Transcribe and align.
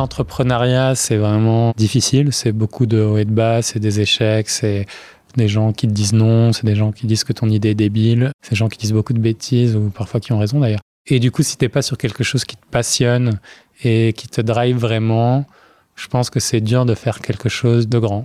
l'entrepreneuriat, 0.00 0.94
c'est 0.94 1.16
vraiment 1.16 1.72
difficile. 1.76 2.32
C'est 2.32 2.52
beaucoup 2.52 2.86
de 2.86 3.00
hauts 3.00 3.18
et 3.18 3.24
de 3.24 3.30
bas, 3.30 3.62
c'est 3.62 3.78
des 3.78 4.00
échecs, 4.00 4.48
c'est 4.48 4.86
des 5.36 5.48
gens 5.48 5.72
qui 5.72 5.86
te 5.86 5.92
disent 5.92 6.12
non, 6.12 6.52
c'est 6.52 6.66
des 6.66 6.74
gens 6.74 6.90
qui 6.90 7.06
disent 7.06 7.24
que 7.24 7.32
ton 7.32 7.48
idée 7.48 7.70
est 7.70 7.74
débile, 7.74 8.32
c'est 8.42 8.50
des 8.50 8.56
gens 8.56 8.68
qui 8.68 8.78
disent 8.78 8.92
beaucoup 8.92 9.12
de 9.12 9.20
bêtises 9.20 9.76
ou 9.76 9.90
parfois 9.90 10.18
qui 10.20 10.32
ont 10.32 10.38
raison 10.38 10.58
d'ailleurs. 10.58 10.80
Et 11.06 11.20
du 11.20 11.30
coup, 11.30 11.42
si 11.42 11.56
t'es 11.56 11.68
pas 11.68 11.82
sur 11.82 11.96
quelque 11.98 12.24
chose 12.24 12.44
qui 12.44 12.56
te 12.56 12.66
passionne 12.70 13.38
et 13.84 14.12
qui 14.12 14.28
te 14.28 14.40
drive 14.40 14.76
vraiment, 14.76 15.44
je 15.96 16.08
pense 16.08 16.30
que 16.30 16.40
c'est 16.40 16.60
dur 16.60 16.84
de 16.84 16.94
faire 16.94 17.20
quelque 17.20 17.48
chose 17.48 17.88
de 17.88 17.98
grand. 17.98 18.24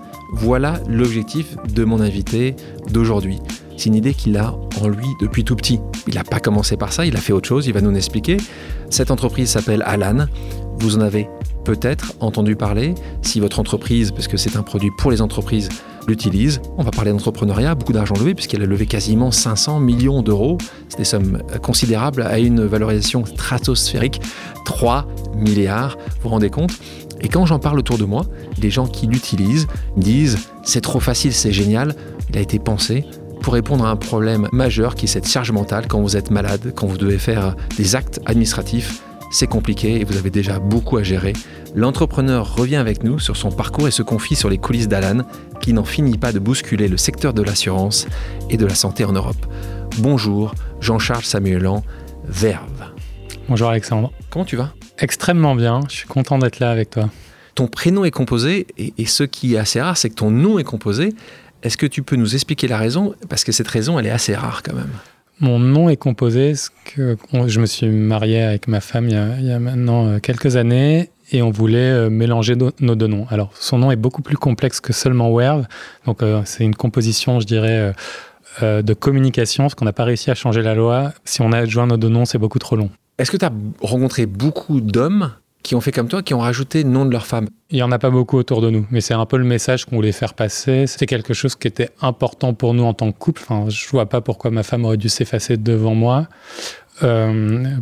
Voilà 0.31 0.79
l'objectif 0.87 1.57
de 1.73 1.83
mon 1.83 1.99
invité 1.99 2.55
d'aujourd'hui. 2.89 3.39
C'est 3.77 3.87
une 3.87 3.95
idée 3.95 4.13
qu'il 4.13 4.37
a 4.37 4.55
en 4.79 4.87
lui 4.87 5.07
depuis 5.19 5.43
tout 5.43 5.55
petit. 5.55 5.79
Il 6.07 6.15
n'a 6.15 6.23
pas 6.23 6.39
commencé 6.39 6.77
par 6.77 6.93
ça, 6.93 7.05
il 7.05 7.15
a 7.15 7.19
fait 7.19 7.33
autre 7.33 7.47
chose, 7.47 7.67
il 7.67 7.73
va 7.73 7.81
nous 7.81 7.95
expliquer. 7.95 8.37
Cette 8.89 9.11
entreprise 9.11 9.49
s'appelle 9.49 9.83
Alan. 9.85 10.27
Vous 10.79 10.97
en 10.97 11.01
avez 11.01 11.27
peut-être 11.65 12.13
entendu 12.19 12.55
parler. 12.55 12.95
Si 13.21 13.39
votre 13.39 13.59
entreprise, 13.59 14.11
parce 14.11 14.27
que 14.27 14.37
c'est 14.37 14.55
un 14.55 14.63
produit 14.63 14.89
pour 14.97 15.11
les 15.11 15.21
entreprises, 15.21 15.69
l'utilise, 16.07 16.61
on 16.77 16.83
va 16.83 16.91
parler 16.91 17.11
d'entrepreneuriat, 17.11 17.75
beaucoup 17.75 17.93
d'argent 17.93 18.15
levé, 18.15 18.33
puisqu'elle 18.33 18.63
a 18.63 18.65
levé 18.65 18.85
quasiment 18.85 19.31
500 19.31 19.79
millions 19.79 20.21
d'euros. 20.21 20.57
C'est 20.89 20.97
des 20.97 21.03
sommes 21.03 21.41
considérables 21.61 22.23
à 22.23 22.39
une 22.39 22.65
valorisation 22.65 23.25
stratosphérique, 23.25 24.21
3 24.65 25.07
milliards, 25.35 25.97
vous 25.97 26.23
vous 26.23 26.29
rendez 26.29 26.49
compte? 26.49 26.71
Et 27.21 27.29
quand 27.29 27.45
j'en 27.45 27.59
parle 27.59 27.79
autour 27.79 27.97
de 27.97 28.05
moi, 28.05 28.25
les 28.61 28.69
gens 28.69 28.87
qui 28.87 29.07
l'utilisent 29.07 29.67
disent 29.97 30.49
c'est 30.63 30.81
trop 30.81 30.99
facile, 30.99 31.33
c'est 31.33 31.51
génial, 31.51 31.95
il 32.29 32.37
a 32.37 32.41
été 32.41 32.59
pensé 32.59 33.05
pour 33.41 33.53
répondre 33.53 33.85
à 33.85 33.89
un 33.89 33.95
problème 33.95 34.47
majeur 34.51 34.95
qui 34.95 35.05
est 35.05 35.07
cette 35.07 35.27
charge 35.27 35.51
mentale 35.51 35.85
quand 35.87 36.01
vous 36.01 36.15
êtes 36.15 36.31
malade, 36.31 36.73
quand 36.75 36.87
vous 36.87 36.97
devez 36.97 37.17
faire 37.17 37.55
des 37.77 37.95
actes 37.95 38.21
administratifs. 38.25 39.01
C'est 39.31 39.47
compliqué 39.47 40.01
et 40.01 40.03
vous 40.03 40.17
avez 40.17 40.29
déjà 40.29 40.59
beaucoup 40.59 40.97
à 40.97 41.03
gérer. 41.03 41.33
L'entrepreneur 41.73 42.55
revient 42.55 42.75
avec 42.75 43.03
nous 43.03 43.17
sur 43.17 43.37
son 43.37 43.49
parcours 43.49 43.87
et 43.87 43.91
se 43.91 44.03
confie 44.03 44.35
sur 44.35 44.49
les 44.49 44.57
coulisses 44.57 44.89
d'Alan, 44.89 45.23
qui 45.61 45.71
n'en 45.71 45.85
finit 45.85 46.17
pas 46.17 46.33
de 46.33 46.39
bousculer 46.39 46.89
le 46.89 46.97
secteur 46.97 47.33
de 47.33 47.41
l'assurance 47.41 48.07
et 48.49 48.57
de 48.57 48.65
la 48.65 48.75
santé 48.75 49.05
en 49.05 49.13
Europe. 49.13 49.45
Bonjour, 49.99 50.53
Jean-Charles 50.81 51.23
Samuelan, 51.23 51.81
Verve. 52.25 52.91
Bonjour 53.47 53.69
Alexandre. 53.69 54.11
Comment 54.29 54.45
tu 54.45 54.57
vas? 54.57 54.73
Extrêmement 55.01 55.55
bien, 55.55 55.79
je 55.89 55.95
suis 55.95 56.07
content 56.07 56.37
d'être 56.37 56.59
là 56.59 56.69
avec 56.69 56.91
toi. 56.91 57.09
Ton 57.55 57.67
prénom 57.67 58.05
est 58.05 58.11
composé, 58.11 58.67
et, 58.77 59.05
ce 59.07 59.23
qui 59.23 59.55
est 59.55 59.57
assez 59.57 59.81
rare, 59.81 59.97
c'est 59.97 60.11
que 60.11 60.15
ton 60.15 60.29
nom 60.29 60.59
est 60.59 60.63
composé. 60.63 61.15
Est-ce 61.63 61.75
que 61.75 61.87
tu 61.87 62.03
peux 62.03 62.15
nous 62.15 62.35
expliquer 62.35 62.67
la 62.67 62.77
raison? 62.77 63.15
Parce 63.27 63.43
que 63.43 63.51
cette 63.51 63.67
raison, 63.67 63.97
elle 63.97 64.05
est 64.05 64.11
assez 64.11 64.35
rare 64.35 64.61
quand 64.63 64.75
même. 64.75 64.91
Mon 65.39 65.57
nom 65.57 65.89
est 65.89 65.97
composé, 65.97 66.53
que 66.85 67.17
je 67.47 67.59
me 67.59 67.65
suis 67.65 67.87
marié 67.87 68.43
avec 68.43 68.67
ma 68.67 68.79
femme 68.79 69.09
il 69.09 69.15
y 69.43 69.51
a, 69.51 69.59
maintenant 69.59 70.05
euh, 70.05 70.19
quelques 70.19 70.55
années 70.55 71.09
et 71.31 71.41
on 71.41 71.49
voulait 71.49 71.79
euh, 71.79 72.09
mélanger 72.11 72.55
nos 72.55 72.95
deux 72.95 73.07
noms. 73.07 73.25
Alors, 73.31 73.51
son 73.55 73.79
nom 73.79 73.89
est 73.89 73.95
beaucoup 73.95 74.21
plus 74.21 74.37
complexe 74.37 74.79
que 74.79 74.93
seulement 74.93 75.33
Werve. 75.33 75.65
Donc, 76.05 76.21
euh, 76.21 76.43
c'est 76.45 76.63
une 76.63 76.75
composition, 76.75 77.39
je 77.39 77.47
dirais, 77.47 77.93
de 78.61 78.93
communication, 78.93 79.63
parce 79.63 79.73
qu'on 79.73 79.85
n'a 79.85 79.93
pas 79.93 80.03
réussi 80.03 80.29
à 80.29 80.35
changer 80.35 80.61
la 80.61 80.75
loi. 80.75 81.11
Si 81.25 81.41
on 81.41 81.51
a 81.53 81.57
adjoint 81.57 81.87
nos 81.87 81.97
deux 81.97 82.09
noms, 82.09 82.25
c'est 82.25 82.37
beaucoup 82.37 82.59
trop 82.59 82.75
long. 82.75 82.91
Est-ce 83.21 83.29
que 83.29 83.37
tu 83.37 83.45
as 83.45 83.51
rencontré 83.83 84.25
beaucoup 84.25 84.81
d'hommes 84.81 85.29
qui 85.61 85.75
ont 85.75 85.79
fait 85.79 85.91
comme 85.91 86.07
toi, 86.07 86.23
qui 86.23 86.33
ont 86.33 86.39
rajouté 86.39 86.81
le 86.81 86.89
nom 86.89 87.05
de 87.05 87.11
leur 87.11 87.27
femme? 87.27 87.49
Il 87.69 87.75
n'y 87.75 87.83
en 87.83 87.91
a 87.91 87.99
pas 87.99 88.09
beaucoup 88.09 88.35
autour 88.35 88.61
de 88.61 88.71
nous, 88.71 88.87
mais 88.89 88.99
c'est 88.99 89.13
un 89.13 89.27
peu 89.27 89.37
le 89.37 89.43
message 89.43 89.85
qu'on 89.85 89.97
voulait 89.97 90.11
faire 90.11 90.33
passer. 90.33 90.87
C'était 90.87 91.05
quelque 91.05 91.35
chose 91.35 91.53
qui 91.53 91.67
était 91.67 91.91
important 92.01 92.55
pour 92.55 92.73
nous 92.73 92.83
en 92.83 92.95
tant 92.95 93.11
que 93.11 93.19
couple. 93.19 93.43
Enfin, 93.43 93.69
je 93.69 93.87
vois 93.89 94.07
pas 94.07 94.21
pourquoi 94.21 94.49
ma 94.49 94.63
femme 94.63 94.85
aurait 94.85 94.97
dû 94.97 95.07
s'effacer 95.07 95.57
devant 95.57 95.93
moi. 95.93 96.29
Euh, 97.03 97.31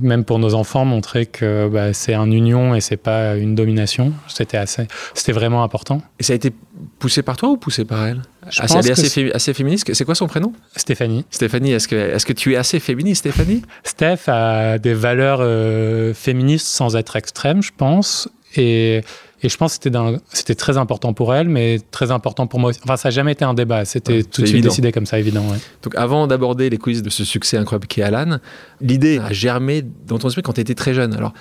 même 0.02 0.24
pour 0.24 0.40
nos 0.40 0.54
enfants, 0.54 0.86
montrer 0.86 1.26
que 1.26 1.68
bah, 1.68 1.94
c'est 1.94 2.14
un 2.14 2.32
union 2.32 2.76
et 2.76 2.82
c'est 2.82 2.98
pas 2.98 3.36
une 3.36 3.56
domination. 3.56 4.14
C'était 4.28 4.58
assez, 4.58 4.88
c'était 5.14 5.32
vraiment 5.32 5.64
important. 5.64 6.02
Et 6.20 6.24
ça 6.24 6.34
a 6.34 6.36
été 6.36 6.52
poussé 7.00 7.22
par 7.22 7.38
toi 7.38 7.50
ou 7.50 7.58
poussé 7.58 7.86
par 7.86 8.06
elle? 8.06 8.22
Je 8.50 8.62
pense 8.62 8.72
Elle 8.72 8.88
est 8.88 9.36
assez, 9.36 9.54
féministe. 9.54 9.94
C'est 9.94 10.06
quoi 10.06 10.16
son 10.16 10.28
prénom? 10.28 10.54
Stéphanie. 10.76 11.26
Stéphanie, 11.30 11.72
est-ce 11.74 11.88
que, 11.88 11.96
est-ce 11.96 12.26
que 12.26 12.34
tu 12.34 12.54
es 12.54 12.56
assez 12.56 12.80
féministe, 12.80 13.20
Stéphanie? 13.20 13.64
Steph 13.84 14.28
a 14.28 14.78
des 14.78 14.94
valeurs 14.94 15.40
euh, 15.42 16.14
féministes 16.14 16.68
sans 16.68 16.96
être 16.96 17.16
extrême, 17.16 17.62
je 17.62 17.72
pense. 17.76 18.30
Et 18.56 19.02
et 19.42 19.50
je 19.50 19.58
pense 19.58 19.78
que 19.78 19.90
c'était, 20.34 20.56
très 20.56 20.78
important 20.78 21.14
pour 21.14 21.34
elle, 21.34 21.48
mais 21.48 21.80
très 21.92 22.12
important 22.12 22.48
pour 22.48 22.60
moi 22.60 22.72
aussi. 22.72 22.80
Enfin, 22.84 22.98
ça 22.98 23.08
n'a 23.08 23.12
jamais 23.12 23.32
été 23.32 23.46
un 23.46 23.54
débat. 23.54 23.86
C'était 23.86 24.24
tout 24.24 24.42
de 24.42 24.48
suite 24.48 24.64
décidé 24.64 24.92
comme 24.92 25.06
ça, 25.06 25.18
évident. 25.20 25.46
Donc, 25.82 25.96
avant 25.96 26.28
d'aborder 26.28 26.70
les 26.70 26.78
coulisses 26.78 27.04
de 27.04 27.10
ce 27.10 27.24
succès 27.24 27.58
incroyable 27.58 27.88
qu'est 27.88 28.02
Alan, 28.02 28.40
l'idée 28.82 29.20
a 29.20 29.32
germé 29.32 29.84
dans 30.08 30.20
ton 30.20 30.28
esprit 30.28 30.42
quand 30.42 30.54
tu 30.54 30.62
étais 30.62 30.76
très 30.76 30.94
jeune. 30.94 31.14
Alors, 31.14 31.34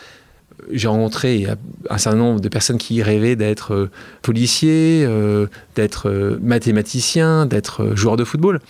j'ai 0.70 0.88
rencontré 0.88 1.46
un 1.88 1.98
certain 1.98 2.18
nombre 2.18 2.40
de 2.40 2.48
personnes 2.48 2.78
qui 2.78 3.02
rêvaient 3.02 3.36
d'être 3.36 3.74
euh, 3.74 3.90
policier, 4.22 5.04
euh, 5.04 5.46
d'être 5.76 6.08
euh, 6.08 6.38
mathématicien, 6.42 7.46
d'être 7.46 7.94
joueur 7.94 8.16
de 8.16 8.24
football. 8.24 8.60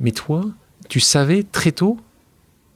Mais 0.00 0.12
toi, 0.12 0.44
tu 0.88 1.00
savais 1.00 1.42
très 1.42 1.72
tôt 1.72 1.98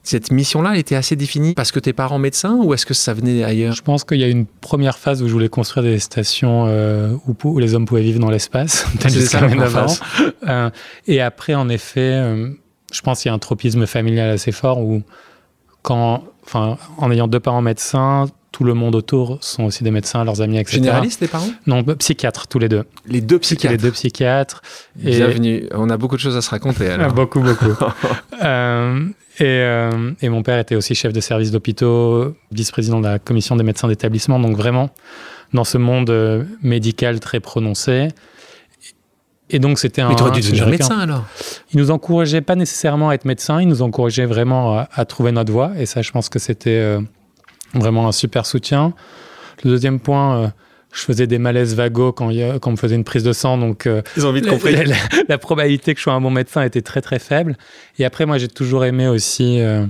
cette 0.03 0.31
mission-là 0.31 0.77
était 0.77 0.95
assez 0.95 1.15
définie 1.15 1.53
parce 1.53 1.71
que 1.71 1.79
tes 1.79 1.93
parents 1.93 2.19
médecins 2.19 2.57
ou 2.61 2.73
est-ce 2.73 2.85
que 2.85 2.93
ça 2.93 3.13
venait 3.13 3.43
ailleurs 3.43 3.73
Je 3.73 3.81
pense 3.81 4.03
qu'il 4.03 4.19
y 4.19 4.23
a 4.25 4.27
une 4.27 4.45
première 4.45 4.97
phase 4.97 5.23
où 5.23 5.27
je 5.27 5.33
voulais 5.33 5.47
construire 5.47 5.83
des 5.85 5.97
stations 5.99 6.65
euh, 6.67 7.15
où, 7.25 7.59
les 7.59 7.73
hommes 7.73 7.85
pouvaient 7.85 8.01
vivre 8.01 8.19
dans 8.19 8.29
l'espace, 8.29 8.85
euh, 10.47 10.69
et 11.07 11.21
après, 11.21 11.55
en 11.55 11.69
effet, 11.69 12.11
euh, 12.15 12.49
je 12.91 13.01
pense 13.01 13.21
qu'il 13.21 13.29
y 13.29 13.31
a 13.31 13.33
un 13.33 13.39
tropisme 13.39 13.85
familial 13.85 14.29
assez 14.29 14.51
fort 14.51 14.81
où, 14.81 15.03
quand, 15.81 16.25
enfin, 16.45 16.77
en 16.97 17.11
ayant 17.11 17.27
deux 17.27 17.39
parents 17.39 17.61
médecins, 17.61 18.27
tout 18.53 18.63
le 18.63 18.75
monde 18.75 18.95
autour 18.95 19.39
sont 19.41 19.63
aussi 19.63 19.83
des 19.83 19.91
médecins, 19.91 20.23
leurs 20.23 20.41
amis, 20.41 20.59
etc. 20.59 20.75
Généralistes, 20.75 21.21
les 21.21 21.27
parents? 21.27 21.49
Non, 21.65 21.83
psychiatres, 21.83 22.47
tous 22.47 22.59
les 22.59 22.69
deux. 22.69 22.83
Les 23.07 23.19
deux 23.19 23.39
psychiatres 23.39 23.71
Les 23.71 23.81
deux 23.81 23.91
psychiatres. 23.91 24.61
Bienvenue. 24.95 25.67
On 25.73 25.89
a 25.89 25.97
beaucoup 25.97 26.15
de 26.15 26.21
choses 26.21 26.37
à 26.37 26.41
se 26.41 26.51
raconter. 26.51 26.87
Alors. 26.89 27.13
beaucoup, 27.13 27.41
beaucoup. 27.41 27.73
euh, 28.43 29.05
euh, 29.41 30.11
et, 30.21 30.29
mon 30.29 30.43
père 30.43 30.59
était 30.59 30.75
aussi 30.75 30.93
chef 30.93 31.11
de 31.11 31.19
service 31.19 31.49
d'hôpitaux, 31.51 32.35
vice-président 32.51 32.99
de 32.99 33.07
la 33.07 33.17
commission 33.17 33.55
des 33.55 33.63
médecins 33.63 33.87
d'établissement, 33.87 34.39
donc 34.39 34.55
vraiment 34.55 34.91
dans 35.53 35.63
ce 35.63 35.79
monde 35.79 36.11
euh, 36.11 36.43
médical 36.61 37.19
très 37.19 37.39
prononcé. 37.39 38.09
Et 39.53 39.59
donc 39.59 39.79
c'était 39.79 40.01
un. 40.01 40.09
Mais 40.09 40.15
dû 40.15 40.41
devenir 40.41 40.67
médecin 40.67 40.99
alors 40.99 41.25
Il 41.71 41.79
nous 41.79 41.91
encourageait 41.91 42.41
pas 42.41 42.55
nécessairement 42.55 43.09
à 43.09 43.13
être 43.13 43.25
médecin, 43.25 43.61
il 43.61 43.69
nous 43.69 43.81
encourageait 43.81 44.25
vraiment 44.25 44.85
à, 44.91 45.05
trouver 45.05 45.31
notre 45.31 45.51
voie. 45.51 45.71
Et 45.77 45.85
ça, 45.85 46.01
je 46.01 46.11
pense 46.11 46.27
que 46.27 46.39
c'était 46.39 46.71
euh, 46.71 46.99
vraiment 47.73 48.07
un 48.07 48.11
super 48.11 48.45
soutien. 48.45 48.93
Le 49.63 49.69
deuxième 49.69 49.99
point, 49.99 50.51
je 50.93 51.01
faisais 51.01 51.27
des 51.27 51.39
malaises 51.39 51.75
vagos 51.75 52.13
quand, 52.13 52.29
quand 52.29 52.67
on 52.67 52.71
me 52.71 52.77
faisait 52.77 52.95
une 52.95 53.03
prise 53.03 53.23
de 53.23 53.33
sang. 53.33 53.57
Donc, 53.57 53.87
euh, 53.87 54.01
Ils 54.15 54.25
ont 54.25 54.31
vite 54.31 54.47
compris. 54.47 54.75
La, 55.27 55.37
probabilité 55.37 55.93
que 55.93 55.99
je 55.99 56.03
sois 56.03 56.13
un 56.13 56.21
bon 56.21 56.29
médecin 56.29 56.61
était 56.63 56.81
très, 56.81 57.01
très 57.01 57.19
faible. 57.19 57.57
Et 57.97 58.05
après, 58.05 58.25
moi, 58.25 58.37
j'ai 58.37 58.47
toujours 58.47 58.85
aimé 58.85 59.07
aussi 59.07 59.59
euh, 59.59 59.85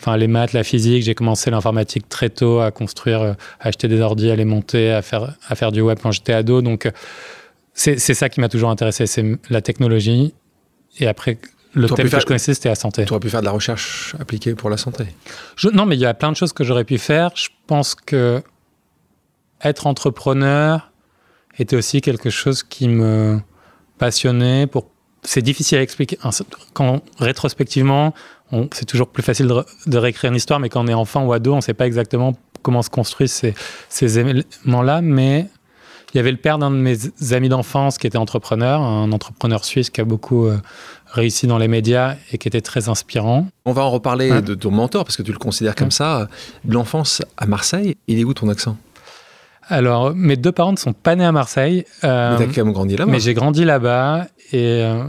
enfin, 0.00 0.16
les 0.16 0.26
maths, 0.26 0.52
la 0.52 0.64
physique. 0.64 1.04
J'ai 1.04 1.14
commencé 1.14 1.50
l'informatique 1.50 2.08
très 2.08 2.28
tôt, 2.28 2.60
à 2.60 2.70
construire, 2.70 3.22
euh, 3.22 3.32
à 3.60 3.68
acheter 3.68 3.88
des 3.88 4.00
ordi, 4.00 4.30
à 4.30 4.36
les 4.36 4.44
monter, 4.44 4.92
à 4.92 5.02
faire, 5.02 5.36
à 5.46 5.54
faire 5.54 5.70
du 5.70 5.80
web 5.80 5.98
quand 6.02 6.10
j'étais 6.10 6.32
ado. 6.32 6.60
Donc, 6.60 6.90
c'est 7.74 7.98
ça 7.98 8.28
qui 8.28 8.40
m'a 8.40 8.48
toujours 8.48 8.70
intéressé, 8.70 9.06
c'est 9.06 9.24
la 9.48 9.62
technologie. 9.62 10.34
Et 10.98 11.06
après, 11.06 11.38
le 11.74 11.88
thème 11.88 12.08
que 12.08 12.20
je 12.20 12.26
connaissais, 12.26 12.54
c'était 12.54 12.68
la 12.68 12.74
santé. 12.74 13.04
Tu 13.04 13.12
aurais 13.12 13.20
pu 13.20 13.30
faire 13.30 13.40
de 13.40 13.46
la 13.46 13.52
recherche 13.52 14.14
appliquée 14.18 14.54
pour 14.54 14.70
la 14.70 14.76
santé. 14.76 15.06
non, 15.72 15.86
mais 15.86 15.96
il 15.96 16.00
y 16.00 16.06
a 16.06 16.14
plein 16.14 16.30
de 16.30 16.36
choses 16.36 16.52
que 16.52 16.64
j'aurais 16.64 16.84
pu 16.84 16.98
faire. 16.98 17.30
Je 17.34 17.48
pense 17.66 17.94
que 17.94 18.42
être 19.62 19.86
entrepreneur 19.86 20.90
était 21.58 21.76
aussi 21.76 22.00
quelque 22.00 22.30
chose 22.30 22.62
qui 22.62 22.88
me 22.88 23.40
passionnait. 23.98 24.66
Pour... 24.66 24.90
C'est 25.22 25.42
difficile 25.42 25.78
à 25.78 25.82
expliquer. 25.82 26.18
Quand 26.74 27.02
rétrospectivement, 27.18 28.12
c'est 28.72 28.86
toujours 28.86 29.08
plus 29.08 29.22
facile 29.22 29.48
de, 29.86 29.98
réécrire 29.98 30.30
une 30.30 30.36
histoire, 30.36 30.60
mais 30.60 30.68
quand 30.68 30.84
on 30.84 30.88
est 30.88 30.94
enfant 30.94 31.24
ou 31.24 31.32
ado, 31.32 31.52
on 31.52 31.56
ne 31.56 31.60
sait 31.62 31.74
pas 31.74 31.86
exactement 31.86 32.34
comment 32.60 32.82
se 32.82 32.90
construisent 32.90 33.32
ces, 33.32 33.54
ces 33.88 34.18
éléments-là. 34.18 35.00
Mais 35.00 35.48
il 36.12 36.18
y 36.18 36.20
avait 36.20 36.30
le 36.30 36.36
père 36.36 36.58
d'un 36.58 36.70
de 36.70 36.76
mes 36.76 36.96
amis 37.32 37.48
d'enfance 37.48 37.98
qui 37.98 38.06
était 38.06 38.18
entrepreneur, 38.18 38.80
un 38.80 39.12
entrepreneur 39.12 39.64
suisse 39.64 39.88
qui 39.88 40.00
a 40.00 40.04
beaucoup 40.04 40.46
euh, 40.46 40.58
réussi 41.06 41.46
dans 41.46 41.58
les 41.58 41.68
médias 41.68 42.16
et 42.30 42.38
qui 42.38 42.48
était 42.48 42.60
très 42.60 42.88
inspirant. 42.88 43.46
On 43.64 43.72
va 43.72 43.82
en 43.82 43.90
reparler 43.90 44.42
de 44.42 44.54
ton 44.54 44.70
mentor 44.70 45.04
parce 45.04 45.16
que 45.16 45.22
tu 45.22 45.32
le 45.32 45.38
considères 45.38 45.74
comme 45.74 45.90
ça. 45.90 46.28
De 46.64 46.74
l'enfance 46.74 47.22
à 47.38 47.46
Marseille, 47.46 47.96
il 48.08 48.18
est 48.18 48.24
où 48.24 48.34
ton 48.34 48.48
accent? 48.48 48.76
Alors, 49.68 50.14
mes 50.14 50.36
deux 50.36 50.52
parents 50.52 50.72
ne 50.72 50.76
sont 50.76 50.92
pas 50.92 51.14
nés 51.14 51.24
à 51.24 51.32
Marseille. 51.32 51.84
Euh, 52.04 52.36
mais 52.38 52.44
as 52.44 52.48
quand 52.48 52.64
même 52.64 52.74
grandi 52.74 52.96
là-bas. 52.96 53.10
Mais 53.10 53.20
j'ai 53.20 53.32
grandi 53.32 53.64
là-bas 53.64 54.26
et 54.52 54.82
euh, 54.82 55.04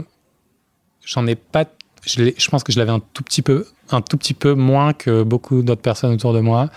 j'en 1.04 1.26
ai 1.26 1.34
pas. 1.34 1.64
Je, 2.06 2.30
je, 2.36 2.48
pense 2.50 2.62
que 2.64 2.72
je 2.72 2.78
l'avais 2.78 2.90
un 2.92 3.00
tout 3.12 3.22
petit 3.22 3.42
peu, 3.42 3.66
un 3.90 4.00
tout 4.00 4.16
petit 4.16 4.34
peu 4.34 4.54
moins 4.54 4.92
que 4.92 5.22
beaucoup 5.22 5.62
d'autres 5.62 5.82
personnes 5.82 6.12
autour 6.12 6.32
de 6.32 6.40
moi. 6.40 6.70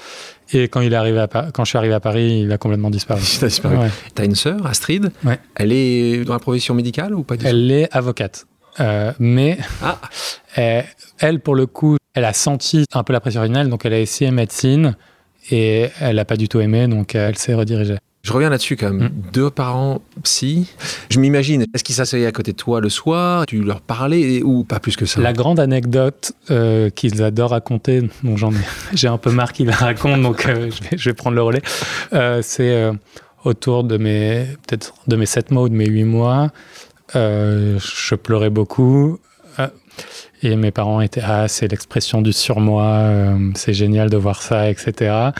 Et 0.53 0.63
quand, 0.63 0.81
il 0.81 0.93
est 0.93 0.95
arrivé 0.95 1.19
à 1.19 1.27
quand 1.27 1.65
je 1.65 1.69
suis 1.69 1.77
arrivé 1.77 1.93
à 1.93 1.99
Paris, 1.99 2.41
il 2.43 2.51
a 2.51 2.57
complètement 2.57 2.89
disparu. 2.89 3.21
il 3.39 3.45
a 3.45 3.47
disparu. 3.47 3.89
Tu 4.15 4.21
as 4.21 4.25
une 4.25 4.35
sœur, 4.35 4.65
Astrid. 4.65 5.11
Ouais. 5.23 5.39
Elle 5.55 5.71
est 5.71 6.23
dans 6.23 6.33
la 6.33 6.39
profession 6.39 6.73
médicale 6.73 7.13
ou 7.13 7.23
pas 7.23 7.37
du 7.37 7.45
Elle 7.45 7.69
est 7.71 7.93
avocate. 7.95 8.45
Euh, 8.79 9.11
mais 9.19 9.57
ah. 9.83 9.99
elle, 11.19 11.39
pour 11.41 11.55
le 11.55 11.65
coup, 11.65 11.97
elle 12.13 12.25
a 12.25 12.33
senti 12.33 12.85
un 12.93 13.03
peu 13.03 13.13
la 13.13 13.19
pression 13.19 13.41
originale, 13.41 13.69
donc 13.69 13.85
elle 13.85 13.93
a 13.93 13.99
essayé 13.99 14.31
médecine 14.31 14.95
et 15.51 15.89
elle 15.99 16.17
n'a 16.17 16.25
pas 16.25 16.37
du 16.37 16.47
tout 16.47 16.59
aimé, 16.59 16.87
donc 16.87 17.15
elle 17.15 17.37
s'est 17.37 17.53
redirigée. 17.53 17.97
Je 18.27 18.33
reviens 18.33 18.49
là-dessus 18.49 18.75
quand 18.75 18.91
même. 18.91 19.07
Mm. 19.07 19.31
Deux 19.31 19.49
parents 19.49 20.01
psy. 20.23 20.67
Je 21.09 21.21
m'imagine, 21.21 21.65
est-ce 21.73 21.81
qu'ils 21.81 21.95
s'asseyaient 21.95 22.25
à 22.25 22.33
côté 22.33 22.51
de 22.51 22.57
toi 22.57 22.81
le 22.81 22.89
soir 22.89 23.45
Tu 23.45 23.63
leur 23.63 23.79
parlais 23.79 24.43
ou 24.43 24.65
pas 24.65 24.81
plus 24.81 24.97
que 24.97 25.05
ça? 25.05 25.21
La 25.21 25.31
grande 25.31 25.61
anecdote 25.61 26.33
euh, 26.51 26.89
qu'ils 26.89 27.23
adorent 27.23 27.51
raconter, 27.51 28.01
dont 28.23 28.35
j'en 28.35 28.51
ai, 28.51 28.57
j'ai 28.93 29.07
un 29.07 29.17
peu 29.17 29.31
marre 29.31 29.53
qu'ils 29.53 29.67
la 29.67 29.77
racontent, 29.77 30.17
donc 30.17 30.45
euh, 30.45 30.69
je, 30.97 31.09
vais, 31.09 31.13
prendre 31.13 31.37
le 31.37 31.41
relais. 31.41 31.61
Euh, 32.11 32.41
c'est 32.43 32.91
autour 33.45 33.85
de 33.85 33.95
mes 33.95 34.45
peut-être 34.67 34.93
de 35.07 35.15
mes 35.15 35.25
sept 35.25 35.49
mois 35.51 35.63
ou 35.63 35.69
de 35.69 35.75
mes 35.75 35.87
huit 35.87 36.03
mois. 36.03 36.51
je 37.13 38.15
pleurais 38.15 38.49
beaucoup. 38.49 39.19
Et 40.43 40.55
mes 40.57 40.71
parents 40.71 40.99
étaient 40.99 41.23
ah 41.23 41.47
c'est 41.47 41.69
l'expression 41.69 42.21
du 42.21 42.33
surmoi, 42.33 43.09
c'est 43.55 43.73
génial 43.73 44.09
de 44.09 44.17
voir 44.17 44.41
ça, 44.41 44.69
etc. 44.69 45.31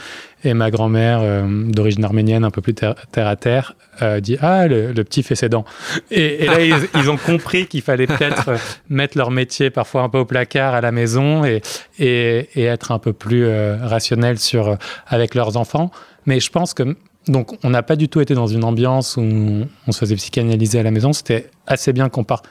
Et 0.44 0.54
ma 0.54 0.70
grand-mère, 0.70 1.18
euh, 1.20 1.64
d'origine 1.64 2.04
arménienne, 2.04 2.44
un 2.44 2.50
peu 2.50 2.60
plus 2.60 2.74
terre, 2.74 2.94
à 3.16 3.36
terre, 3.36 3.74
euh, 4.02 4.20
dit 4.20 4.36
Ah, 4.40 4.68
le, 4.68 4.92
petit 5.02 5.24
fait 5.24 5.34
ses 5.34 5.48
dents. 5.48 5.64
Et, 6.12 6.46
là, 6.46 6.60
ils, 6.94 7.10
ont 7.10 7.16
compris 7.16 7.66
qu'il 7.66 7.82
fallait 7.82 8.06
peut-être 8.06 8.48
euh, 8.50 8.56
mettre 8.88 9.18
leur 9.18 9.32
métier 9.32 9.70
parfois 9.70 10.02
un 10.02 10.08
peu 10.08 10.18
au 10.18 10.24
placard 10.24 10.74
à 10.74 10.80
la 10.80 10.92
maison 10.92 11.44
et, 11.44 11.60
et, 11.98 12.62
être 12.62 12.92
un 12.92 13.00
peu 13.00 13.12
plus 13.12 13.48
rationnel 13.82 14.38
sur, 14.38 14.76
avec 15.08 15.34
leurs 15.34 15.56
enfants. 15.56 15.90
Mais 16.26 16.40
je 16.40 16.50
pense 16.50 16.74
que. 16.74 16.96
Donc, 17.26 17.58
on 17.62 17.68
n'a 17.68 17.82
pas 17.82 17.96
du 17.96 18.08
tout 18.08 18.20
été 18.22 18.32
dans 18.32 18.46
une 18.46 18.64
ambiance 18.64 19.18
où 19.18 19.22
on, 19.22 19.92
se 19.92 19.98
faisait 19.98 20.14
psychanalyser 20.14 20.78
à 20.78 20.82
la 20.82 20.90
maison. 20.90 21.12
C'était 21.12 21.50
assez 21.66 21.92
bien 21.92 22.08
part 22.08 22.42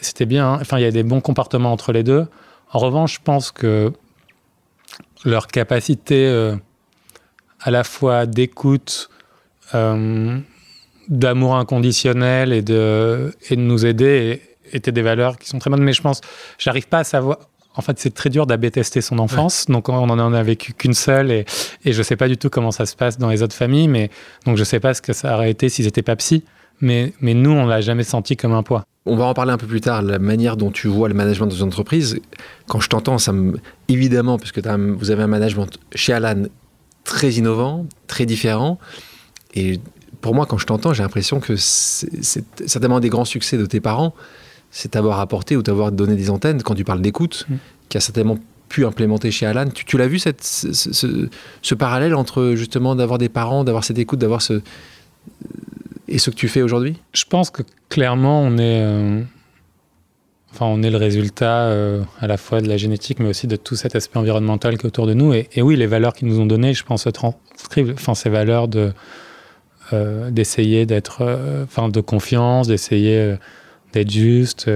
C'était 0.00 0.26
bien. 0.26 0.54
Enfin, 0.54 0.78
il 0.78 0.82
y 0.82 0.86
a 0.86 0.90
des 0.90 1.04
bons 1.04 1.20
comportements 1.20 1.72
entre 1.72 1.92
les 1.92 2.02
deux. 2.02 2.26
En 2.72 2.80
revanche, 2.80 3.16
je 3.16 3.20
pense 3.22 3.52
que 3.52 3.92
leur 5.24 5.46
capacité 5.46 6.56
à 7.66 7.70
la 7.72 7.82
fois 7.82 8.26
d'écoute, 8.26 9.10
euh, 9.74 10.38
d'amour 11.08 11.56
inconditionnel 11.56 12.52
et 12.52 12.62
de, 12.62 13.34
et 13.50 13.56
de 13.56 13.60
nous 13.60 13.84
aider 13.84 14.40
étaient 14.72 14.92
des 14.92 15.02
valeurs 15.02 15.36
qui 15.36 15.48
sont 15.48 15.58
très 15.58 15.68
bonnes. 15.68 15.82
Mais 15.82 15.92
je 15.92 16.00
pense, 16.00 16.20
j'arrive 16.58 16.86
pas 16.86 17.00
à 17.00 17.04
savoir. 17.04 17.38
En 17.74 17.82
fait, 17.82 17.98
c'est 17.98 18.14
très 18.14 18.30
dur 18.30 18.46
d'abétester 18.46 19.00
son 19.00 19.18
enfance. 19.18 19.66
Donc, 19.66 19.88
on 19.88 20.08
en 20.08 20.32
a 20.32 20.42
vécu 20.44 20.74
qu'une 20.74 20.94
seule 20.94 21.30
et, 21.30 21.44
et 21.84 21.92
je 21.92 22.02
sais 22.02 22.16
pas 22.16 22.28
du 22.28 22.38
tout 22.38 22.48
comment 22.50 22.70
ça 22.70 22.86
se 22.86 22.94
passe 22.94 23.18
dans 23.18 23.28
les 23.28 23.42
autres 23.42 23.54
familles. 23.54 23.88
Mais 23.88 24.10
donc, 24.46 24.56
je 24.56 24.64
sais 24.64 24.80
pas 24.80 24.94
ce 24.94 25.02
que 25.02 25.12
ça 25.12 25.34
aurait 25.34 25.50
été 25.50 25.68
s'ils 25.68 25.88
étaient 25.88 26.02
pas 26.02 26.16
psy. 26.16 26.44
Mais, 26.80 27.12
mais 27.20 27.34
nous, 27.34 27.50
on 27.50 27.66
l'a 27.66 27.80
jamais 27.80 28.04
senti 28.04 28.36
comme 28.36 28.52
un 28.52 28.62
poids. 28.62 28.84
On 29.06 29.16
va 29.16 29.24
en 29.24 29.34
parler 29.34 29.52
un 29.52 29.58
peu 29.58 29.66
plus 29.66 29.80
tard, 29.80 30.02
la 30.02 30.18
manière 30.20 30.56
dont 30.56 30.70
tu 30.70 30.86
vois 30.86 31.08
le 31.08 31.14
management 31.14 31.48
des 31.48 31.62
entreprises. 31.62 32.20
Quand 32.68 32.80
je 32.80 32.88
t'entends, 32.88 33.18
ça 33.18 33.32
me, 33.32 33.58
évidemment, 33.88 34.38
puisque 34.38 34.60
vous 34.60 35.10
avez 35.10 35.22
un 35.24 35.26
management 35.26 35.78
chez 35.94 36.12
Alan 36.12 36.44
très 37.06 37.32
innovant, 37.32 37.86
très 38.06 38.26
différent. 38.26 38.78
Et 39.54 39.80
pour 40.20 40.34
moi, 40.34 40.44
quand 40.44 40.58
je 40.58 40.66
t'entends, 40.66 40.92
j'ai 40.92 41.02
l'impression 41.02 41.40
que 41.40 41.56
c'est 41.56 42.44
certainement 42.66 43.00
des 43.00 43.08
grands 43.08 43.24
succès 43.24 43.56
de 43.56 43.64
tes 43.64 43.80
parents, 43.80 44.14
c'est 44.70 44.90
t'avoir 44.90 45.20
apporté 45.20 45.56
ou 45.56 45.62
t'avoir 45.62 45.92
donné 45.92 46.16
des 46.16 46.28
antennes, 46.28 46.62
quand 46.62 46.74
tu 46.74 46.84
parles 46.84 47.00
d'écoute, 47.00 47.46
mm. 47.48 47.54
qui 47.88 47.96
a 47.96 48.00
certainement 48.00 48.38
pu 48.68 48.84
implémenter 48.84 49.30
chez 49.30 49.46
Alan. 49.46 49.68
Tu, 49.72 49.96
l'as 49.96 50.08
vu, 50.08 50.18
cette, 50.18 50.42
ce, 50.42 51.74
parallèle 51.74 52.14
entre 52.14 52.54
justement 52.56 52.96
d'avoir 52.96 53.18
des 53.18 53.28
parents, 53.28 53.62
d'avoir 53.64 53.84
cette 53.84 53.98
écoute, 53.98 54.18
d'avoir 54.18 54.42
ce... 54.42 54.60
Et 56.08 56.18
ce 56.18 56.30
que 56.30 56.36
tu 56.36 56.48
fais 56.48 56.62
aujourd'hui? 56.62 56.96
Je 57.12 57.24
pense 57.24 57.50
que 57.50 57.62
clairement, 57.88 58.42
on 58.42 58.58
est... 58.58 58.82
Euh, 58.82 59.22
Enfin, 60.56 60.72
on 60.72 60.82
est 60.82 60.88
le 60.88 60.96
résultat 60.96 61.64
euh, 61.64 62.02
à 62.18 62.26
la 62.26 62.38
fois 62.38 62.62
de 62.62 62.68
la 62.68 62.78
génétique, 62.78 63.18
mais 63.20 63.28
aussi 63.28 63.46
de 63.46 63.56
tout 63.56 63.76
cet 63.76 63.94
aspect 63.94 64.18
environnemental 64.18 64.78
qui 64.78 64.84
est 64.84 64.86
autour 64.86 65.06
de 65.06 65.12
nous. 65.12 65.34
Et, 65.34 65.48
oui, 65.60 65.76
les 65.76 65.86
valeurs 65.86 66.14
qu'ils 66.14 66.28
nous 66.28 66.40
ont 66.40 66.46
données, 66.46 66.72
je 66.72 66.82
pense, 66.82 67.02
se 67.02 67.10
transcrivent. 67.10 67.92
Enfin, 67.92 68.14
ces 68.14 68.30
valeurs 68.30 68.66
de 68.66 68.94
euh, 69.92 70.30
d'essayer 70.30 70.86
d'être, 70.86 71.18
euh, 71.20 71.64
enfin, 71.64 71.90
de 71.90 72.00
confiance, 72.00 72.68
d'essayer 72.68 73.36
d'être 73.92 74.10
juste, 74.10 74.70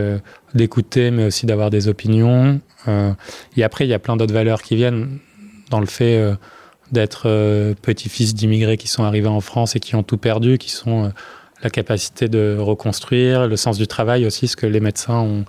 d'écouter, 0.55 1.11
mais 1.11 1.25
aussi 1.25 1.47
d'avoir 1.47 1.71
des 1.71 1.89
opinions. 1.89 2.61
et 3.57 3.65
après, 3.65 3.87
il 3.87 3.89
y 3.89 3.95
a 3.95 3.99
plein 3.99 4.19
d'autres 4.19 4.35
valeurs 4.35 4.61
qui 4.61 4.77
viennent 4.77 5.19
dans 5.71 5.81
le 5.81 5.87
fait 5.87 6.23
d'être 6.93 7.23
petit-fils 7.81 8.35
d'immigrés 8.35 8.77
qui 8.77 8.89
sont 8.89 9.05
arrivés 9.05 9.29
en 9.29 9.41
France 9.41 9.77
et 9.77 9.81
qui 9.81 9.95
ont 9.95 10.03
tout 10.03 10.19
perdu, 10.19 10.59
qui 10.59 10.71
sont 10.71 11.11
la 11.63 11.71
capacité 11.71 12.29
de 12.29 12.57
reconstruire, 12.59 13.47
le 13.47 13.57
sens 13.57 13.77
du 13.79 13.87
travail 13.87 14.27
aussi, 14.27 14.49
ce 14.49 14.57
que 14.57 14.67
les 14.67 14.81
médecins 14.81 15.21
ont, 15.21 15.45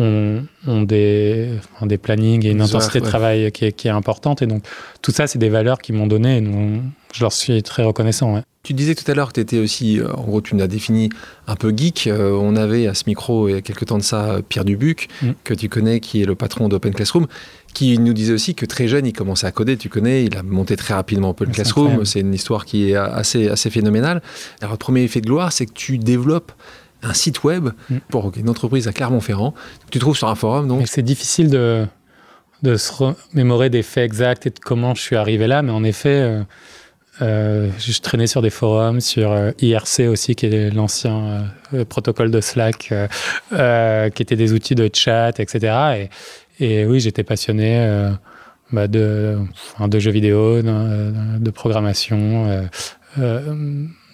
ont, 0.00 0.82
des, 0.82 1.50
des 1.82 1.98
plannings 1.98 2.44
et 2.46 2.50
une 2.50 2.62
intensité 2.62 3.00
de 3.00 3.04
travail 3.04 3.52
qui 3.52 3.66
est, 3.66 3.72
qui 3.72 3.88
est, 3.88 3.90
importante. 3.90 4.42
Et 4.42 4.46
donc, 4.46 4.64
tout 5.02 5.10
ça, 5.10 5.26
c'est 5.26 5.38
des 5.38 5.48
valeurs 5.48 5.78
qui 5.78 5.92
m'ont 5.92 6.06
donné 6.06 6.38
et 6.38 6.44
je 7.12 7.20
leur 7.20 7.32
suis 7.32 7.62
très 7.62 7.84
reconnaissant. 7.84 8.42
Tu 8.62 8.74
disais 8.74 8.94
tout 8.94 9.10
à 9.10 9.14
l'heure 9.14 9.28
que 9.28 9.34
tu 9.34 9.40
étais 9.40 9.58
aussi, 9.58 9.98
euh, 9.98 10.12
en 10.12 10.24
gros, 10.24 10.42
tu 10.42 10.54
nous 10.54 10.62
as 10.62 10.66
défini 10.66 11.08
un 11.46 11.56
peu 11.56 11.72
geek. 11.74 12.06
Euh, 12.06 12.32
on 12.32 12.56
avait 12.56 12.86
à 12.86 12.94
ce 12.94 13.04
micro, 13.06 13.48
il 13.48 13.52
y 13.52 13.54
a 13.54 13.62
quelques 13.62 13.86
temps 13.86 13.96
de 13.96 14.02
ça, 14.02 14.40
Pierre 14.46 14.66
Dubuc, 14.66 15.08
mm. 15.22 15.30
que 15.44 15.54
tu 15.54 15.70
connais, 15.70 16.00
qui 16.00 16.20
est 16.20 16.26
le 16.26 16.34
patron 16.34 16.68
d'Open 16.68 16.92
Classroom, 16.92 17.26
qui 17.72 17.98
nous 17.98 18.12
disait 18.12 18.34
aussi 18.34 18.54
que 18.54 18.66
très 18.66 18.86
jeune, 18.86 19.06
il 19.06 19.14
commençait 19.14 19.46
à 19.46 19.50
coder. 19.50 19.78
Tu 19.78 19.88
connais, 19.88 20.24
il 20.24 20.36
a 20.36 20.42
monté 20.42 20.76
très 20.76 20.92
rapidement 20.92 21.30
Open 21.30 21.50
Classroom. 21.50 22.04
C'est 22.04 22.20
une 22.20 22.34
histoire 22.34 22.66
qui 22.66 22.90
est 22.90 22.96
assez, 22.96 23.48
assez 23.48 23.70
phénoménale. 23.70 24.20
Alors, 24.60 24.72
le 24.72 24.78
premier 24.78 25.04
effet 25.04 25.22
de 25.22 25.26
gloire, 25.26 25.52
c'est 25.52 25.64
que 25.64 25.72
tu 25.72 25.96
développes 25.96 26.52
un 27.02 27.14
site 27.14 27.44
web 27.44 27.70
mm. 27.88 27.98
pour 28.08 28.32
une 28.36 28.48
entreprise 28.48 28.88
à 28.88 28.92
Clermont-Ferrand. 28.92 29.54
Tu 29.90 29.98
trouves 29.98 30.16
sur 30.16 30.28
un 30.28 30.34
forum. 30.34 30.68
Donc. 30.68 30.86
C'est 30.86 31.02
difficile 31.02 31.50
de, 31.50 31.86
de 32.62 32.76
se 32.76 32.92
remémorer 32.92 33.70
des 33.70 33.82
faits 33.82 34.04
exacts 34.04 34.46
et 34.46 34.50
de 34.50 34.58
comment 34.58 34.94
je 34.94 35.02
suis 35.02 35.16
arrivé 35.16 35.46
là, 35.46 35.62
mais 35.62 35.72
en 35.72 35.84
effet. 35.84 36.08
Euh, 36.08 36.42
euh, 37.22 37.68
je 37.78 38.00
traînais 38.00 38.26
sur 38.26 38.40
des 38.40 38.48
forums, 38.48 39.02
sur 39.02 39.30
euh, 39.30 39.50
IRC 39.60 40.08
aussi, 40.08 40.34
qui 40.34 40.46
est 40.46 40.70
l'ancien 40.70 41.52
protocole 41.90 42.30
de 42.30 42.40
Slack, 42.40 42.94
qui 43.50 44.22
était 44.22 44.36
des 44.36 44.54
outils 44.54 44.74
de 44.74 44.88
chat, 44.90 45.38
etc. 45.38 46.08
Et, 46.58 46.64
et 46.64 46.86
oui, 46.86 46.98
j'étais 46.98 47.22
passionné 47.22 48.10
bah, 48.72 48.88
de, 48.88 49.38
de, 49.86 49.98
jeux 49.98 50.12
vidéo, 50.12 50.62
de, 50.62 51.38
de 51.38 51.50
programmation, 51.50 52.64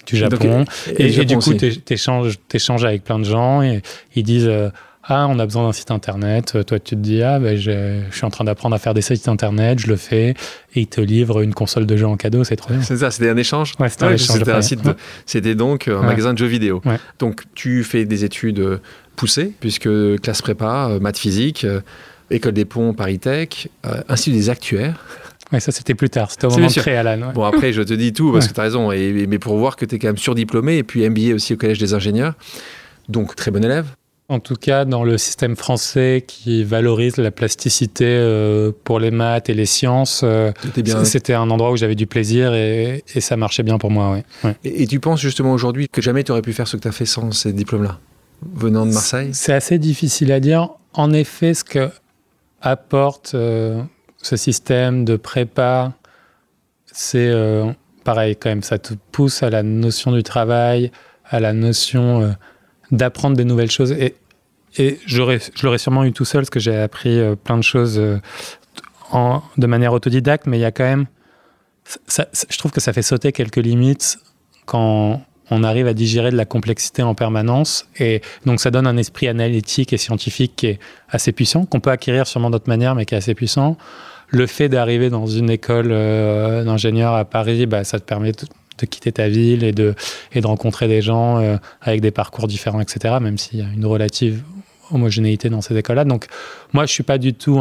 du 0.07 0.17
Japon. 0.17 0.65
Et, 0.97 1.07
et, 1.07 1.25
du 1.25 1.37
coup, 1.37 1.55
tu 1.55 1.73
échanges, 1.91 2.85
avec 2.85 3.05
plein 3.05 3.19
de 3.19 3.25
gens 3.25 3.63
et 3.63 3.83
ils 4.15 4.23
disent 4.23 4.51
ah, 5.09 5.29
on 5.29 5.39
a 5.39 5.47
besoin 5.47 5.65
d'un 5.65 5.73
site 5.73 5.91
internet. 5.91 6.55
Euh, 6.55 6.63
toi, 6.65 6.81
tu 6.81 6.97
te 6.97 7.01
dis, 7.01 7.23
ah, 7.23 7.39
ben, 7.39 7.57
je, 7.57 8.01
suis 8.11 8.25
en 8.25 8.31
train 8.31 8.45
d'apprendre 8.45 8.75
à 8.75 8.79
faire 8.79 8.93
des 8.93 9.03
sites 9.03 9.29
internet, 9.29 9.79
je 9.79 9.87
le 9.87 9.97
fais, 9.97 10.31
et 10.75 10.81
ils 10.81 10.87
te 10.87 11.01
livrent 11.01 11.43
une 11.43 11.55
console 11.55 11.87
de 11.87 11.97
jeux 11.97 12.07
en 12.07 12.17
cadeau, 12.17 12.43
c'est 12.43 12.57
trop 12.57 12.73
bien. 12.73 12.83
C'est 12.83 12.97
ça, 12.97 13.11
c'était 13.11 13.31
un 13.31 13.37
échange 13.37 13.75
Ouais, 13.79 13.89
c'était 13.89 14.05
un 14.05 14.13
échange. 14.13 14.43
C'était 15.27 15.55
donc 15.55 15.89
un 15.89 16.03
magasin 16.03 16.33
de 16.33 16.39
jeux 16.39 16.47
vidéo. 16.47 16.83
Donc, 17.19 17.43
tu 17.55 17.85
fais 17.85 18.05
des 18.05 18.25
études 18.25 18.59
euh, 18.59 18.79
poussées, 19.15 19.53
puisque 19.61 19.89
classe 20.21 20.43
prépa, 20.43 20.89
euh, 20.91 21.01
maths 21.01 21.19
physique, 21.19 21.65
école 22.31 22.53
des 22.53 22.65
ponts, 22.65 22.93
Paris 22.93 23.21
Tech, 23.21 23.69
Institut 24.09 24.37
des 24.37 24.51
actuaires. 24.51 25.05
Oui, 25.53 25.61
ça 25.61 25.71
c'était 25.71 25.95
plus 25.95 26.11
tard, 26.11 26.31
c'était 26.31 26.47
au 26.47 26.51
moment 26.51 26.67
de 26.67 26.73
créer 26.73 26.97
Alan. 26.97 27.33
Bon, 27.33 27.45
après, 27.45 27.73
je 27.73 27.83
te 27.83 27.95
dis 27.95 28.13
tout 28.13 28.33
parce 28.33 28.49
que 28.49 28.55
tu 28.55 28.61
as 28.61 28.65
raison, 28.65 28.91
et, 28.93 29.27
mais 29.29 29.39
pour 29.39 29.57
voir 29.57 29.77
que 29.77 29.85
tu 29.85 29.95
es 29.95 29.99
quand 29.99 30.09
même 30.09 30.19
surdiplômé, 30.19 30.79
et 30.79 30.83
puis 30.83 31.09
MBA 31.09 31.35
aussi 31.35 31.55
au 31.55 31.57
Collège 31.57 31.79
des 31.79 31.95
ingénieurs. 31.95 32.35
Donc, 33.09 33.37
très 33.37 33.51
bon 33.51 33.65
élève. 33.65 33.87
En 34.29 34.41
tout 34.41 34.57
cas, 34.57 34.85
dans 34.85 35.05
le 35.05 35.19
système 35.19 35.55
français 35.55 36.25
qui 36.27 36.65
valorise 36.65 37.17
la 37.17 37.31
plasticité 37.31 38.07
euh, 38.07 38.73
pour 38.83 38.99
les 38.99 39.13
maths 39.13 39.49
et 39.49 39.55
les 39.55 39.67
sciences, 39.67 40.23
euh, 40.25 40.51
c'était 41.05 41.35
un 41.35 41.49
endroit 41.49 41.71
où 41.71 41.77
j'avais 41.77 41.95
du 41.95 42.09
plaisir 42.09 42.53
et, 42.53 43.05
ça 43.21 43.37
marchait 43.37 43.63
bien 43.63 43.79
pour 43.79 43.93
moi. 43.93 44.19
Et, 44.65 44.89
tu 44.89 44.99
penses 44.99 45.21
justement 45.21 45.53
aujourd'hui 45.53 45.89
que 45.89 46.03
jamais 46.03 46.25
tu 46.25 46.33
aurais 46.33 46.43
pu 46.43 46.53
faire 46.53 46.67
ce 46.67 46.77
que 46.77 46.83
tu 46.83 46.89
as 46.89 46.93
fait 46.93 47.07
sans 47.07 47.31
ces 47.31 47.53
diplômes-là, 47.53 48.01
venant 48.53 48.85
de 48.85 48.93
Marseille? 48.93 49.31
C'est 49.33 49.55
assez 49.55 49.79
difficile 49.79 50.33
à 50.33 50.41
dire. 50.41 50.71
En 50.93 51.13
effet, 51.13 51.55
ce 51.55 51.63
que 51.63 51.89
apporte 52.61 53.33
euh, 53.35 53.81
ce 54.23 54.37
système 54.37 55.05
de 55.05 55.17
prépa, 55.17 55.93
c'est 56.87 57.31
pareil, 58.07 58.37
quand 58.37 58.49
même, 58.49 58.63
ça 58.63 58.79
te 58.79 58.95
pousse 59.13 59.43
à 59.43 59.51
la 59.51 59.63
notion 59.65 60.13
du 60.13 60.23
travail, 60.23 60.93
à 61.25 61.41
la 61.41 61.53
notion 61.53 62.23
euh, 62.23 62.31
d'apprendre 62.93 63.37
des 63.37 63.45
nouvelles 63.45 63.71
choses. 63.71 63.93
Et, 63.93 64.15
je 64.79 65.23
l'aurais 65.63 65.79
sûrement 65.79 66.05
eu 66.05 66.13
tout 66.13 66.25
seul, 66.25 66.43
parce 66.43 66.51
que 66.51 66.61
j'ai 66.61 66.77
appris 66.77 67.19
euh, 67.19 67.35
plein 67.35 67.57
de 67.57 67.63
choses 67.63 67.99
euh, 67.99 68.19
de 69.57 69.67
manière 69.67 69.93
autodidacte, 69.93 70.47
mais 70.47 70.59
il 70.59 70.61
y 70.61 70.65
a 70.65 70.71
quand 70.71 70.85
même. 70.85 71.07
Je 72.09 72.59
trouve 72.59 72.73
que 72.73 72.81
ça 72.81 72.93
fait 72.93 73.03
sauter 73.03 73.33
quelques 73.33 73.57
limites 73.57 74.19
quand 74.67 75.23
on 75.51 75.63
arrive 75.63 75.87
à 75.87 75.95
digérer 75.95 76.31
de 76.31 76.37
la 76.37 76.45
complexité 76.45 77.03
en 77.03 77.15
permanence. 77.15 77.87
Et 77.99 78.21
donc, 78.45 78.61
ça 78.61 78.71
donne 78.71 78.87
un 78.87 78.97
esprit 78.97 79.29
analytique 79.29 79.93
et 79.93 79.97
scientifique 79.97 80.55
qui 80.57 80.67
est 80.67 80.79
assez 81.09 81.33
puissant, 81.33 81.67
qu'on 81.67 81.81
peut 81.81 81.91
acquérir 81.91 82.27
sûrement 82.27 82.51
d'autres 82.51 82.69
manières, 82.69 82.95
mais 82.95 83.05
qui 83.05 83.15
est 83.15 83.19
assez 83.19 83.35
puissant. 83.35 83.77
Le 84.29 84.47
fait 84.47 84.69
d'arriver 84.69 85.09
dans 85.09 85.27
une 85.27 85.51
école 85.51 85.89
d'ingénieur 85.89 87.15
à 87.15 87.25
Paris, 87.25 87.67
bah, 87.67 87.85
ça 87.85 88.01
te 88.01 88.05
permet 88.05 88.33
de, 88.33 88.87
quitter 88.87 89.13
ta 89.13 89.29
ville 89.29 89.63
et 89.63 89.73
de, 89.73 89.95
rencontrer 90.43 90.89
des 90.89 91.01
gens 91.01 91.39
euh, 91.39 91.57
avec 91.81 92.01
des 92.01 92.11
parcours 92.11 92.49
différents, 92.49 92.81
etc., 92.81 93.15
même 93.21 93.39
s'il 93.39 93.61
y 93.61 93.63
a 93.63 93.69
une 93.73 93.87
relative 93.87 94.43
homogénéité 94.91 95.49
dans 95.49 95.61
ces 95.61 95.77
écoles-là. 95.77 96.05
Donc, 96.05 96.27
moi, 96.73 96.87
je 96.87 96.93
suis 96.93 97.03
pas 97.03 97.19
du 97.19 97.35
tout 97.35 97.61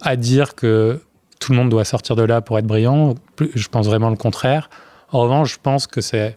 à 0.00 0.16
dire 0.16 0.54
que 0.54 1.00
tout 1.40 1.52
le 1.52 1.58
monde 1.58 1.68
doit 1.68 1.84
sortir 1.84 2.16
de 2.16 2.22
là 2.22 2.40
pour 2.40 2.58
être 2.58 2.66
brillant. 2.66 3.14
Je 3.54 3.68
pense 3.68 3.86
vraiment 3.86 4.10
le 4.10 4.16
contraire. 4.16 4.70
En 5.14 5.20
revanche, 5.20 5.54
je 5.54 5.58
pense 5.62 5.86
que 5.86 6.00
c'est 6.00 6.36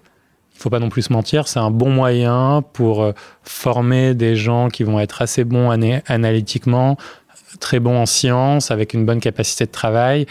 il 0.53 0.59
faut 0.59 0.69
pas 0.69 0.79
non 0.79 0.89
plus 0.89 1.03
se 1.03 1.13
mentir, 1.13 1.47
c'est 1.47 1.59
un 1.59 1.71
bon 1.71 1.89
moyen 1.89 2.63
pour 2.73 3.01
euh, 3.01 3.11
former 3.43 4.13
des 4.13 4.35
gens 4.35 4.69
qui 4.69 4.83
vont 4.83 4.99
être 4.99 5.21
assez 5.21 5.43
bons 5.43 5.69
analytiquement, 5.69 6.95
très 7.59 7.79
bons 7.79 7.97
en 7.97 8.05
sciences, 8.05 8.69
avec 8.71 8.93
une 8.93 9.03
bonne 9.03 9.19
capacité 9.19 9.65
de 9.65 9.71
travail 9.71 10.27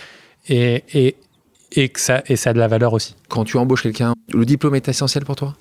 et, 0.48 0.84
et, 0.94 1.16
et 1.72 1.88
que 1.88 2.00
ça, 2.00 2.22
et 2.26 2.36
ça 2.36 2.50
a 2.50 2.52
de 2.52 2.58
la 2.58 2.68
valeur 2.68 2.92
aussi. 2.92 3.16
Quand 3.28 3.44
tu 3.44 3.56
embauches 3.56 3.82
quelqu'un, 3.82 4.14
le 4.32 4.44
diplôme 4.44 4.76
est 4.76 4.88
essentiel 4.88 5.24
pour 5.24 5.34
toi? 5.34 5.54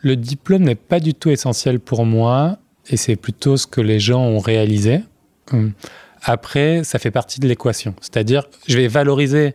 Le 0.00 0.14
diplôme 0.14 0.62
n'est 0.62 0.76
pas 0.76 1.00
du 1.00 1.14
tout 1.14 1.30
essentiel 1.30 1.80
pour 1.80 2.04
moi 2.04 2.58
et 2.88 2.96
c'est 2.96 3.16
plutôt 3.16 3.56
ce 3.56 3.66
que 3.66 3.80
les 3.80 3.98
gens 3.98 4.22
ont 4.22 4.38
réalisé. 4.38 5.00
Hum. 5.52 5.72
Après, 6.22 6.84
ça 6.84 7.00
fait 7.00 7.10
partie 7.10 7.40
de 7.40 7.48
l'équation. 7.48 7.94
C'est-à-dire, 8.00 8.44
je 8.68 8.76
vais 8.76 8.88
valoriser 8.88 9.54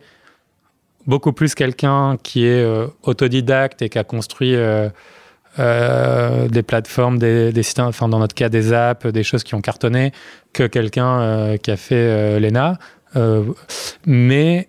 beaucoup 1.06 1.32
plus 1.32 1.54
quelqu'un 1.54 2.16
qui 2.22 2.44
est 2.44 2.62
euh, 2.62 2.86
autodidacte 3.02 3.82
et 3.82 3.88
qui 3.88 3.98
a 3.98 4.04
construit 4.04 4.54
euh, 4.54 4.88
euh, 5.58 6.48
des 6.48 6.62
plateformes, 6.62 7.18
des, 7.18 7.62
sites, 7.62 7.80
enfin 7.80 8.08
dans 8.08 8.18
notre 8.18 8.34
cas 8.34 8.48
des 8.48 8.72
apps, 8.72 9.06
des 9.06 9.22
choses 9.22 9.44
qui 9.44 9.54
ont 9.54 9.60
cartonné, 9.60 10.12
que 10.52 10.66
quelqu'un 10.66 11.56
qui 11.58 11.70
a 11.70 11.76
fait 11.76 12.38
l'ENA. 12.40 12.78
mais 14.06 14.68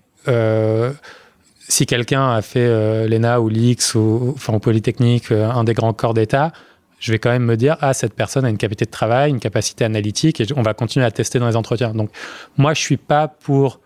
si 1.70 1.86
quelqu'un 1.86 2.32
a 2.32 2.42
fait 2.42 3.08
l'ENA 3.10 3.42
ou 3.42 3.50
l'IX 3.50 3.96
ou 3.96 4.34
enfin, 4.36 4.54
en 4.54 4.60
Polytechnique, 4.62 5.32
un 5.32 5.66
des 5.66 5.74
grands 5.74 5.92
corps 5.92 6.14
d'État, 6.14 6.54
je 7.00 7.12
vais 7.12 7.20
quand 7.20 7.32
même 7.32 7.44
me 7.44 7.58
dire, 7.58 7.76
ah, 7.82 7.94
cette 7.94 8.14
personne 8.14 8.46
a 8.46 8.50
une 8.50 8.58
capacité 8.58 8.86
de 8.86 8.92
travail, 8.92 9.30
une 9.30 9.40
capacité 9.40 9.84
analytique, 9.84 10.40
et 10.40 10.46
on 10.56 10.62
va 10.62 10.74
continuer 10.74 11.06
à 11.06 11.12
tester 11.12 11.38
dans 11.38 11.48
les 11.48 11.58
entretiens. 11.58 11.94
Donc, 11.94 12.10
moi, 12.58 12.74
je 12.74 12.82
suis 12.82 12.98
pas 12.98 13.28
pour 13.28 13.82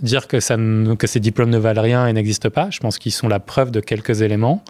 dire 0.00 0.26
que, 0.26 0.40
ça 0.40 0.56
que 0.98 1.06
ces 1.06 1.20
diplômes 1.20 1.50
ne 1.50 1.58
valent 1.58 1.82
rien 1.82 2.06
et 2.06 2.12
n'existent 2.12 2.50
pas. 2.50 2.68
Je 2.70 2.80
pense 2.80 2.98
qu'ils 2.98 3.12
sont 3.12 3.28
la 3.28 3.40
preuve 3.40 3.70
de 3.70 3.80
quelques 3.80 4.22
éléments, 4.22 4.62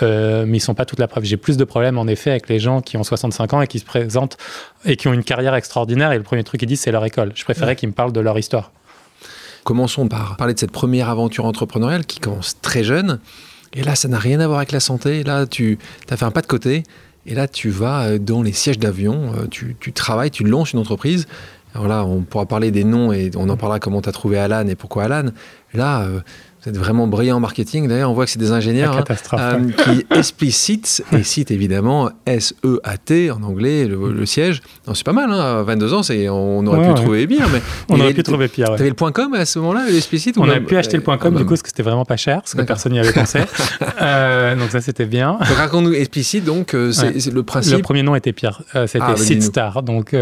mais 0.00 0.56
ils 0.56 0.60
sont 0.60 0.74
pas 0.74 0.86
toute 0.86 0.98
la 0.98 1.08
preuve. 1.08 1.24
J'ai 1.24 1.36
plus 1.36 1.56
de 1.56 1.64
problèmes, 1.64 1.98
en 1.98 2.06
effet, 2.06 2.30
avec 2.30 2.48
les 2.48 2.58
gens 2.58 2.80
qui 2.80 2.96
ont 2.96 3.04
65 3.04 3.52
ans 3.52 3.62
et 3.62 3.66
qui 3.66 3.78
se 3.78 3.84
présentent 3.84 4.38
et 4.84 4.96
qui 4.96 5.08
ont 5.08 5.12
une 5.12 5.24
carrière 5.24 5.54
extraordinaire, 5.54 6.12
et 6.12 6.16
le 6.16 6.22
premier 6.22 6.44
truc 6.44 6.60
qu'ils 6.60 6.68
disent, 6.68 6.80
c'est 6.80 6.92
leur 6.92 7.04
école. 7.04 7.32
Je 7.34 7.44
préférais 7.44 7.76
qu'ils 7.76 7.90
me 7.90 7.94
parlent 7.94 8.12
de 8.12 8.20
leur 8.20 8.38
histoire. 8.38 8.72
Commençons 9.64 10.08
par 10.08 10.36
parler 10.36 10.54
de 10.54 10.58
cette 10.58 10.70
première 10.70 11.08
aventure 11.10 11.44
entrepreneuriale 11.44 12.06
qui 12.06 12.18
commence 12.18 12.60
très 12.60 12.82
jeune. 12.82 13.20
Et 13.72 13.82
là, 13.82 13.94
ça 13.94 14.08
n'a 14.08 14.18
rien 14.18 14.40
à 14.40 14.46
voir 14.46 14.58
avec 14.58 14.72
la 14.72 14.80
santé. 14.80 15.22
Là, 15.22 15.46
tu 15.46 15.78
as 16.08 16.16
fait 16.16 16.24
un 16.24 16.30
pas 16.30 16.40
de 16.40 16.46
côté. 16.46 16.82
Et 17.26 17.34
là, 17.34 17.46
tu 17.46 17.68
vas 17.68 18.04
euh, 18.04 18.18
dans 18.18 18.42
les 18.42 18.52
sièges 18.52 18.78
d'avion. 18.78 19.32
Euh, 19.36 19.46
tu, 19.48 19.76
tu, 19.78 19.92
travailles, 19.92 20.30
tu 20.30 20.44
lances 20.44 20.72
une 20.72 20.78
entreprise. 20.78 21.28
Alors 21.74 21.86
là, 21.86 22.04
on 22.04 22.22
pourra 22.22 22.46
parler 22.46 22.70
des 22.70 22.84
noms 22.84 23.12
et 23.12 23.30
on 23.36 23.48
en 23.48 23.56
parlera 23.56 23.78
comment 23.78 24.02
tu 24.02 24.08
as 24.08 24.12
trouvé 24.12 24.38
Alan 24.38 24.66
et 24.66 24.74
pourquoi 24.74 25.04
Alan. 25.04 25.30
Là, 25.72 26.02
euh, 26.02 26.20
vous 26.62 26.68
êtes 26.68 26.76
vraiment 26.76 27.06
brillant 27.06 27.38
en 27.38 27.40
marketing. 27.40 27.88
D'ailleurs, 27.88 28.10
on 28.10 28.14
voit 28.14 28.26
que 28.26 28.30
c'est 28.30 28.38
des 28.38 28.52
ingénieurs 28.52 28.94
hein, 28.94 29.04
euh, 29.38 29.70
qui 29.70 30.06
explicite 30.14 31.02
et 31.10 31.22
cite 31.22 31.50
évidemment 31.50 32.10
S-E-A-T 32.26 33.30
en 33.30 33.42
anglais, 33.42 33.86
le, 33.86 34.26
siège. 34.26 34.60
C'est 34.92 35.04
pas 35.04 35.14
mal, 35.14 35.30
hein, 35.30 35.62
22 35.62 35.94
ans, 35.94 36.02
on 36.30 36.66
aurait 36.66 36.86
pu 36.94 36.94
trouver 36.94 37.26
pire. 37.26 37.48
Mais 37.50 37.62
on 37.88 37.98
aurait 37.98 38.12
pu 38.12 38.22
trouver 38.22 38.48
pire. 38.48 38.66
Tu 38.76 38.82
avais 38.82 38.88
le 38.90 38.94
point 38.94 39.10
com 39.10 39.32
à 39.32 39.46
ce 39.46 39.58
moment-là, 39.60 39.86
l'explicite 39.90 40.36
On 40.36 40.48
a 40.50 40.60
pu 40.60 40.76
acheter 40.76 40.98
le 40.98 41.02
point 41.02 41.16
com, 41.16 41.34
du 41.34 41.44
coup, 41.44 41.50
parce 41.50 41.62
que 41.62 41.68
c'était 41.68 41.82
vraiment 41.82 42.04
pas 42.04 42.18
cher, 42.18 42.42
parce 42.42 42.54
que 42.54 42.62
personne 42.62 42.92
n'y 42.92 43.00
avait 43.00 43.12
pensé. 43.12 43.40
euh, 44.02 44.54
donc 44.54 44.70
ça, 44.70 44.82
c'était 44.82 45.06
bien. 45.06 45.38
Raconte-nous 45.40 45.94
explicite, 45.94 46.44
donc 46.44 46.74
euh, 46.74 46.92
c'est 46.92 47.32
le 47.32 47.42
principe. 47.42 47.76
Le 47.76 47.82
premier 47.82 48.02
nom 48.02 48.14
était 48.14 48.34
pire. 48.34 48.62
C'était 48.86 48.98
ah, 49.00 49.16
Seedstar. 49.16 49.82
Donc, 49.82 50.14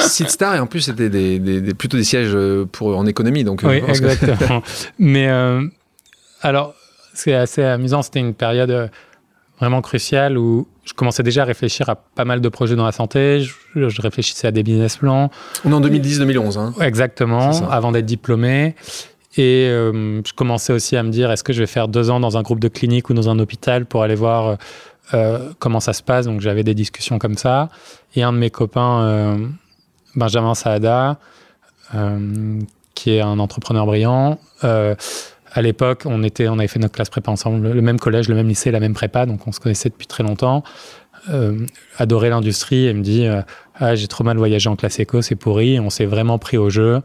Seedstar, 0.00 0.54
et 0.56 0.60
en 0.60 0.66
plus, 0.66 0.82
c'était 0.82 1.08
des, 1.08 1.72
plutôt 1.72 1.96
des 1.96 2.04
sièges 2.04 2.36
pour, 2.72 2.98
en 2.98 3.06
économie. 3.06 3.42
Donc, 3.42 3.62
oui, 3.64 3.80
exactement. 3.88 4.62
mais 4.98 5.45
euh, 5.46 5.68
alors, 6.42 6.74
c'est 7.14 7.34
assez 7.34 7.62
amusant. 7.62 8.02
C'était 8.02 8.20
une 8.20 8.34
période 8.34 8.70
euh, 8.70 8.88
vraiment 9.58 9.80
cruciale 9.80 10.38
où 10.38 10.68
je 10.84 10.92
commençais 10.92 11.22
déjà 11.22 11.42
à 11.42 11.44
réfléchir 11.44 11.88
à 11.88 11.96
pas 11.96 12.24
mal 12.24 12.40
de 12.40 12.48
projets 12.48 12.76
dans 12.76 12.84
la 12.84 12.92
santé. 12.92 13.44
Je, 13.74 14.00
réfléchissais 14.00 14.46
à 14.46 14.50
des 14.50 14.62
business 14.62 14.98
plans. 14.98 15.30
On 15.64 15.72
est 15.72 15.74
en 15.74 15.80
2010-2011. 15.80 16.58
Hein. 16.58 16.74
Exactement, 16.80 17.50
avant 17.70 17.92
d'être 17.92 18.06
diplômé. 18.06 18.74
Et 19.38 19.68
euh, 19.68 20.22
je 20.24 20.32
commençais 20.32 20.72
aussi 20.72 20.96
à 20.96 21.02
me 21.02 21.10
dire, 21.10 21.30
est-ce 21.30 21.44
que 21.44 21.52
je 21.52 21.60
vais 21.60 21.66
faire 21.66 21.88
deux 21.88 22.10
ans 22.10 22.20
dans 22.20 22.38
un 22.38 22.42
groupe 22.42 22.60
de 22.60 22.68
clinique 22.68 23.10
ou 23.10 23.14
dans 23.14 23.28
un 23.28 23.38
hôpital 23.38 23.84
pour 23.84 24.02
aller 24.02 24.14
voir 24.14 24.56
comment 25.58 25.80
ça 25.80 25.92
se 25.92 26.02
passe? 26.02 26.26
Donc 26.26 26.40
j'avais 26.40 26.64
des 26.64 26.74
discussions 26.74 27.18
comme 27.18 27.36
ça. 27.36 27.68
Et 28.14 28.22
un 28.22 28.32
de 28.32 28.38
mes 28.38 28.50
copains, 28.50 29.36
Benjamin 30.14 30.54
Saada, 30.54 31.18
qui 32.94 33.10
est 33.10 33.20
un 33.20 33.38
entrepreneur 33.38 33.84
brillant, 33.84 34.38
à 35.56 35.62
l'époque, 35.62 36.02
on, 36.04 36.22
était, 36.22 36.48
on 36.48 36.58
avait 36.58 36.68
fait 36.68 36.78
notre 36.78 36.94
classe 36.94 37.08
prépa 37.08 37.30
ensemble, 37.30 37.72
le 37.72 37.80
même 37.80 37.98
collège, 37.98 38.28
le 38.28 38.34
même 38.34 38.46
lycée, 38.46 38.70
la 38.70 38.78
même 38.78 38.92
prépa, 38.92 39.24
donc 39.24 39.46
on 39.46 39.52
se 39.52 39.58
connaissait 39.58 39.88
depuis 39.88 40.06
très 40.06 40.22
longtemps. 40.22 40.62
Euh, 41.30 41.66
adorait 41.96 42.28
l'industrie 42.28 42.86
et 42.86 42.92
me 42.92 43.02
dit 43.02 43.26
euh, 43.26 43.40
ah, 43.74 43.94
j'ai 43.94 44.06
trop 44.06 44.22
mal 44.22 44.36
voyagé 44.36 44.68
en 44.68 44.76
classe 44.76 45.00
éco, 45.00 45.22
c'est 45.22 45.34
pourri. 45.34 45.80
On 45.80 45.88
s'est 45.88 46.04
vraiment 46.04 46.38
pris 46.38 46.58
au 46.58 46.68
jeu 46.68 47.00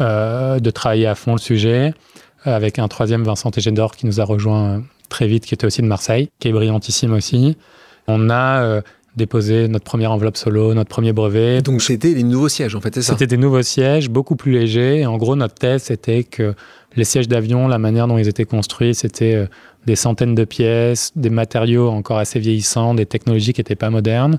euh, 0.00 0.58
de 0.58 0.70
travailler 0.70 1.06
à 1.06 1.14
fond 1.14 1.32
le 1.32 1.38
sujet 1.38 1.92
avec 2.44 2.78
un 2.78 2.88
troisième 2.88 3.24
Vincent 3.24 3.50
Tégédor 3.50 3.94
qui 3.94 4.06
nous 4.06 4.22
a 4.22 4.24
rejoint 4.24 4.82
très 5.10 5.26
vite, 5.26 5.44
qui 5.44 5.52
était 5.52 5.66
aussi 5.66 5.82
de 5.82 5.86
Marseille, 5.86 6.30
qui 6.40 6.48
est 6.48 6.52
brillantissime 6.52 7.12
aussi. 7.12 7.58
On 8.08 8.30
a 8.30 8.80
déposé 9.16 9.68
notre 9.68 9.84
première 9.84 10.10
enveloppe 10.10 10.38
solo, 10.38 10.72
notre 10.72 10.88
premier 10.88 11.12
brevet. 11.12 11.60
Donc 11.60 11.82
c'était 11.82 12.14
des 12.14 12.22
nouveaux 12.22 12.48
sièges 12.48 12.74
en 12.74 12.80
fait, 12.80 12.94
c'est 12.94 13.02
ça? 13.02 13.12
C'était 13.12 13.26
des 13.26 13.36
nouveaux 13.36 13.62
sièges, 13.62 14.08
beaucoup 14.08 14.34
plus 14.34 14.52
légers. 14.52 15.04
en 15.04 15.18
gros, 15.18 15.36
notre 15.36 15.54
thèse 15.54 15.82
c'était 15.84 16.24
que 16.24 16.54
les 16.96 17.04
sièges 17.04 17.28
d'avion, 17.28 17.68
la 17.68 17.78
manière 17.78 18.06
dont 18.06 18.18
ils 18.18 18.28
étaient 18.28 18.44
construits, 18.44 18.94
c'était 18.94 19.34
euh, 19.34 19.46
des 19.86 19.96
centaines 19.96 20.34
de 20.34 20.44
pièces, 20.44 21.12
des 21.16 21.30
matériaux 21.30 21.88
encore 21.88 22.18
assez 22.18 22.38
vieillissants, 22.38 22.94
des 22.94 23.06
technologies 23.06 23.52
qui 23.52 23.60
n'étaient 23.60 23.76
pas 23.76 23.90
modernes, 23.90 24.38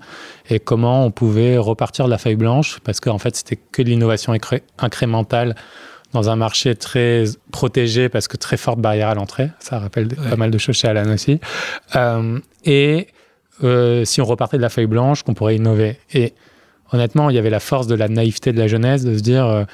et 0.49 0.59
comment 0.59 1.05
on 1.05 1.11
pouvait 1.11 1.57
repartir 1.57 2.05
de 2.05 2.09
la 2.09 2.17
feuille 2.17 2.35
blanche, 2.35 2.79
parce 2.83 2.99
qu'en 2.99 3.17
fait, 3.17 3.35
c'était 3.35 3.57
que 3.57 3.81
de 3.81 3.89
l'innovation 3.89 4.33
incrémentale 4.77 5.55
dans 6.13 6.29
un 6.29 6.35
marché 6.35 6.75
très 6.75 7.25
protégé, 7.51 8.07
parce 8.07 8.27
que 8.27 8.37
très 8.37 8.57
forte 8.57 8.79
barrière 8.79 9.09
à 9.09 9.15
l'entrée. 9.15 9.49
Ça 9.59 9.79
rappelle 9.79 10.07
pas 10.09 10.35
mal 10.35 10.51
de 10.51 10.57
choses 10.59 10.75
chez 10.75 10.87
Alan 10.87 11.11
aussi. 11.11 11.39
Euh, 11.95 12.39
et 12.65 13.07
euh, 13.63 14.05
si 14.05 14.21
on 14.21 14.25
repartait 14.25 14.57
de 14.57 14.61
la 14.61 14.69
feuille 14.69 14.85
blanche, 14.85 15.23
qu'on 15.23 15.33
pourrait 15.33 15.55
innover. 15.55 15.97
Et 16.13 16.33
honnêtement, 16.91 17.31
il 17.31 17.35
y 17.35 17.39
avait 17.39 17.49
la 17.49 17.59
force 17.59 17.87
de 17.87 17.95
la 17.95 18.09
naïveté 18.09 18.53
de 18.53 18.59
la 18.59 18.67
jeunesse 18.67 19.03
de 19.03 19.17
se 19.17 19.23
dire, 19.23 19.65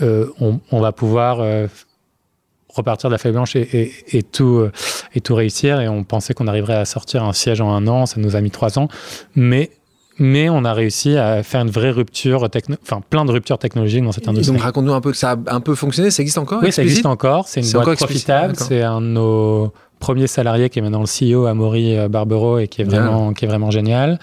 on, 0.00 0.60
on, 0.70 0.80
va 0.80 0.92
pouvoir 0.92 1.40
repartir 2.78 3.10
de 3.10 3.14
la 3.14 3.18
feuille 3.18 3.32
blanche 3.32 3.56
et, 3.56 3.92
et, 4.12 4.22
tout, 4.22 4.58
euh, 4.58 4.72
et 5.14 5.20
tout 5.20 5.34
réussir. 5.34 5.80
Et 5.80 5.88
on 5.88 6.04
pensait 6.04 6.34
qu'on 6.34 6.46
arriverait 6.46 6.76
à 6.76 6.84
sortir 6.84 7.24
un 7.24 7.32
siège 7.32 7.60
en 7.60 7.70
un 7.70 7.86
an. 7.86 8.06
Ça 8.06 8.20
nous 8.20 8.36
a 8.36 8.40
mis 8.40 8.50
trois 8.50 8.78
ans. 8.78 8.88
Mais 9.34 9.70
mais 10.20 10.48
on 10.48 10.64
a 10.64 10.72
réussi 10.72 11.16
à 11.16 11.44
faire 11.44 11.60
une 11.60 11.70
vraie 11.70 11.90
rupture, 11.90 12.48
enfin 12.82 13.00
plein 13.08 13.24
de 13.24 13.30
ruptures 13.30 13.58
technologiques 13.58 14.02
dans 14.02 14.10
cette 14.10 14.26
industrie. 14.26 14.56
donc 14.56 14.64
raconte-nous 14.64 14.92
un 14.92 15.00
peu, 15.00 15.12
ça 15.12 15.36
a 15.46 15.54
un 15.54 15.60
peu 15.60 15.76
fonctionné, 15.76 16.10
ça 16.10 16.22
existe 16.22 16.38
encore 16.38 16.60
Oui, 16.60 16.72
ça 16.72 16.82
existe 16.82 17.06
encore, 17.06 17.46
c'est 17.46 17.60
une 17.60 17.70
boîte 17.70 17.98
profitable, 17.98 18.56
c'est 18.56 18.82
un 18.82 19.00
de 19.00 19.06
nos 19.06 19.72
premiers 20.00 20.26
salariés 20.26 20.70
qui 20.70 20.80
est 20.80 20.82
maintenant 20.82 21.02
le 21.02 21.34
CEO, 21.34 21.46
Amaury 21.46 21.96
euh, 21.96 22.08
Barbero, 22.08 22.58
et 22.58 22.68
qui 22.68 22.82
est 22.82 22.84
vraiment, 22.84 23.32
qui 23.32 23.44
est 23.44 23.48
vraiment 23.48 23.70
génial. 23.70 24.18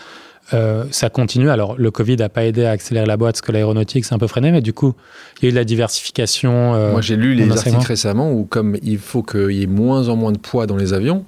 Euh, 0.53 0.85
ça 0.91 1.09
continue. 1.09 1.49
Alors, 1.49 1.75
le 1.77 1.91
Covid 1.91 2.17
n'a 2.17 2.29
pas 2.29 2.45
aidé 2.45 2.65
à 2.65 2.71
accélérer 2.71 3.05
la 3.05 3.17
boîte, 3.17 3.35
parce 3.35 3.41
que 3.41 3.51
l'aéronautique 3.51 4.05
s'est 4.05 4.13
un 4.13 4.19
peu 4.19 4.27
freiné, 4.27 4.51
mais 4.51 4.61
du 4.61 4.73
coup, 4.73 4.93
il 5.41 5.43
y 5.43 5.47
a 5.47 5.49
eu 5.49 5.51
de 5.51 5.57
la 5.57 5.63
diversification. 5.63 6.75
Euh, 6.75 6.91
Moi, 6.91 7.01
j'ai 7.01 7.15
lu 7.15 7.33
les 7.33 7.49
articles 7.49 7.85
récemment 7.85 8.31
où, 8.31 8.45
comme 8.45 8.77
il 8.83 8.99
faut 8.99 9.23
qu'il 9.23 9.51
y 9.51 9.63
ait 9.63 9.67
moins 9.67 10.09
en 10.09 10.15
moins 10.15 10.31
de 10.31 10.37
poids 10.37 10.67
dans 10.67 10.77
les 10.77 10.93
avions, 10.93 11.25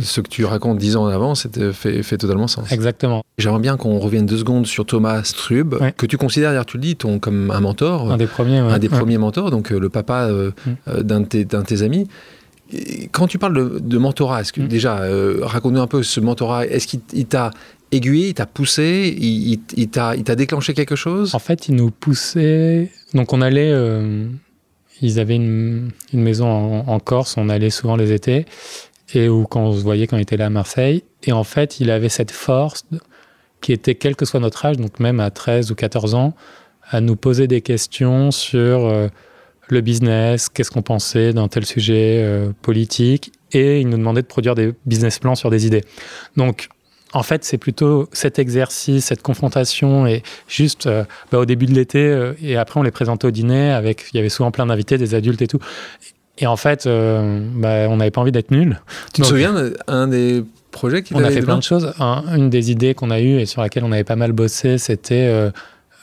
ce 0.00 0.20
que 0.20 0.28
tu 0.28 0.44
racontes 0.44 0.78
dix 0.78 0.96
ans 0.96 1.06
avant, 1.06 1.36
c'était 1.36 1.72
fait, 1.72 2.02
fait 2.02 2.18
totalement 2.18 2.48
sens. 2.48 2.72
Exactement. 2.72 3.22
J'aimerais 3.38 3.60
bien 3.60 3.76
qu'on 3.76 3.98
revienne 4.00 4.26
deux 4.26 4.38
secondes 4.38 4.66
sur 4.66 4.86
Thomas 4.86 5.22
Strub, 5.22 5.76
que 5.96 6.06
tu 6.06 6.16
considères, 6.16 6.50
d'ailleurs, 6.50 6.66
tu 6.66 6.78
le 6.78 6.82
dis, 6.82 6.96
ton, 6.96 7.18
comme 7.18 7.50
un 7.50 7.60
mentor. 7.60 8.10
Un 8.10 8.16
des 8.16 8.26
premiers, 8.26 8.58
Un 8.58 8.78
des 8.78 8.88
premiers 8.88 9.18
mentors, 9.18 9.50
donc 9.50 9.70
le 9.70 9.88
papa 9.88 10.28
mm. 10.28 11.02
d'un 11.02 11.20
de, 11.20 11.42
de, 11.42 11.62
tes 11.62 11.82
amis. 11.82 12.08
Quand 13.12 13.28
tu 13.28 13.38
parles 13.38 13.80
de, 13.80 13.98
mentorat, 13.98 14.40
est-ce 14.40 14.52
que 14.52 14.62
mm. 14.62 14.68
déjà, 14.68 15.00
raconte-nous 15.42 15.80
un 15.80 15.86
peu 15.86 16.02
ce 16.02 16.20
mentorat, 16.20 16.66
est-ce 16.66 16.88
qu'il 16.88 17.26
t'a 17.26 17.50
aiguillé, 17.94 18.28
il 18.28 18.34
t'a 18.34 18.46
poussé, 18.46 19.14
il, 19.18 19.60
il 19.76 19.88
t'a 19.88 20.14
déclenché 20.34 20.74
quelque 20.74 20.96
chose? 20.96 21.34
En 21.34 21.38
fait, 21.38 21.68
il 21.68 21.76
nous 21.76 21.90
poussait. 21.90 22.90
Donc, 23.14 23.32
on 23.32 23.40
allait. 23.40 23.70
Euh, 23.72 24.26
ils 25.00 25.20
avaient 25.20 25.36
une, 25.36 25.90
maison 26.12 26.46
en, 26.86 27.00
Corse, 27.00 27.36
on 27.36 27.48
allait 27.48 27.70
souvent 27.70 27.96
les 27.96 28.12
étés, 28.12 28.46
et 29.12 29.28
où 29.28 29.44
quand 29.44 29.60
on 29.60 29.72
se 29.72 29.82
voyait 29.82 30.06
quand 30.06 30.16
il 30.16 30.22
était 30.22 30.36
là 30.36 30.46
à 30.46 30.50
Marseille. 30.50 31.04
Et 31.24 31.32
en 31.32 31.44
fait, 31.44 31.80
il 31.80 31.90
avait 31.90 32.08
cette 32.08 32.30
force 32.30 32.84
qui 33.60 33.72
était, 33.72 33.94
quel 33.94 34.14
que 34.14 34.24
soit 34.24 34.40
notre 34.40 34.64
âge, 34.64 34.76
donc 34.76 35.00
même 35.00 35.20
à 35.20 35.30
13 35.30 35.70
ou 35.70 35.74
14 35.74 36.14
ans, 36.14 36.34
à 36.90 37.00
nous 37.00 37.16
poser 37.16 37.48
des 37.48 37.60
questions 37.60 38.30
sur 38.30 38.86
euh, 38.86 39.08
le 39.68 39.80
business, 39.80 40.48
qu'est-ce 40.48 40.70
qu'on 40.70 40.82
pensait 40.82 41.32
d'un 41.32 41.48
tel 41.48 41.64
sujet 41.64 42.20
euh, 42.22 42.52
politique, 42.62 43.32
et 43.52 43.80
il 43.80 43.88
nous 43.88 43.96
demandait 43.96 44.22
de 44.22 44.26
produire 44.26 44.54
des 44.54 44.72
business 44.86 45.18
plans 45.18 45.34
sur 45.34 45.50
des 45.50 45.66
idées. 45.66 45.82
Donc, 46.36 46.68
en 47.14 47.22
fait, 47.22 47.44
c'est 47.44 47.58
plutôt 47.58 48.08
cet 48.12 48.38
exercice, 48.38 49.06
cette 49.06 49.22
confrontation, 49.22 50.06
et 50.06 50.22
juste 50.48 50.86
euh, 50.86 51.04
bah, 51.30 51.38
au 51.38 51.44
début 51.44 51.66
de 51.66 51.72
l'été, 51.72 52.00
euh, 52.00 52.32
et 52.42 52.56
après 52.56 52.80
on 52.80 52.82
les 52.82 52.90
présentait 52.90 53.26
au 53.26 53.30
dîner, 53.30 53.70
avec, 53.70 54.06
il 54.12 54.16
y 54.16 54.20
avait 54.20 54.28
souvent 54.28 54.50
plein 54.50 54.66
d'invités, 54.66 54.98
des 54.98 55.14
adultes 55.14 55.40
et 55.40 55.46
tout. 55.46 55.60
Et 56.38 56.48
en 56.48 56.56
fait, 56.56 56.86
euh, 56.86 57.40
bah, 57.54 57.86
on 57.88 57.98
n'avait 57.98 58.10
pas 58.10 58.20
envie 58.20 58.32
d'être 58.32 58.50
nuls. 58.50 58.80
Tu 59.14 59.22
te 59.22 59.26
souviens 59.28 59.54
d'un 59.86 60.08
des 60.08 60.44
projets 60.72 61.04
qui 61.04 61.14
On 61.14 61.22
a 61.22 61.30
fait 61.30 61.42
plein 61.42 61.56
de 61.56 61.62
choses. 61.62 61.94
une 62.00 62.50
des 62.50 62.72
idées 62.72 62.94
qu'on 62.94 63.12
a 63.12 63.20
eues 63.20 63.38
et 63.38 63.46
sur 63.46 63.62
laquelle 63.62 63.84
on 63.84 63.92
avait 63.92 64.02
pas 64.02 64.16
mal 64.16 64.32
bossé, 64.32 64.76
c'était 64.78 65.32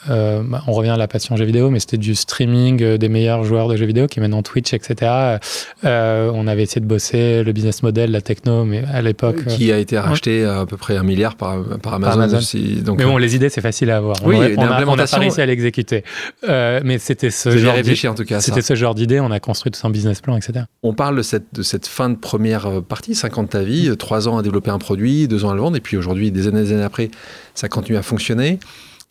euh, 0.10 0.42
bah, 0.44 0.64
on 0.68 0.72
revient 0.72 0.90
à 0.90 0.98
la 0.98 1.08
passion 1.08 1.36
jeux 1.36 1.46
vidéo, 1.46 1.70
mais 1.70 1.80
c'était 1.80 1.98
du 1.98 2.16
streaming 2.16 2.82
euh, 2.82 2.98
des 2.98 3.10
meilleurs 3.10 3.44
joueurs 3.44 3.68
de 3.68 3.76
jeux 3.76 3.86
vidéo 3.86 4.08
qui 4.08 4.20
est 4.20 4.22
maintenant 4.22 4.42
Twitch, 4.42 4.74
etc. 4.74 5.38
Euh, 5.86 6.32
on 6.34 6.48
avait 6.48 6.64
essayé 6.64 6.82
de 6.82 6.88
bosser 6.88 7.44
le 7.44 7.52
business 7.52 7.84
model, 7.84 8.12
la 8.12 8.22
techno, 8.22 8.66
mais 8.66 8.84
à 8.92 9.02
l'époque. 9.02 9.46
Qui 9.46 9.72
a 9.72 9.78
été 9.78 10.00
racheté 10.00 10.44
à, 10.44 10.66
peu 10.66 10.78
près 10.78 10.98
un 10.98 11.04
milliard 11.04 11.36
par, 11.36 11.64
Amazon, 11.92 12.38
Aussi, 12.38 12.82
donc, 12.82 12.98
mais 12.98 13.06
bon, 13.06 13.18
les 13.18 13.36
idées, 13.36 13.50
c'est 13.50 13.62
facile 13.62 13.92
à 13.92 13.98
avoir. 13.98 14.18
Oui, 14.26 14.38
on, 14.58 14.62
a, 14.62 14.86
on 14.86 14.98
a 14.98 15.08
pas 15.08 15.18
réussi 15.18 15.42
à 15.42 15.46
l'exécuter. 15.46 16.04
mais 16.48 16.98
c'était 16.98 17.30
ce, 17.30 17.56
genre 17.58 17.76
en 17.76 18.16
tout 18.16 18.26
cas. 18.26 18.42
C'était 18.42 18.62
ce 18.62 18.76
genre 18.76 18.96
d'idée. 18.96 19.20
On 19.20 19.32
a 19.32 19.40
construit 19.40 19.72
tout 19.72 19.86
un 19.86 19.90
business 19.92 20.22
plan, 20.22 20.36
etc. 20.38 20.66
On 20.84 20.94
parle 20.94 21.18
de 21.18 21.22
cette, 21.22 21.54
de 21.54 21.62
cette 21.62 21.88
fin 21.88 22.10
de 22.10 22.16
première 22.16 22.82
partie, 22.82 23.14
50 23.14 23.52
ta 23.52 23.62
vie, 23.64 23.96
3 23.96 24.28
ans 24.28 24.38
à 24.38 24.42
développer 24.42 24.72
un 24.72 24.80
produit, 24.80 25.28
2 25.28 25.46
ans 25.46 25.52
à 25.52 25.56
le 25.56 25.62
vendre, 25.62 25.78
et 25.78 25.82
puis 25.82 25.98
aujourd'hui, 25.98 26.32
des 26.32 26.48
années, 26.48 26.64
des 26.64 26.74
années 26.74 26.84
après, 26.84 27.10
ça 27.54 27.68
continue 27.70 27.98
à 27.98 28.04
fonctionner. 28.04 28.60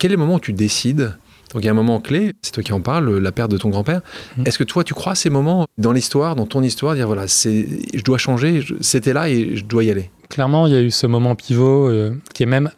Quel 0.00 0.12
est 0.12 0.16
le 0.16 0.18
moment 0.18 0.36
où 0.36 0.40
tu 0.40 0.54
décides 0.54 1.14
donc 1.52 1.64
il 1.64 1.66
y 1.66 1.68
a 1.68 1.72
un 1.72 1.74
moment 1.74 2.00
clé, 2.00 2.32
c'est 2.42 2.52
toi 2.52 2.62
qui 2.62 2.72
en 2.72 2.80
parles, 2.80 3.18
la 3.18 3.32
perte 3.32 3.50
de 3.50 3.58
ton 3.58 3.70
grand-père. 3.70 4.02
Mmh. 4.36 4.44
Est-ce 4.46 4.56
que 4.56 4.62
toi 4.62 4.84
tu 4.84 4.94
crois 4.94 5.16
ces 5.16 5.30
moments 5.30 5.66
dans 5.78 5.90
l'histoire, 5.90 6.36
dans 6.36 6.46
ton 6.46 6.62
histoire, 6.62 6.94
dire 6.94 7.08
voilà, 7.08 7.26
c'est, 7.26 7.66
je 7.92 8.02
dois 8.04 8.18
changer, 8.18 8.64
c'était 8.80 9.12
là 9.12 9.28
et 9.28 9.56
je 9.56 9.64
dois 9.64 9.82
y 9.82 9.90
aller? 9.90 10.12
Clairement, 10.28 10.68
il 10.68 10.72
y 10.72 10.76
a 10.76 10.80
eu 10.80 10.92
ce 10.92 11.08
moment 11.08 11.34
pivot 11.34 11.88
euh, 11.88 12.14
qui 12.34 12.44
est 12.44 12.46
même, 12.46 12.70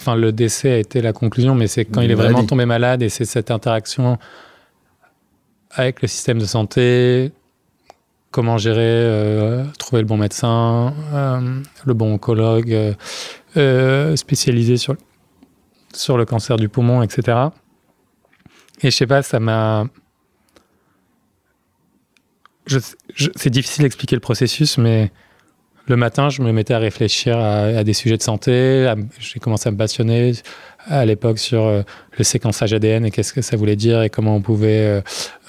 enfin 0.00 0.16
le 0.16 0.32
décès 0.32 0.72
a 0.72 0.78
été 0.78 1.00
la 1.00 1.12
conclusion, 1.12 1.54
mais 1.54 1.68
c'est 1.68 1.84
quand 1.84 2.00
il 2.00 2.10
est 2.10 2.16
vraiment 2.16 2.44
tombé 2.44 2.66
malade 2.66 3.02
et 3.02 3.08
c'est 3.08 3.24
cette 3.24 3.52
interaction 3.52 4.18
avec 5.70 6.02
le 6.02 6.08
système 6.08 6.40
de 6.40 6.44
santé, 6.44 7.30
comment 8.32 8.58
gérer, 8.58 8.80
euh, 8.82 9.64
trouver 9.78 10.02
le 10.02 10.08
bon 10.08 10.16
médecin, 10.16 10.92
euh, 11.14 11.60
le 11.84 11.94
bon 11.94 12.14
oncologue, 12.14 12.96
spécialisé 14.16 14.76
sur 14.76 14.96
sur 15.96 16.16
le 16.16 16.24
cancer 16.24 16.56
du 16.56 16.68
poumon, 16.68 17.02
etc. 17.02 17.38
Et 18.82 18.90
je 18.90 18.96
sais 18.96 19.06
pas, 19.06 19.22
ça 19.22 19.40
m'a. 19.40 19.86
c'est 22.66 23.50
difficile 23.50 23.82
d'expliquer 23.82 24.16
le 24.16 24.20
processus, 24.20 24.78
mais 24.78 25.12
le 25.88 25.96
matin, 25.96 26.28
je 26.28 26.42
me 26.42 26.52
mettais 26.52 26.74
à 26.74 26.78
réfléchir 26.78 27.38
à, 27.38 27.82
des 27.82 27.92
sujets 27.92 28.16
de 28.16 28.22
santé. 28.22 28.92
J'ai 29.18 29.40
commencé 29.40 29.68
à 29.68 29.72
me 29.72 29.76
passionner 29.76 30.32
à 30.86 31.04
l'époque 31.04 31.38
sur 31.38 31.64
euh, 31.64 31.82
le 32.18 32.24
séquençage 32.24 32.72
ADN 32.72 33.04
et 33.04 33.10
qu'est-ce 33.10 33.32
que 33.32 33.42
ça 33.42 33.56
voulait 33.56 33.76
dire 33.76 34.02
et 34.02 34.10
comment 34.10 34.36
on 34.36 34.40
pouvait 34.40 34.80
euh, 34.80 35.00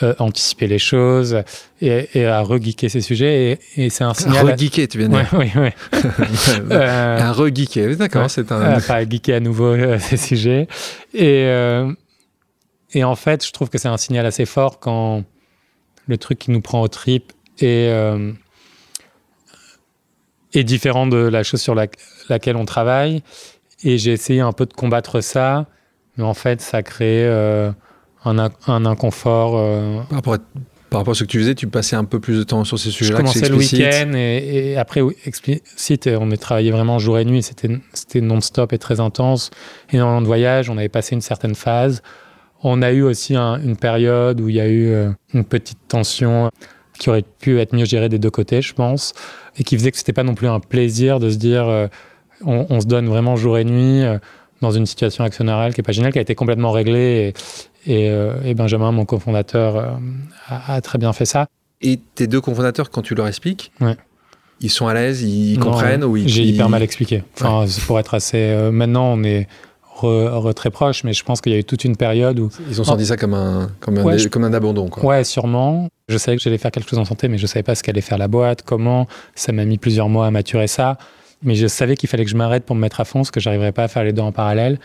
euh, 0.04 0.14
anticiper 0.20 0.68
les 0.68 0.80
choses 0.80 1.42
et, 1.82 2.26
à 2.26 2.42
re-geeker 2.42 2.90
ces 2.90 3.02
sujets. 3.02 3.60
Et, 3.76 3.90
c'est 3.90 4.04
un 4.04 4.14
signal. 4.14 4.52
Re-geeker, 4.52 4.88
tu 4.88 4.98
viens 4.98 5.10
de 5.10 5.14
dire. 5.14 5.30
Oui, 5.34 5.52
oui. 5.56 5.70
un 6.72 7.32
re-geeker, 7.32 7.96
d'accord. 7.98 8.30
c'est 8.30 8.52
un. 8.52 8.80
pas 8.80 9.08
geeker 9.08 9.38
à 9.38 9.40
nouveau 9.40 9.76
ces 10.00 10.18
sujets. 10.18 10.68
Et, 11.14 11.48
et 12.94 13.04
en 13.04 13.16
fait, 13.16 13.46
je 13.46 13.52
trouve 13.52 13.70
que 13.70 13.78
c'est 13.78 13.88
un 13.88 13.98
signal 13.98 14.26
assez 14.26 14.46
fort 14.46 14.80
quand 14.80 15.24
le 16.08 16.18
truc 16.18 16.40
qui 16.40 16.52
nous 16.52 16.62
prend 16.62 16.82
au 16.82 16.88
trip 16.88 17.34
est 17.60 17.92
est 20.54 20.64
différent 20.64 21.08
de 21.08 21.18
la 21.18 21.44
chose 21.44 21.62
sur 21.62 21.76
laquelle 22.30 22.56
on 22.56 22.66
travaille. 22.66 23.24
Et 23.84 23.98
j'ai 23.98 24.12
essayé 24.12 24.40
un 24.40 24.54
peu 24.54 24.66
de 24.66 24.74
combattre 24.74 25.22
ça, 25.22 25.66
mais 26.18 26.24
en 26.24 26.34
fait, 26.34 26.62
ça 26.62 26.84
crée 26.84 27.26
euh, 27.26 27.72
un, 28.24 28.50
un, 28.68 28.86
inconfort. 28.86 29.58
Euh. 29.58 29.98
Par, 30.10 30.18
rapport 30.18 30.34
à, 30.36 30.38
par, 30.90 31.00
rapport 31.02 31.12
à, 31.12 31.16
ce 31.16 31.24
que 31.24 31.30
tu 31.30 31.40
faisais, 31.40 31.56
tu 31.56 31.68
passais 31.68 31.96
un 31.96 32.06
peu 32.06 32.20
plus 32.20 32.38
de 32.38 32.44
temps 32.44 32.64
sur 32.64 32.80
ces 32.80 32.92
sujets-là. 32.92 33.18
Je 33.18 33.22
commençais 33.22 33.50
le 33.50 33.56
week-end 33.56 34.14
et, 34.16 34.72
et, 34.72 34.78
après, 34.78 35.02
explicite, 35.26 36.08
on 36.08 36.32
a 36.32 36.38
travaillé 36.38 36.72
vraiment 36.72 36.98
jour 37.00 37.20
et 37.20 37.26
nuit. 37.26 37.44
C'était 37.44 38.22
non-stop 38.22 38.72
et 38.72 38.78
très 38.78 39.00
intense. 39.00 39.52
Énormément 39.92 40.22
de 40.22 40.28
voyages, 40.28 40.70
on 40.70 40.78
avait 40.78 40.90
passé 40.90 41.16
une 41.16 41.22
certaine 41.22 41.56
phase. 41.56 42.02
On 42.64 42.82
a 42.82 42.92
eu 42.94 43.02
aussi 43.02 43.36
une 43.36 43.76
période 43.76 44.40
où 44.40 44.48
il 44.48 44.56
y 44.56 44.62
a 44.62 44.68
eu 44.68 44.88
euh, 44.88 45.10
une 45.34 45.44
petite 45.44 45.80
tension 45.90 46.50
qui 47.00 47.10
aurait 47.10 47.26
pu 47.40 47.60
être 47.60 47.76
mieux 47.76 47.86
gérée 47.86 48.10
des 48.10 48.20
deux 48.20 48.30
côtés, 48.30 48.62
je 48.62 48.74
pense 48.74 49.14
et 49.58 49.64
qui 49.64 49.78
faisait 49.78 49.92
que 49.92 49.98
c'était 49.98 50.14
pas 50.14 50.24
non 50.24 50.36
plus 50.36 50.48
un 50.48 50.60
plaisir 50.60 51.20
de 51.20 51.30
se 51.30 51.38
dire 51.38 51.68
euh, 51.68 51.88
on, 52.46 52.80
se 52.82 52.86
donne 52.86 53.08
vraiment 53.08 53.36
jour 53.36 53.58
et 53.58 53.64
nuit 53.64 54.04
euh, 54.04 54.18
dans 54.62 54.72
une 54.72 54.86
situation 54.86 55.24
actionnariale 55.24 55.74
qui 55.74 55.82
est 55.82 55.84
pas 55.84 55.92
géniale, 55.92 56.12
qui 56.12 56.20
a 56.20 56.22
été 56.22 56.36
complètement 56.36 56.72
réglée 56.72 57.34
et, 57.86 57.92
et, 57.92 58.10
euh, 58.10 58.54
Benjamin, 58.56 58.92
mon 58.92 59.06
cofondateur, 59.06 60.00
a, 60.48 60.74
a, 60.74 60.82
très 60.82 60.98
bien 60.98 61.14
fait 61.14 61.26
ça. 61.26 61.48
Et 61.82 62.00
tes 62.16 62.28
deux 62.28 62.42
cofondateurs, 62.42 62.90
quand 62.90 63.02
tu 63.02 63.14
leur 63.14 63.28
expliques, 63.28 63.74
ils 64.62 64.70
sont 64.70 64.88
à 64.88 64.94
l'aise, 64.94 65.22
ils 65.22 65.60
comprennent 65.60 66.04
ou 66.04 66.16
J'ai 66.16 66.44
hyper 66.44 66.70
mal 66.70 66.82
expliqué. 66.82 67.24
Enfin, 67.36 67.66
pour 67.86 68.00
être 68.00 68.14
assez. 68.14 68.70
maintenant, 68.72 69.14
on 69.14 69.24
est 69.24 69.48
très 70.56 70.72
proche, 70.72 71.04
mais 71.04 71.14
je 71.14 71.24
pense 71.24 71.42
qu'il 71.42 71.52
y 71.52 71.56
a 71.56 71.60
eu 71.60 71.64
toute 71.64 71.84
une 71.86 71.96
période 71.96 72.40
où... 72.40 72.50
Ils 72.70 72.82
ont 72.82 72.84
senti 72.84 73.06
ça 73.06 73.18
comme 73.18 73.34
un, 73.34 73.70
comme 73.80 73.98
un, 73.98 74.18
comme 74.30 74.44
un 74.44 74.54
abandon. 74.54 74.90
Quoi. 74.90 75.04
Ouais, 75.04 75.24
sûrement. 75.24 75.88
Je 76.10 76.18
savais 76.18 76.38
que 76.38 76.44
j'allais 76.44 76.58
faire 76.58 76.72
quelque 76.72 76.90
chose 76.90 77.00
en 77.00 77.06
santé, 77.06 77.28
mais 77.28 77.38
je 77.38 77.44
ne 77.44 77.48
savais 77.48 77.64
pas 77.64 77.76
ce 77.76 77.84
qu'allait 77.84 78.02
faire 78.02 78.18
la 78.18 78.28
boîte, 78.28 78.64
comment. 78.64 79.08
Ça 79.36 79.52
m'a 79.52 79.66
mis 79.66 79.78
plusieurs 79.78 80.10
mois 80.10 80.28
à 80.28 80.32
maturer 80.32 80.68
ça. 80.68 80.98
Mais 81.42 81.56
je 81.56 81.68
savais 81.68 81.96
qu'il 81.96 82.10
fallait 82.10 82.26
que 82.26 82.32
je 82.32 82.38
m'arrête 82.38 82.66
pour 82.66 82.76
me 82.76 82.82
mettre 82.82 83.02
à 83.02 83.06
fond, 83.06 83.20
parce 83.20 83.32
que 83.32 83.40
j'arriverais 83.40 83.72
pas 83.72 83.84
à 83.84 83.88
faire 83.88 84.04
les 84.04 84.14
deux 84.14 84.22
en 84.22 84.32
parallèle. 84.32 84.80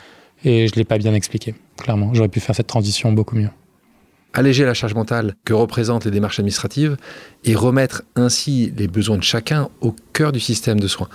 Et 0.44 0.68
je 0.68 0.72
ne 0.72 0.76
l'ai 0.76 0.84
pas 0.84 0.98
bien 0.98 1.14
expliqué, 1.14 1.54
clairement. 1.76 2.14
J'aurais 2.14 2.28
pu 2.28 2.40
faire 2.40 2.54
cette 2.54 2.68
transition 2.68 3.12
beaucoup 3.12 3.36
mieux. 3.36 3.50
Alléger 4.34 4.64
la 4.64 4.74
charge 4.74 4.94
mentale 4.94 5.34
que 5.44 5.54
représentent 5.54 6.04
les 6.04 6.10
démarches 6.10 6.38
administratives 6.38 6.96
et 7.44 7.54
remettre 7.54 8.02
ainsi 8.14 8.72
les 8.76 8.86
besoins 8.86 9.16
de 9.16 9.22
chacun 9.22 9.68
au 9.80 9.96
cœur 10.12 10.32
du 10.32 10.38
système 10.38 10.78
de 10.78 10.86
soins. 10.86 11.08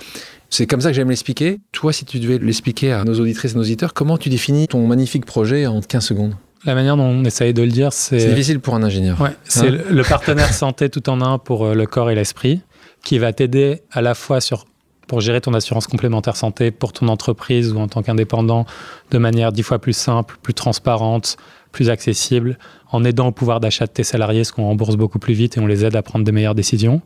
C'est 0.54 0.68
comme 0.68 0.82
ça 0.82 0.90
que 0.90 0.96
j'aime 0.96 1.10
l'expliquer. 1.10 1.62
Toi, 1.72 1.92
si 1.94 2.06
tu 2.06 2.20
devais 2.20 2.38
l'expliquer 2.38 2.92
à 2.92 3.04
nos 3.06 3.20
auditrices 3.20 3.54
et 3.54 3.56
nos 3.56 3.62
auditeurs, 3.62 3.96
comment 3.96 4.20
tu 4.20 4.30
définis 4.30 4.68
ton 4.68 4.86
magnifique 4.86 5.26
projet 5.26 5.66
en 5.66 5.82
15 5.82 6.06
secondes? 6.06 6.36
La 6.64 6.76
manière 6.76 6.96
dont 6.96 7.06
on 7.06 7.26
essaye 7.26 7.56
de 7.56 7.64
le 7.64 7.72
dire, 7.72 7.92
c'est. 7.92 8.20
C'est 8.20 8.30
difficile 8.30 8.60
pour 8.60 8.76
un 8.76 8.84
ingénieur. 8.84 9.20
Ouais, 9.20 9.32
c'est 9.46 9.70
hein? 9.70 9.80
le 9.90 10.04
partenaire 10.04 10.54
santé 10.54 10.92
tout 10.92 11.10
en 11.10 11.22
un 11.22 11.40
pour 11.40 11.66
euh, 11.66 11.74
le 11.74 11.88
corps 11.88 12.12
et 12.12 12.16
l'esprit, 12.16 12.62
qui 13.04 13.18
va 13.18 13.34
t'aider 13.34 13.82
à 13.92 14.04
la 14.04 14.14
fois 14.14 14.42
sur 14.42 14.66
pour 15.08 15.22
gérer 15.22 15.42
ton 15.42 15.56
assurance 15.56 15.88
complémentaire 15.88 16.36
santé 16.36 16.70
pour 16.70 16.94
ton 16.94 17.08
entreprise 17.08 17.74
ou 17.74 17.80
en 17.80 17.88
tant 17.88 18.04
qu'indépendant 18.04 18.68
de 19.10 19.18
manière 19.18 19.54
dix 19.54 19.64
fois 19.64 19.80
plus 19.80 19.98
simple, 19.98 20.38
plus 20.44 20.54
transparente, 20.54 21.38
plus 21.72 21.90
accessible, 21.90 22.60
en 22.92 23.04
aidant 23.04 23.30
au 23.30 23.32
pouvoir 23.32 23.60
d'achat 23.60 23.88
de 23.88 23.92
tes 23.92 24.04
salariés, 24.04 24.44
ce 24.44 24.54
qu'on 24.54 24.66
rembourse 24.66 24.98
beaucoup 24.98 25.18
plus 25.18 25.34
vite 25.34 25.58
et 25.58 25.60
on 25.60 25.66
les 25.66 25.84
aide 25.84 25.96
à 25.96 26.04
prendre 26.04 26.24
des 26.24 26.32
meilleures 26.32 26.54
décisions. 26.54 27.02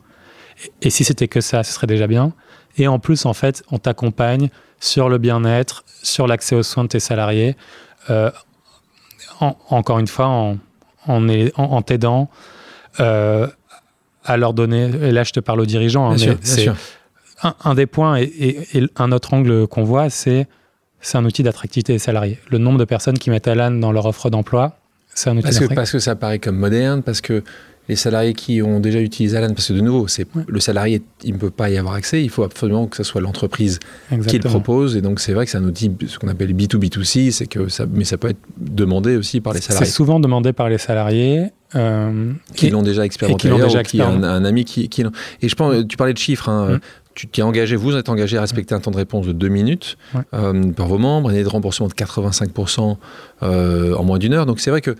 Et 0.82 0.90
si 0.90 1.02
c'était 1.02 1.28
que 1.28 1.40
ça, 1.40 1.62
ce 1.62 1.72
serait 1.72 1.86
déjà 1.86 2.06
bien. 2.06 2.34
Et 2.78 2.88
en 2.88 2.98
plus, 2.98 3.26
en 3.26 3.34
fait, 3.34 3.62
on 3.70 3.78
t'accompagne 3.78 4.48
sur 4.80 5.08
le 5.08 5.18
bien-être, 5.18 5.84
sur 6.02 6.26
l'accès 6.26 6.54
aux 6.54 6.62
soins 6.62 6.84
de 6.84 6.88
tes 6.88 7.00
salariés, 7.00 7.56
euh, 8.10 8.30
encore 9.40 9.98
une 9.98 10.06
fois, 10.06 10.26
en, 10.26 10.58
en, 11.06 11.82
t'aidant 11.82 12.28
euh, 13.00 13.46
à 14.24 14.36
leur 14.36 14.52
donner, 14.52 14.90
et 15.02 15.10
là 15.10 15.24
je 15.24 15.32
te 15.32 15.40
parle 15.40 15.60
aux 15.60 15.66
dirigeants, 15.66 16.10
hein, 16.10 16.16
c'est 16.42 16.70
un, 17.42 17.74
des 17.74 17.86
points 17.86 18.18
et, 18.18 18.88
un 18.96 19.12
autre 19.12 19.34
angle 19.34 19.66
qu'on 19.66 19.84
voit, 19.84 20.10
c'est 20.10 20.46
c'est 21.00 21.16
un 21.16 21.24
outil 21.24 21.44
d'attractivité 21.44 21.92
des 21.92 22.00
salariés. 22.00 22.40
Le 22.50 22.58
nombre 22.58 22.78
de 22.78 22.84
personnes 22.84 23.18
qui 23.18 23.30
mettent 23.30 23.46
Alan 23.46 23.70
dans 23.70 23.92
leur 23.92 24.06
offre 24.06 24.30
d'emploi, 24.30 24.78
c'est 25.14 25.30
un 25.30 25.36
outil 25.36 25.44
parce 25.44 25.58
que, 25.60 25.74
parce 25.74 25.92
que 25.92 26.00
ça 26.00 26.16
paraît 26.16 26.40
comme 26.40 26.56
moderne, 26.56 27.04
parce 27.04 27.20
que 27.20 27.44
les 27.88 27.96
salariés 27.96 28.34
qui 28.34 28.62
ont 28.62 28.80
déjà 28.80 29.00
utilisé 29.00 29.36
Alan, 29.36 29.48
parce 29.54 29.68
que 29.68 29.72
de 29.72 29.80
nouveau, 29.80 30.08
c'est 30.08 30.26
le 30.46 30.60
salarié, 30.60 31.02
il 31.24 31.34
ne 31.34 31.38
peut 31.38 31.50
pas 31.50 31.70
y 31.70 31.78
avoir 31.78 31.94
accès, 31.94 32.22
il 32.22 32.28
faut 32.28 32.42
absolument 32.42 32.86
que 32.86 32.96
ce 32.96 33.02
soit 33.02 33.20
l'entreprise 33.20 33.78
qui 34.26 34.38
le 34.38 34.48
propose. 34.48 34.96
Et 34.96 35.00
donc, 35.00 35.20
c'est 35.20 35.32
vrai 35.32 35.44
que 35.44 35.50
c'est 35.50 35.58
un 35.58 35.64
outil, 35.64 35.90
ce 36.06 36.18
qu'on 36.18 36.28
appelle 36.28 36.54
B2B2C, 36.54 37.30
c'est 37.30 37.46
que 37.46 37.68
ça, 37.68 37.86
mais 37.90 38.04
ça 38.04 38.18
peut 38.18 38.28
être 38.28 38.40
demandé 38.58 39.16
aussi 39.16 39.40
par 39.40 39.54
les 39.54 39.60
salariés. 39.60 39.86
C'est 39.86 39.92
souvent 39.92 40.20
demandé 40.20 40.52
par 40.52 40.68
les 40.68 40.78
salariés. 40.78 41.46
Euh, 41.74 42.32
qui 42.54 42.70
l'ont 42.70 42.82
déjà 42.82 43.04
expérimenté, 43.04 43.50
qui 43.50 43.54
déjà 43.54 43.82
qui 43.82 44.00
un, 44.00 44.22
un, 44.22 44.42
ami 44.46 44.64
qui, 44.64 44.88
qui 44.88 45.04
Et 45.42 45.50
je 45.50 45.54
pense, 45.54 45.86
tu 45.86 45.98
parlais 45.98 46.14
de 46.14 46.18
chiffres, 46.18 46.48
hein, 46.48 46.76
mm 46.76 46.80
tu 47.18 47.26
t'es 47.26 47.42
engagé, 47.42 47.74
vous 47.74 47.96
êtes 47.96 48.08
engagé 48.10 48.38
à 48.38 48.42
respecter 48.42 48.76
un 48.76 48.80
temps 48.80 48.92
de 48.92 48.96
réponse 48.96 49.26
de 49.26 49.32
deux 49.32 49.48
minutes 49.48 49.98
euh, 50.34 50.70
par 50.70 50.86
vos 50.86 50.98
membres, 50.98 51.32
et 51.32 51.42
de 51.42 51.48
remboursement 51.48 51.88
de 51.88 51.92
85% 51.92 52.96
euh, 53.42 53.96
en 53.96 54.04
moins 54.04 54.18
d'une 54.18 54.34
heure. 54.34 54.46
Donc 54.46 54.60
c'est 54.60 54.70
vrai 54.70 54.80
que 54.80 54.94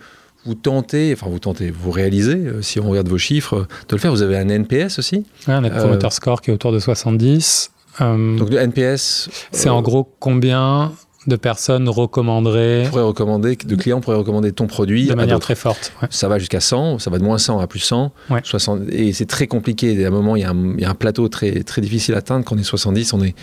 vous 0.45 0.55
tentez, 0.55 1.13
enfin 1.13 1.29
vous 1.29 1.39
tentez, 1.39 1.71
vous 1.71 1.91
réalisez, 1.91 2.35
euh, 2.35 2.61
si 2.61 2.79
on 2.79 2.89
regarde 2.89 3.07
vos 3.07 3.17
chiffres, 3.17 3.67
de 3.87 3.95
le 3.95 3.99
faire. 3.99 4.11
Vous 4.11 4.21
avez 4.21 4.37
un 4.37 4.49
NPS 4.49 4.99
aussi 4.99 5.25
Un 5.47 5.61
Net 5.61 5.73
Promoter 5.73 6.09
Score 6.11 6.41
qui 6.41 6.51
est 6.51 6.53
autour 6.53 6.71
de 6.71 6.79
70. 6.79 7.71
Donc 7.99 8.49
le 8.49 8.57
NPS 8.57 9.29
C'est 9.51 9.67
en 9.67 9.81
gros 9.81 10.09
combien 10.19 10.93
de 11.27 11.35
personnes 11.35 11.89
recommanderaient. 11.89 12.85
Pourraient 12.89 13.03
recommander, 13.03 13.55
de 13.55 13.75
clients 13.75 14.01
pourraient 14.01 14.17
recommander 14.17 14.51
ton 14.51 14.67
produit. 14.67 15.07
De 15.07 15.13
manière 15.13 15.39
très 15.39 15.55
forte. 15.55 15.93
Ça 16.09 16.27
va 16.27 16.39
jusqu'à 16.39 16.59
100, 16.59 16.99
ça 16.99 17.09
va 17.09 17.17
de 17.17 17.23
moins 17.23 17.37
100 17.37 17.59
à 17.59 17.67
plus 17.67 17.79
100. 17.79 18.11
60, 18.43 18.81
et 18.89 19.13
c'est 19.13 19.25
très 19.25 19.47
compliqué. 19.47 20.03
À 20.03 20.07
un 20.07 20.11
moment, 20.11 20.35
il 20.35 20.41
y, 20.41 20.45
a 20.45 20.51
un, 20.51 20.73
il 20.75 20.81
y, 20.81 20.85
a 20.85 20.89
un, 20.89 20.95
plateau 20.95 21.27
très, 21.27 21.63
très 21.63 21.81
difficile 21.81 22.15
à 22.15 22.19
atteindre. 22.19 22.45
Quand 22.45 22.55
on 22.55 22.59
est 22.59 22.63
70, 22.63 23.13
on 23.13 23.21
est. 23.21 23.35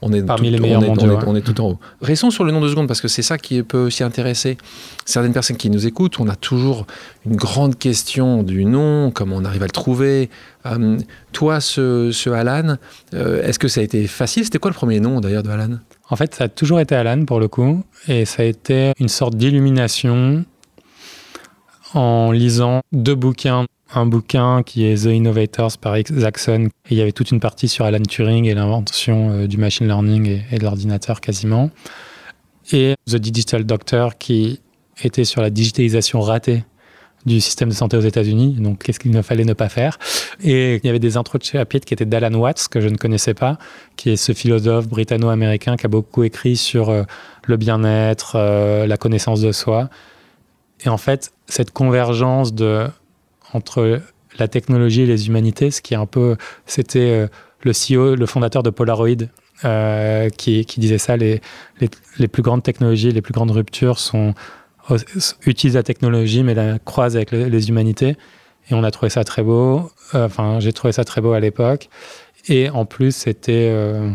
On 0.00 0.12
est 0.12 0.22
Parmi 0.22 0.48
tout, 0.48 0.54
les 0.54 0.60
meilleurs 0.60 0.80
on 0.80 0.84
est, 0.84 0.88
mondiaux, 0.88 1.18
on 1.26 1.34
est, 1.34 1.40
tout 1.40 1.60
en 1.60 1.70
haut. 1.70 1.78
Restons 2.00 2.30
sur 2.30 2.44
le 2.44 2.52
nom 2.52 2.60
de 2.60 2.68
seconde 2.68 2.86
parce 2.86 3.00
que 3.00 3.08
c'est 3.08 3.22
ça 3.22 3.36
qui 3.36 3.62
peut 3.62 3.86
aussi 3.86 4.04
intéresser 4.04 4.56
certaines 5.04 5.32
personnes 5.32 5.56
qui 5.56 5.70
nous 5.70 5.86
écoutent. 5.86 6.20
On 6.20 6.28
a 6.28 6.36
toujours 6.36 6.86
une 7.26 7.34
grande 7.34 7.76
question 7.76 8.42
du 8.42 8.64
nom, 8.64 9.10
comment 9.10 9.36
on 9.36 9.44
arrive 9.44 9.62
à 9.62 9.66
le 9.66 9.72
trouver. 9.72 10.30
Euh, 10.66 10.98
toi, 11.32 11.60
ce, 11.60 12.10
ce 12.12 12.30
Alan, 12.30 12.76
euh, 13.14 13.42
est-ce 13.42 13.58
que 13.58 13.68
ça 13.68 13.80
a 13.80 13.84
été 13.84 14.06
facile? 14.06 14.44
C'était 14.44 14.58
quoi 14.58 14.70
le 14.70 14.76
premier 14.76 15.00
nom 15.00 15.20
d'ailleurs 15.20 15.42
de 15.42 15.50
Alan? 15.50 15.78
En 16.10 16.16
fait, 16.16 16.34
ça 16.34 16.44
a 16.44 16.48
toujours 16.48 16.80
été 16.80 16.94
Alan 16.94 17.24
pour 17.24 17.40
le 17.40 17.48
coup, 17.48 17.82
et 18.06 18.24
ça 18.24 18.42
a 18.42 18.46
été 18.46 18.92
une 18.98 19.08
sorte 19.08 19.34
d'illumination 19.34 20.44
en 21.94 22.30
lisant 22.32 22.80
deux 22.92 23.14
bouquins. 23.14 23.66
Un 23.94 24.04
bouquin 24.04 24.62
qui 24.62 24.84
est 24.84 25.04
The 25.04 25.14
Innovators 25.14 25.78
par 25.78 25.96
Isaacson, 25.96 26.68
et 26.88 26.94
il 26.94 26.98
y 26.98 27.00
avait 27.00 27.12
toute 27.12 27.30
une 27.30 27.40
partie 27.40 27.68
sur 27.68 27.86
Alan 27.86 28.02
Turing 28.02 28.44
et 28.44 28.54
l'invention 28.54 29.30
euh, 29.30 29.46
du 29.46 29.56
machine 29.56 29.86
learning 29.86 30.42
et, 30.50 30.58
de 30.58 30.62
l'ordinateur 30.62 31.22
quasiment. 31.22 31.70
Et 32.70 32.96
The 33.06 33.16
Digital 33.16 33.64
Doctor 33.64 34.18
qui 34.18 34.60
était 35.02 35.24
sur 35.24 35.40
la 35.40 35.48
digitalisation 35.48 36.20
ratée 36.20 36.64
du 37.24 37.40
système 37.40 37.70
de 37.70 37.74
santé 37.74 37.96
aux 37.96 38.02
États-Unis. 38.02 38.56
Donc, 38.58 38.82
qu'est-ce 38.82 39.00
qu'il 39.00 39.10
ne 39.10 39.22
fallait 39.22 39.44
ne 39.44 39.54
pas 39.54 39.68
faire? 39.68 39.98
Et 40.42 40.76
il 40.76 40.86
y 40.86 40.88
avait 40.88 40.98
des 40.98 41.16
intros 41.16 41.40
de 41.40 41.46
chapitres 41.46 41.86
qui 41.86 41.94
étaient 41.94 42.06
d'Alan 42.06 42.34
Watts, 42.34 42.68
que 42.68 42.80
je 42.80 42.88
ne 42.88 42.96
connaissais 42.96 43.34
pas, 43.34 43.58
qui 43.96 44.10
est 44.10 44.16
ce 44.16 44.32
philosophe 44.32 44.86
britanno-américain 44.88 45.76
qui 45.76 45.86
a 45.86 45.88
beaucoup 45.88 46.24
écrit 46.24 46.56
sur 46.56 46.90
euh, 46.90 47.04
le 47.46 47.56
bien-être, 47.56 48.32
euh, 48.36 48.86
la 48.86 48.96
connaissance 48.96 49.40
de 49.40 49.52
soi. 49.52 49.88
Et 50.84 50.88
en 50.88 50.98
fait, 50.98 51.32
cette 51.46 51.72
convergence 51.72 52.54
de, 52.54 52.86
entre 53.52 54.00
la 54.38 54.48
technologie 54.48 55.02
et 55.02 55.06
les 55.06 55.28
humanités, 55.28 55.70
ce 55.70 55.82
qui 55.82 55.94
est 55.94 55.96
un 55.96 56.06
peu. 56.06 56.36
C'était 56.66 56.98
euh, 57.00 57.28
le 57.62 57.72
CEO, 57.72 58.14
le 58.14 58.26
fondateur 58.26 58.62
de 58.62 58.70
Polaroid, 58.70 59.26
qui, 60.36 60.64
qui, 60.64 60.80
disait 60.80 60.98
ça 60.98 61.16
les, 61.16 61.40
les, 61.80 62.28
plus 62.28 62.42
grandes 62.42 62.62
technologies, 62.62 63.10
les 63.10 63.22
plus 63.22 63.32
grandes 63.32 63.50
ruptures 63.50 63.98
sont 63.98 64.34
utilise 65.44 65.74
la 65.74 65.82
technologie, 65.82 66.42
mais 66.42 66.54
la 66.54 66.78
croise 66.78 67.16
avec 67.16 67.30
les 67.32 67.68
humanités. 67.68 68.16
Et 68.70 68.74
on 68.74 68.84
a 68.84 68.90
trouvé 68.90 69.10
ça 69.10 69.24
très 69.24 69.42
beau. 69.42 69.90
Euh, 70.14 70.26
enfin, 70.26 70.60
j'ai 70.60 70.72
trouvé 70.72 70.92
ça 70.92 71.04
très 71.04 71.20
beau 71.20 71.32
à 71.32 71.40
l'époque. 71.40 71.88
Et 72.48 72.70
en 72.70 72.84
plus, 72.84 73.14
c'était, 73.14 73.70
euh, 73.72 74.10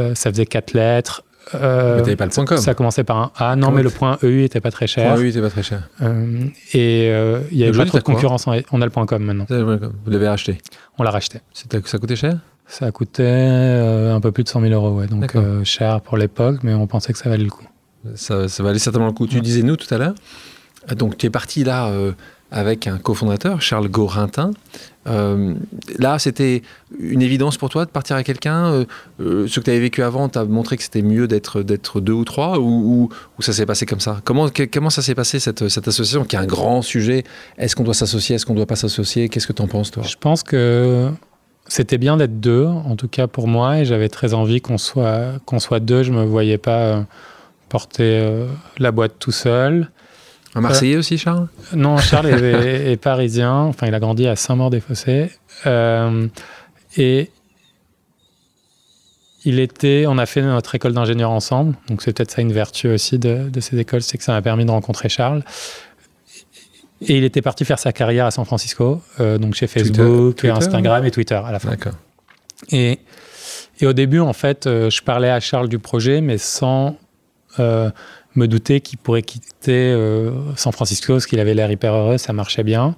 euh, 0.00 0.14
ça 0.14 0.30
faisait 0.30 0.46
quatre 0.46 0.72
lettres. 0.74 1.24
Euh, 1.54 2.02
mais 2.06 2.16
pas 2.16 2.24
le 2.24 2.30
point 2.30 2.44
com. 2.44 2.56
Ça 2.58 2.74
commençait 2.74 3.04
par 3.04 3.18
un 3.18 3.32
A. 3.36 3.56
Non, 3.56 3.70
mais 3.70 3.82
le 3.82 3.90
point 3.90 4.18
EU 4.22 4.42
était 4.42 4.60
pas 4.60 4.70
très 4.70 4.86
cher. 4.86 5.16
EU 5.16 5.28
était 5.28 5.40
pas 5.40 5.50
très 5.50 5.62
cher. 5.62 5.88
et 6.72 7.08
il 7.50 7.58
y 7.58 7.64
avait 7.64 7.76
pas 7.76 7.86
trop 7.86 7.98
de 7.98 8.02
concurrence. 8.02 8.46
On 8.46 8.80
a 8.80 8.84
le 8.84 8.90
point 8.90 9.06
com 9.06 9.22
maintenant. 9.22 9.46
Vous 9.48 10.10
l'avez 10.10 10.28
racheté 10.28 10.58
On 10.98 11.02
l'a 11.02 11.10
racheté. 11.10 11.40
Ça 11.52 11.98
coûtait 11.98 12.16
cher? 12.16 12.38
Ça 12.66 12.90
coûtait 12.92 13.22
un 13.22 14.20
peu 14.20 14.32
plus 14.32 14.44
de 14.44 14.48
100 14.48 14.62
000 14.62 14.72
euros, 14.72 14.98
ouais. 14.98 15.06
Donc 15.06 15.36
cher 15.64 16.00
pour 16.00 16.16
l'époque, 16.16 16.60
mais 16.62 16.74
on 16.74 16.86
pensait 16.86 17.12
que 17.12 17.18
ça 17.18 17.28
valait 17.28 17.44
le 17.44 17.50
coup. 17.50 17.64
Ça, 18.14 18.48
ça 18.48 18.62
valait 18.62 18.78
certainement 18.78 19.08
le 19.08 19.14
coup. 19.14 19.26
Tu 19.26 19.40
disais 19.40 19.62
nous 19.62 19.76
tout 19.76 19.92
à 19.92 19.98
l'heure. 19.98 20.14
Donc 20.96 21.16
tu 21.16 21.26
es 21.26 21.30
parti 21.30 21.64
là 21.64 21.86
euh, 21.88 22.12
avec 22.54 22.86
un 22.86 22.98
cofondateur, 22.98 23.60
Charles 23.60 23.88
Gorintin. 23.88 24.52
Euh, 25.08 25.54
là, 25.98 26.20
c'était 26.20 26.62
une 26.96 27.20
évidence 27.20 27.56
pour 27.56 27.68
toi 27.68 27.84
de 27.84 27.90
partir 27.90 28.14
avec 28.14 28.26
quelqu'un 28.26 28.86
euh, 29.20 29.46
Ce 29.48 29.58
que 29.58 29.64
tu 29.64 29.70
avais 29.70 29.80
vécu 29.80 30.04
avant 30.04 30.28
t'a 30.28 30.44
montré 30.44 30.76
que 30.76 30.84
c'était 30.84 31.02
mieux 31.02 31.26
d'être, 31.26 31.62
deux 31.62 32.12
ou 32.12 32.24
trois 32.24 32.60
ou, 32.60 33.10
ça 33.40 33.52
s'est 33.52 33.66
passé 33.66 33.86
comme 33.86 33.98
ça? 33.98 34.20
Comment, 34.24 34.48
ça 34.90 35.02
s'est 35.02 35.16
passé 35.16 35.40
cette, 35.40 35.62
association 35.62 36.24
qui 36.24 36.36
est 36.36 36.38
un 36.38 36.46
grand 36.46 36.80
sujet? 36.80 37.24
Est-ce 37.58 37.74
qu'on 37.74 37.82
doit 37.82 37.92
s'associer? 37.92 38.36
Est-ce 38.36 38.46
qu'on 38.46 38.52
ne 38.52 38.58
doit 38.58 38.66
pas 38.66 38.76
s'associer? 38.76 39.28
Qu'est-ce 39.28 39.48
que 39.48 39.52
tu 39.52 39.60
en 39.60 39.66
penses 39.66 39.90
toi? 39.90 40.04
Je 40.04 40.16
pense 40.16 40.44
que 40.44 41.10
c'était 41.66 41.98
bien 41.98 42.16
d'être 42.16 42.38
deux, 42.38 42.66
en 42.66 42.94
tout 42.94 43.08
cas 43.08 43.26
pour 43.26 43.48
moi, 43.48 43.80
et 43.80 43.84
j'avais 43.84 44.08
très 44.08 44.32
envie 44.32 44.60
qu'on 44.60 44.78
soit, 44.78 45.40
deux. 45.80 46.04
Je 46.04 46.12
ne 46.12 46.18
me 46.18 46.24
voyais 46.24 46.58
pas 46.58 47.04
porter 47.68 48.20
euh, 48.22 48.46
la 48.78 48.92
boîte 48.92 49.14
tout 49.18 49.32
seul. 49.32 49.90
Un 50.54 50.60
Marseillais 50.60 50.96
aussi, 50.96 51.18
Charles? 51.18 51.48
Non, 51.74 51.98
Charles 51.98 52.26
est, 52.44 52.96
parisien. 52.96 53.54
Enfin, 53.54 53.86
il 53.86 53.94
a 53.94 54.00
grandi 54.00 54.26
à 54.26 54.36
Saint-Maur-des-Fossés. 54.36 55.30
Euh, 55.66 56.28
et 56.96 57.30
il 59.44 59.58
était, 59.58 60.04
on 60.06 60.16
a 60.18 60.26
fait 60.26 60.42
notre 60.42 60.74
école 60.74 60.92
d'ingénieur 60.92 61.30
ensemble. 61.30 61.74
Donc, 61.88 62.02
c'est 62.02 62.12
peut-être 62.12 62.30
ça 62.30 62.40
une 62.40 62.52
vertu 62.52 62.88
aussi 62.88 63.18
de, 63.18 63.50
ces 63.60 63.78
écoles, 63.78 64.02
c'est 64.02 64.16
que 64.16 64.24
ça 64.24 64.32
m'a 64.32 64.42
permis 64.42 64.64
de 64.64 64.70
rencontrer 64.70 65.08
Charles. 65.08 65.42
Et 67.00 67.18
il 67.18 67.24
était 67.24 67.42
parti 67.42 67.64
faire 67.64 67.78
sa 67.78 67.92
carrière 67.92 68.26
à 68.26 68.30
San 68.30 68.44
Francisco, 68.44 69.02
euh, 69.20 69.36
donc 69.36 69.54
chez 69.54 69.66
Facebook, 69.66 70.44
Instagram 70.44 71.04
et 71.04 71.10
Twitter 71.10 71.34
à 71.34 71.50
la 71.50 71.58
fin. 71.58 71.70
D'accord. 71.70 71.94
Et, 72.70 73.00
et, 73.80 73.86
au 73.86 73.92
début, 73.92 74.20
en 74.20 74.32
fait, 74.32 74.64
je 74.66 75.02
parlais 75.02 75.28
à 75.28 75.40
Charles 75.40 75.68
du 75.68 75.78
projet, 75.78 76.20
mais 76.20 76.38
sans 76.38 76.96
euh, 77.60 77.90
me 78.36 78.48
douter 78.48 78.80
qu'il 78.80 78.98
pourrait 78.98 79.22
quitter 79.22 79.92
euh, 79.92 80.32
San 80.56 80.72
Francisco 80.72 81.14
parce 81.14 81.26
qu'il 81.26 81.40
avait 81.40 81.54
l'air 81.54 81.70
hyper 81.70 81.94
heureux, 81.94 82.18
ça 82.18 82.32
marchait 82.32 82.64
bien. 82.64 82.96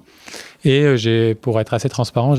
Et 0.65 0.81
euh, 0.81 0.95
j'ai, 0.95 1.35
pour 1.35 1.59
être 1.59 1.73
assez 1.73 1.89
transparent, 1.89 2.35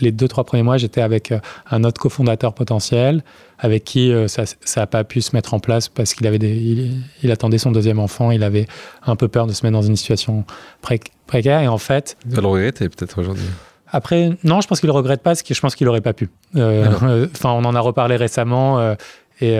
les, 0.00 0.12
deux, 0.12 0.28
trois 0.28 0.44
premiers 0.44 0.62
mois, 0.62 0.76
j'étais 0.76 1.00
avec 1.00 1.32
un 1.70 1.84
autre 1.84 2.00
cofondateur 2.00 2.54
potentiel 2.54 3.22
avec 3.58 3.84
qui 3.84 4.12
ça 4.26 4.44
n'a 4.76 4.86
pas 4.86 5.04
pu 5.04 5.20
se 5.20 5.36
mettre 5.36 5.54
en 5.54 5.60
place 5.60 5.88
parce 5.88 6.14
qu'il 6.14 6.26
avait 6.26 6.40
des, 6.40 6.90
il, 7.22 7.30
attendait 7.30 7.58
son 7.58 7.70
deuxième 7.70 8.00
enfant, 8.00 8.32
il 8.32 8.42
avait 8.42 8.66
un 9.06 9.14
peu 9.14 9.28
peur 9.28 9.46
de 9.46 9.52
se 9.52 9.64
mettre 9.64 9.74
dans 9.74 9.82
une 9.82 9.96
situation 9.96 10.44
précaire. 10.80 11.60
Et 11.60 11.68
en 11.68 11.78
fait. 11.78 12.16
Il 12.28 12.36
le 12.36 12.46
regretter 12.46 12.88
peut-être 12.88 13.20
aujourd'hui? 13.20 13.46
Après, 13.88 14.30
non, 14.42 14.60
je 14.60 14.66
pense 14.66 14.80
qu'il 14.80 14.88
ne 14.88 14.94
regrette 14.94 15.22
pas, 15.22 15.30
parce 15.30 15.42
que 15.42 15.54
je 15.54 15.60
pense 15.60 15.76
qu'il 15.76 15.86
n'aurait 15.86 16.00
pas 16.00 16.12
pu. 16.12 16.28
Enfin, 16.54 17.50
on 17.50 17.64
en 17.64 17.74
a 17.74 17.80
reparlé 17.80 18.16
récemment. 18.16 18.94
et 19.40 19.56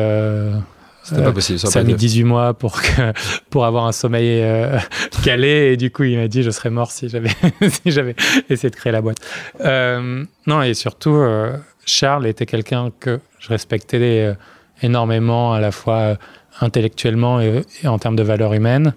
c'était 1.02 1.22
pas 1.22 1.32
possible. 1.32 1.58
Ça, 1.58 1.80
a 1.80 1.82
mis 1.82 1.94
18 1.94 2.24
mois 2.24 2.54
pour, 2.54 2.80
que, 2.80 3.12
pour 3.50 3.64
avoir 3.64 3.86
un 3.86 3.92
sommeil 3.92 4.40
euh, 4.42 4.78
calé. 5.24 5.72
Et 5.72 5.76
du 5.76 5.90
coup, 5.90 6.04
il 6.04 6.16
m'a 6.18 6.28
dit 6.28 6.42
je 6.42 6.50
serais 6.50 6.70
mort 6.70 6.90
si 6.90 7.08
j'avais 7.08 7.30
si 7.60 7.88
essayé 8.48 8.70
de 8.70 8.76
créer 8.76 8.92
la 8.92 9.02
boîte. 9.02 9.18
Euh, 9.60 10.24
non, 10.46 10.62
et 10.62 10.74
surtout, 10.74 11.14
euh, 11.14 11.56
Charles 11.84 12.26
était 12.26 12.46
quelqu'un 12.46 12.90
que 13.00 13.20
je 13.40 13.48
respectais 13.48 14.36
énormément, 14.82 15.52
à 15.52 15.60
la 15.60 15.72
fois 15.72 16.16
intellectuellement 16.60 17.40
et, 17.40 17.64
en 17.84 17.98
termes 17.98 18.16
de 18.16 18.22
valeurs 18.22 18.54
humaines. 18.54 18.94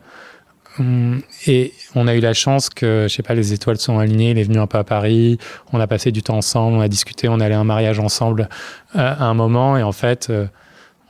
Hum, 0.77 1.21
et 1.47 1.71
on 1.95 2.05
a 2.05 2.15
eu 2.15 2.19
la 2.19 2.33
chance 2.33 2.69
que, 2.69 3.05
je 3.09 3.15
sais 3.15 3.23
pas, 3.23 3.33
les 3.33 3.53
étoiles 3.53 3.77
sont 3.77 3.97
alignées. 3.97 4.31
Il 4.31 4.37
est 4.37 4.43
venu 4.43 4.59
un 4.59 4.67
peu 4.67 4.77
à 4.77 4.83
Paris. 4.83 5.39
On 5.71 5.79
a 5.79 5.87
passé 5.87 6.11
du 6.11 6.21
temps 6.21 6.37
ensemble. 6.37 6.77
On 6.77 6.81
a 6.81 6.89
discuté. 6.89 7.29
On 7.29 7.39
allait 7.39 7.55
à 7.55 7.59
un 7.59 7.63
mariage 7.63 7.99
ensemble 7.99 8.49
à 8.93 9.25
un 9.25 9.33
moment. 9.33 9.77
Et 9.77 9.83
en 9.83 9.93
fait 9.93 10.29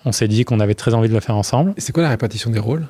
on 0.06 0.12
s'est 0.12 0.28
dit 0.28 0.46
qu'on 0.46 0.60
avait 0.60 0.76
très 0.76 0.94
envie 0.94 1.10
de 1.10 1.13
le 1.13 1.20
faire 1.20 1.36
ensemble. 1.36 1.74
C'est 1.78 1.91
quoi 1.91 2.04
la 2.04 2.10
répartition 2.10 2.52
des 2.52 2.60
rôles? 2.60 2.88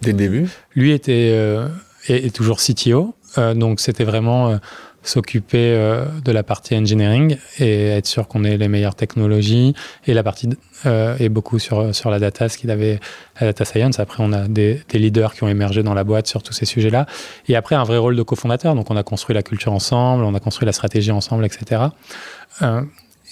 Dès 0.00 0.12
le 0.12 0.18
début 0.18 0.48
Lui 0.74 0.92
était 0.92 1.30
euh, 1.32 1.68
est, 2.08 2.34
toujours 2.34 2.58
CTO, 2.58 3.14
euh, 3.38 3.54
donc 3.54 3.80
c'était 3.80 4.04
vraiment 4.04 4.50
euh, 4.50 4.56
s'occuper 5.02 5.76
de 6.24 6.32
la 6.32 6.42
partie 6.42 6.74
engineering 6.74 7.36
et 7.58 7.88
être 7.88 8.06
sûr 8.06 8.26
qu'on 8.26 8.42
ait 8.42 8.56
les 8.56 8.68
meilleures 8.68 8.94
technologies 8.94 9.74
et 10.06 10.14
la 10.14 10.22
partie 10.22 10.48
est 10.86 11.28
beaucoup 11.28 11.58
sur 11.58 11.94
sur 11.94 12.10
la 12.10 12.18
data, 12.18 12.48
ce 12.48 12.56
qu'il 12.56 12.70
avait 12.70 13.00
la 13.38 13.48
data 13.48 13.66
science. 13.66 14.00
Après, 14.00 14.22
on 14.22 14.32
a 14.32 14.48
des, 14.48 14.80
des, 14.88 14.98
leaders 14.98 15.34
qui 15.34 15.44
ont 15.44 15.48
émergé 15.48 15.82
dans 15.82 15.92
la 15.92 16.04
boîte 16.04 16.26
sur 16.26 16.42
tous 16.42 16.54
ces 16.54 16.64
sujets-là. 16.64 17.04
Et 17.48 17.54
après, 17.54 17.74
un 17.74 17.84
vrai 17.84 17.98
rôle 17.98 18.16
de 18.16 18.22
cofondateur. 18.22 18.74
Donc, 18.74 18.90
on 18.90 18.96
a 18.96 19.02
construit 19.02 19.34
la 19.34 19.42
culture 19.42 19.74
ensemble, 19.74 20.24
on 20.24 20.34
a 20.34 20.40
construit 20.40 20.64
la 20.64 20.72
stratégie 20.72 21.12
ensemble, 21.12 21.44
etc. 21.44 21.82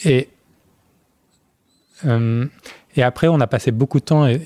et 0.05 0.29
et 2.97 3.03
après, 3.03 3.29
on 3.29 3.41
a 3.41 3.47
passé 3.47 3.71
beaucoup 3.71 4.01
de 4.01 4.05
temps, 4.05 4.27
et, 4.27 4.41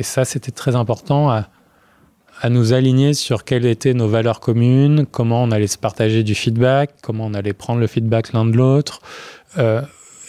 ça, 0.00 0.24
c'était 0.24 0.50
très 0.50 0.76
important, 0.76 1.30
à, 1.30 1.48
nous 2.50 2.74
aligner 2.74 3.14
sur 3.14 3.44
quelles 3.44 3.64
étaient 3.64 3.94
nos 3.94 4.08
valeurs 4.08 4.40
communes, 4.40 5.06
comment 5.06 5.42
on 5.42 5.50
allait 5.50 5.66
se 5.66 5.78
partager 5.78 6.22
du 6.22 6.34
feedback, 6.34 6.90
comment 7.02 7.24
on 7.24 7.32
allait 7.32 7.54
prendre 7.54 7.80
le 7.80 7.86
feedback 7.86 8.34
l'un 8.34 8.44
de 8.44 8.54
l'autre. 8.54 9.00
Euh, 9.56 9.80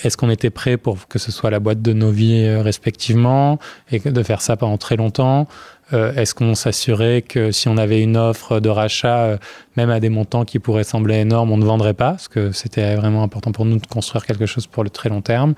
est-ce 0.04 0.16
qu'on 0.16 0.30
était 0.30 0.50
prêt 0.50 0.78
pour 0.78 1.10
que 1.10 1.20
ce 1.20 1.34
soit 1.34 1.50
la 1.50 1.60
boîte 1.60 1.82
de 1.82 1.92
nos 1.92 2.10
vies 2.10 2.46
euh, 2.46 2.62
respectivement 2.62 3.60
et 3.92 4.00
de 4.00 4.24
faire 4.24 4.42
ça 4.42 4.56
pendant 4.56 4.78
très 4.78 4.96
longtemps 4.96 5.50
euh, 5.92 6.14
Est-ce 6.14 6.34
qu'on 6.34 6.56
s'assurait 6.56 7.24
que 7.24 7.52
si 7.52 7.68
on 7.68 7.76
avait 7.76 8.02
une 8.02 8.16
offre 8.16 8.62
de 8.62 8.70
rachat, 8.70 9.38
même 9.76 9.90
à 9.90 10.00
des 10.00 10.10
montants 10.10 10.46
qui 10.46 10.60
pourraient 10.60 10.86
sembler 10.86 11.16
énormes, 11.16 11.52
on 11.52 11.58
ne 11.58 11.66
vendrait 11.66 11.94
pas 11.94 12.12
Parce 12.12 12.30
que 12.30 12.54
c'était 12.54 12.96
vraiment 12.96 13.22
important 13.22 13.52
pour 13.52 13.66
nous 13.66 13.80
de 13.80 13.86
construire 13.86 14.26
quelque 14.26 14.46
chose 14.46 14.66
pour 14.66 14.86
le 14.86 14.90
très 14.90 15.10
long 15.10 15.22
terme. 15.22 15.56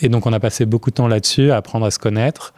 Et 0.00 0.08
donc 0.08 0.26
on 0.26 0.32
a 0.32 0.40
passé 0.40 0.66
beaucoup 0.66 0.90
de 0.90 0.96
temps 0.96 1.08
là-dessus, 1.08 1.50
à 1.50 1.56
apprendre 1.56 1.86
à 1.86 1.90
se 1.90 1.98
connaître, 1.98 2.54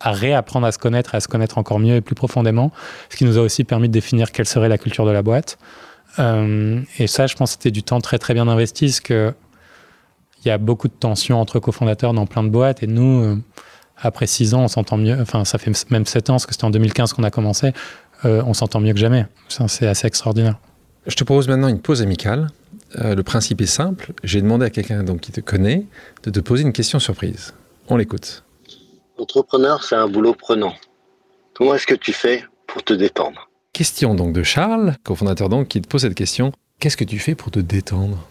à 0.00 0.12
réapprendre 0.12 0.66
à 0.66 0.72
se 0.72 0.78
connaître, 0.78 1.14
à 1.14 1.20
se 1.20 1.28
connaître 1.28 1.58
encore 1.58 1.78
mieux 1.78 1.96
et 1.96 2.00
plus 2.00 2.14
profondément, 2.14 2.72
ce 3.10 3.16
qui 3.16 3.24
nous 3.24 3.38
a 3.38 3.40
aussi 3.40 3.64
permis 3.64 3.88
de 3.88 3.92
définir 3.92 4.32
quelle 4.32 4.46
serait 4.46 4.68
la 4.68 4.78
culture 4.78 5.06
de 5.06 5.10
la 5.10 5.22
boîte. 5.22 5.58
Euh, 6.18 6.80
et 6.98 7.06
ça, 7.06 7.26
je 7.26 7.34
pense, 7.34 7.52
c'était 7.52 7.70
du 7.70 7.82
temps 7.82 8.00
très 8.00 8.18
très 8.18 8.34
bien 8.34 8.48
investi, 8.48 8.86
parce 8.86 9.00
que 9.00 9.34
il 10.44 10.48
y 10.48 10.50
a 10.50 10.58
beaucoup 10.58 10.88
de 10.88 10.92
tensions 10.92 11.40
entre 11.40 11.58
cofondateurs 11.58 12.12
dans 12.12 12.26
plein 12.26 12.44
de 12.44 12.50
boîtes, 12.50 12.82
et 12.82 12.86
nous, 12.86 13.24
euh, 13.24 13.36
après 13.96 14.26
six 14.26 14.54
ans, 14.54 14.62
on 14.62 14.68
s'entend 14.68 14.96
mieux. 14.96 15.18
Enfin, 15.20 15.44
ça 15.44 15.58
fait 15.58 15.72
même 15.90 16.06
sept 16.06 16.30
ans, 16.30 16.34
parce 16.34 16.46
que 16.46 16.52
c'était 16.52 16.64
en 16.64 16.70
2015 16.70 17.12
qu'on 17.12 17.24
a 17.24 17.30
commencé. 17.30 17.72
Euh, 18.24 18.42
on 18.46 18.54
s'entend 18.54 18.80
mieux 18.80 18.92
que 18.92 18.98
jamais. 18.98 19.26
C'est 19.48 19.86
assez 19.86 20.06
extraordinaire. 20.06 20.58
Je 21.06 21.14
te 21.14 21.24
propose 21.24 21.48
maintenant 21.48 21.68
une 21.68 21.80
pause 21.80 22.02
amicale. 22.02 22.48
Le 22.94 23.22
principe 23.22 23.60
est 23.60 23.66
simple. 23.66 24.12
J'ai 24.22 24.40
demandé 24.40 24.64
à 24.66 24.70
quelqu'un 24.70 25.02
donc 25.02 25.20
qui 25.20 25.32
te 25.32 25.40
connaît 25.40 25.86
de 26.22 26.30
te 26.30 26.40
poser 26.40 26.62
une 26.62 26.72
question 26.72 26.98
surprise. 26.98 27.54
On 27.88 27.96
l'écoute. 27.96 28.44
Entrepreneur, 29.18 29.82
c'est 29.82 29.96
un 29.96 30.08
boulot 30.08 30.34
prenant. 30.34 30.74
Comment 31.54 31.74
est-ce 31.74 31.86
que 31.86 31.94
tu 31.94 32.12
fais 32.12 32.44
pour 32.66 32.82
te 32.82 32.92
détendre? 32.92 33.48
Question 33.72 34.14
donc 34.14 34.32
de 34.32 34.42
Charles, 34.42 34.96
cofondateur 35.04 35.48
donc, 35.48 35.68
qui 35.68 35.80
te 35.80 35.88
pose 35.88 36.02
cette 36.02 36.14
question. 36.14 36.52
Qu'est-ce 36.80 36.96
que 36.96 37.04
tu 37.04 37.18
fais 37.18 37.34
pour 37.34 37.50
te 37.50 37.58
détendre? 37.58 38.26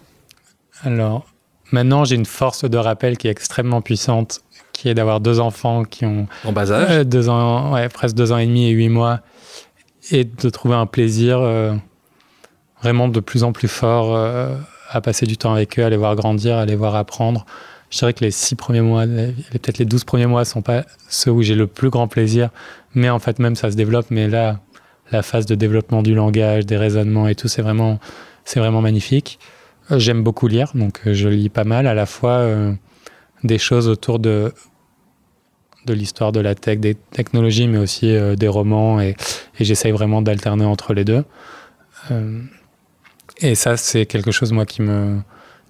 Alors, 0.82 1.26
maintenant, 1.72 2.04
j'ai 2.04 2.16
une 2.16 2.26
force 2.26 2.66
de 2.66 2.78
rappel 2.78 3.18
qui 3.18 3.28
est 3.28 3.32
extrêmement 3.32 3.82
puissante, 3.82 4.42
qui 4.74 4.90
est 4.90 4.94
d'avoir 4.94 5.22
deux 5.22 5.40
enfants 5.40 5.84
qui 5.84 6.06
ont... 6.06 6.28
En 6.44 6.52
bas 6.52 6.72
âge? 6.72 6.88
euh, 6.92 7.04
deux 7.04 7.30
ans, 7.30 7.74
ouais, 7.74 7.90
presque 7.90 8.16
deux 8.16 8.32
ans 8.32 8.38
et 8.38 8.46
demi 8.46 8.68
et 8.68 8.72
huit 8.72 8.90
mois, 8.90 9.22
et 10.12 10.24
de 10.24 10.50
trouver 10.50 10.76
un 10.76 10.86
plaisir 10.86 11.40
euh, 11.40 11.74
vraiment 12.86 13.08
de 13.08 13.20
plus 13.20 13.44
en 13.44 13.52
plus 13.52 13.68
fort 13.68 14.16
euh, 14.16 14.56
à 14.92 15.02
passer 15.02 15.26
du 15.26 15.38
temps 15.38 15.54
avec 15.54 15.80
eux, 15.80 15.84
à 15.84 15.90
les 15.90 15.98
voir 15.98 16.16
grandir, 16.16 16.58
à 16.58 16.66
les 16.66 16.76
voir 16.76 16.96
apprendre 16.96 17.46
je 17.90 18.00
dirais 18.00 18.14
que 18.14 18.26
les 18.26 18.32
six 18.32 18.56
premiers 18.56 18.82
mois, 18.82 19.06
peut-être 19.06 19.78
les 19.78 19.86
douze 19.86 20.04
premiers 20.04 20.26
mois, 20.26 20.44
sont 20.44 20.62
pas 20.62 20.84
ceux 21.08 21.32
où 21.32 21.42
j'ai 21.42 21.56
le 21.56 21.68
plus 21.68 21.90
grand 21.90 22.08
plaisir. 22.08 22.50
Mais 22.94 23.10
en 23.10 23.20
fait, 23.20 23.40
même 23.40 23.56
ça 23.56 23.72
se 23.72 23.78
développe. 23.78 24.08
Mais 24.10 24.28
là, 24.28 24.60
la 25.12 25.22
phase 25.22 25.46
de 25.46 25.56
développement 25.56 26.02
du 26.02 26.14
langage, 26.14 26.66
des 26.66 26.78
raisonnements 26.78 27.28
et 27.28 27.36
tout, 27.36 27.48
c'est 27.48 27.62
vraiment, 27.62 28.00
c'est 28.44 28.60
vraiment 28.60 28.82
magnifique. 28.82 29.40
Euh, 29.92 30.00
j'aime 30.00 30.24
beaucoup 30.24 30.48
lire, 30.48 30.72
donc 30.76 31.00
euh, 31.06 31.14
je 31.14 31.30
lis 31.30 31.50
pas 31.50 31.64
mal, 31.64 31.88
à 31.88 31.94
la 31.94 32.06
fois 32.06 32.46
des 33.44 33.60
choses 33.60 33.88
autour 33.88 34.20
de, 34.20 34.52
de 35.86 35.94
l'histoire 35.94 36.32
de 36.32 36.40
la 36.40 36.56
tech, 36.56 36.80
des 36.80 36.96
technologies, 36.96 37.68
mais 37.68 37.78
aussi 37.78 38.14
des 38.36 38.48
romans, 38.48 39.00
et 39.00 39.16
j'essaye 39.60 39.92
vraiment 39.92 40.22
d'alterner 40.22 40.66
entre 40.66 40.94
les 40.94 41.06
deux. 41.06 41.24
Et 43.40 43.56
ça, 43.56 43.78
c'est 43.78 44.06
quelque 44.06 44.32
chose, 44.32 44.52
moi, 44.52 44.66
qui 44.66 44.82
me, 44.82 45.20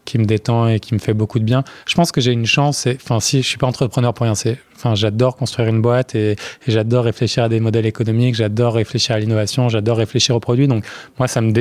qui 0.06 0.18
me 0.20 0.26
détend 0.26 0.68
et 0.68 0.80
qui 0.80 0.94
me 0.94 1.00
fait 1.00 1.14
beaucoup 1.14 1.40
de 1.40 1.44
bien. 1.44 1.64
Je 1.88 1.96
pense 1.96 2.12
que 2.12 2.22
j'ai 2.22 2.32
une 2.32 2.46
chance. 2.46 2.88
Enfin, 2.96 3.20
si 3.20 3.42
je 3.42 3.48
suis 3.48 3.58
pas 3.58 3.68
entrepreneur 3.68 4.14
pour 4.14 4.26
rien. 4.26 4.34
Enfin, 4.76 4.96
j'adore 4.96 5.36
construire 5.36 5.68
une 5.68 5.82
boîte 5.82 6.16
et, 6.16 6.36
j'adore 6.68 7.06
réfléchir 7.06 7.44
à 7.44 7.50
des 7.50 7.60
modèles 7.60 7.88
économiques. 7.88 8.36
J'adore 8.36 8.76
réfléchir 8.76 9.16
à 9.16 9.20
l'innovation. 9.20 9.68
J'adore 9.68 9.98
réfléchir 9.98 10.36
aux 10.36 10.40
produits. 10.40 10.68
Donc, 10.68 10.86
moi, 11.18 11.28
ça 11.28 11.42
me, 11.42 11.52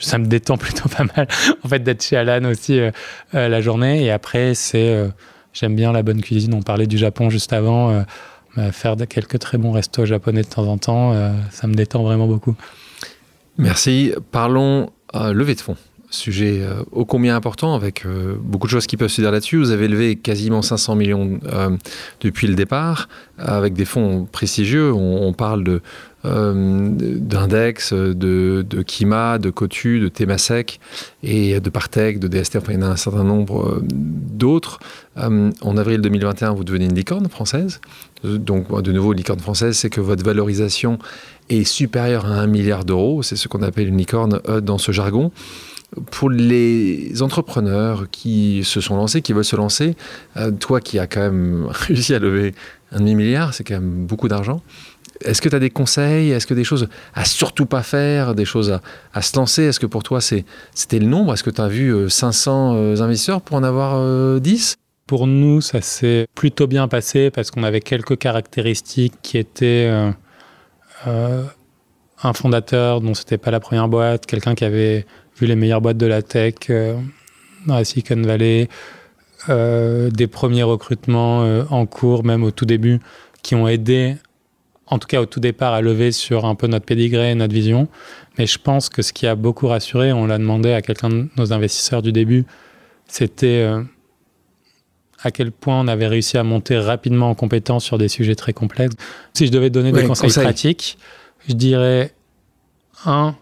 ça 0.00 0.18
me 0.18 0.26
détend 0.26 0.56
plutôt 0.58 0.88
pas 0.88 1.04
mal. 1.16 1.28
en 1.62 1.68
fait, 1.68 1.80
d'être 1.80 2.02
chez 2.02 2.16
Alan 2.16 2.48
aussi 2.50 2.78
euh, 2.78 2.90
euh, 3.34 3.48
la 3.48 3.60
journée. 3.60 4.04
Et 4.04 4.10
après, 4.10 4.54
c'est, 4.54 4.88
euh, 4.88 5.08
j'aime 5.52 5.76
bien 5.76 5.92
la 5.92 6.02
bonne 6.02 6.20
cuisine. 6.20 6.54
On 6.54 6.62
parlait 6.62 6.88
du 6.88 6.98
Japon 6.98 7.30
juste 7.30 7.52
avant. 7.52 8.04
faire 8.70 8.96
de 8.96 9.04
quelques 9.04 9.40
très 9.40 9.58
bons 9.58 9.72
restos 9.72 10.06
japonais 10.06 10.42
de 10.42 10.46
temps 10.46 10.68
en 10.68 10.78
temps, 10.78 11.12
ça 11.50 11.66
me 11.66 11.74
détend 11.74 12.04
vraiment 12.04 12.28
beaucoup. 12.28 12.54
Merci. 13.58 14.12
Parlons 14.30 14.90
levée 15.14 15.54
de 15.54 15.60
fonds. 15.60 15.76
Sujet 16.14 16.60
euh, 16.62 16.84
ô 16.92 17.04
combien 17.04 17.34
important, 17.34 17.74
avec 17.74 18.06
euh, 18.06 18.36
beaucoup 18.40 18.68
de 18.68 18.70
choses 18.70 18.86
qui 18.86 18.96
peuvent 18.96 19.10
se 19.10 19.20
dire 19.20 19.32
là-dessus. 19.32 19.56
Vous 19.56 19.72
avez 19.72 19.88
levé 19.88 20.14
quasiment 20.14 20.62
500 20.62 20.94
millions 20.94 21.40
euh, 21.46 21.76
depuis 22.20 22.46
le 22.46 22.54
départ, 22.54 23.08
avec 23.36 23.74
des 23.74 23.84
fonds 23.84 24.28
prestigieux. 24.30 24.92
On, 24.92 25.32
parle 25.32 25.64
de 25.64 25.82
d'index, 26.22 27.92
de, 27.92 28.64
Kima, 28.86 29.36
de 29.36 29.50
Cotu, 29.50 30.00
de 30.00 30.08
Temasek 30.08 30.80
et 31.22 31.60
de 31.60 31.68
Partech, 31.68 32.18
de 32.18 32.28
DST, 32.28 32.56
enfin 32.56 32.72
il 32.72 32.80
y 32.80 32.82
en 32.82 32.86
a 32.86 32.90
un 32.92 32.96
certain 32.96 33.24
nombre 33.24 33.82
d'autres. 33.82 34.78
en 35.16 35.76
avril 35.76 36.00
2021, 36.00 36.52
vous 36.52 36.64
devenez 36.64 36.86
une 36.86 36.94
licorne 36.94 37.28
française. 37.28 37.82
Donc 38.22 38.80
de 38.80 38.92
nouveau, 38.92 39.12
licorne 39.12 39.40
française, 39.40 39.76
c'est 39.76 39.90
que 39.90 40.00
votre 40.00 40.24
valorisation 40.24 40.98
est 41.48 41.64
supérieure 41.64 42.26
à 42.26 42.40
un 42.40 42.46
milliard 42.46 42.84
d'euros. 42.84 43.22
C'est 43.22 43.36
ce 43.36 43.48
qu'on 43.48 43.62
appelle 43.62 43.88
une 43.88 43.98
licorne 43.98 44.40
dans 44.62 44.78
ce 44.78 44.92
jargon. 44.92 45.30
Pour 46.10 46.30
les 46.30 47.22
entrepreneurs 47.22 48.06
qui 48.10 48.62
se 48.64 48.80
sont 48.80 48.96
lancés, 48.96 49.22
qui 49.22 49.32
veulent 49.32 49.44
se 49.44 49.56
lancer, 49.56 49.94
euh, 50.36 50.50
toi 50.50 50.80
qui 50.80 50.98
as 50.98 51.06
quand 51.06 51.20
même 51.20 51.68
réussi 51.70 52.14
à 52.14 52.18
lever 52.18 52.54
un 52.90 52.98
demi-milliard, 52.98 53.54
c'est 53.54 53.64
quand 53.64 53.74
même 53.74 54.06
beaucoup 54.06 54.28
d'argent. 54.28 54.60
Est-ce 55.24 55.40
que 55.40 55.48
tu 55.48 55.54
as 55.54 55.60
des 55.60 55.70
conseils? 55.70 56.32
Est-ce 56.32 56.46
que 56.46 56.54
des 56.54 56.64
choses 56.64 56.88
à 57.14 57.24
surtout 57.24 57.66
pas 57.66 57.82
faire 57.82 58.34
Des 58.34 58.44
choses 58.44 58.80
à, 59.12 59.22
se 59.22 59.36
lancer? 59.36 59.62
Est-ce 59.62 59.78
que 59.78 59.86
pour 59.86 60.02
toi 60.02 60.20
c'était 60.20 60.98
le 60.98 61.06
nombre? 61.06 61.32
Est-ce 61.32 61.44
que 61.44 61.50
tu 61.50 61.60
as 61.60 61.68
vu 61.68 62.10
500 62.10 62.74
euh, 62.74 62.76
euh, 62.76 63.00
investisseurs 63.00 63.40
pour 63.40 63.56
en 63.56 63.62
avoir 63.62 64.40
10 64.40 64.76
Pour 65.06 65.28
nous, 65.28 65.60
ça 65.60 65.80
s'est 65.80 66.26
plutôt 66.34 66.66
bien 66.66 66.88
passé 66.88 67.30
parce 67.30 67.52
qu'on 67.52 67.62
avait 67.62 67.80
quelques 67.80 68.18
caractéristiques 68.18 69.14
qui 69.22 69.38
étaient 69.38 69.88
un 71.06 72.32
fondateur 72.32 73.00
dont 73.00 73.14
c'était 73.14 73.38
pas 73.38 73.50
la 73.50 73.60
première 73.60 73.88
boîte, 73.88 74.26
quelqu'un 74.26 74.54
qui 74.54 74.64
avait 74.64 75.06
vu 75.38 75.46
les 75.46 75.56
meilleures 75.56 75.80
boîtes 75.80 75.96
de 75.96 76.06
la 76.06 76.22
tech 76.22 76.54
euh, 76.70 76.96
dans 77.66 77.74
la 77.74 77.84
Silicon 77.84 78.20
Valley, 78.22 78.68
euh, 79.48 80.10
des 80.10 80.26
premiers 80.26 80.62
recrutements 80.62 81.42
euh, 81.42 81.64
en 81.70 81.86
cours, 81.86 82.24
même 82.24 82.42
au 82.42 82.50
tout 82.50 82.64
début, 82.64 83.00
qui 83.42 83.54
ont 83.54 83.68
aidé, 83.68 84.16
en 84.86 84.98
tout 84.98 85.08
cas 85.08 85.20
au 85.20 85.26
tout 85.26 85.40
départ, 85.40 85.74
à 85.74 85.80
lever 85.80 86.12
sur 86.12 86.46
un 86.46 86.54
peu 86.54 86.66
notre 86.66 86.86
pédigré, 86.86 87.34
notre 87.34 87.54
vision. 87.54 87.88
Mais 88.38 88.46
je 88.46 88.58
pense 88.58 88.88
que 88.88 89.02
ce 89.02 89.12
qui 89.12 89.26
a 89.26 89.34
beaucoup 89.34 89.66
rassuré, 89.66 90.12
on 90.12 90.26
l'a 90.26 90.38
demandé 90.38 90.72
à 90.72 90.82
quelqu'un 90.82 91.10
de 91.10 91.28
nos 91.36 91.52
investisseurs 91.52 92.02
du 92.02 92.12
début, 92.12 92.44
c'était 93.06 93.68
à 95.24 95.30
quel 95.30 95.50
point 95.50 95.80
on 95.80 95.88
avait 95.88 96.06
réussi 96.06 96.36
à 96.36 96.44
monter 96.44 96.78
rapidement 96.78 97.30
en 97.30 97.34
compétence 97.34 97.82
sur 97.82 97.96
des 97.98 98.08
sujets 98.08 98.34
très 98.34 98.52
complexes. 98.52 98.94
Si 99.32 99.46
je 99.46 99.52
devais 99.52 99.70
donner 99.70 99.90
des 99.90 100.04
conseils 100.04 100.30
pratiques, 100.30 100.98
je 101.48 101.54
dirais, 101.54 102.12
un, 103.06 103.34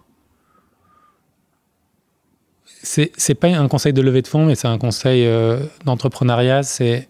c'est 2.82 3.34
pas 3.34 3.48
un 3.48 3.68
conseil 3.68 3.92
de 3.92 4.00
levée 4.00 4.22
de 4.22 4.28
fonds, 4.28 4.46
mais 4.46 4.54
c'est 4.54 4.68
un 4.68 4.78
conseil 4.78 5.26
euh, 5.26 5.60
d'entrepreneuriat, 5.84 6.62
c'est 6.62 7.08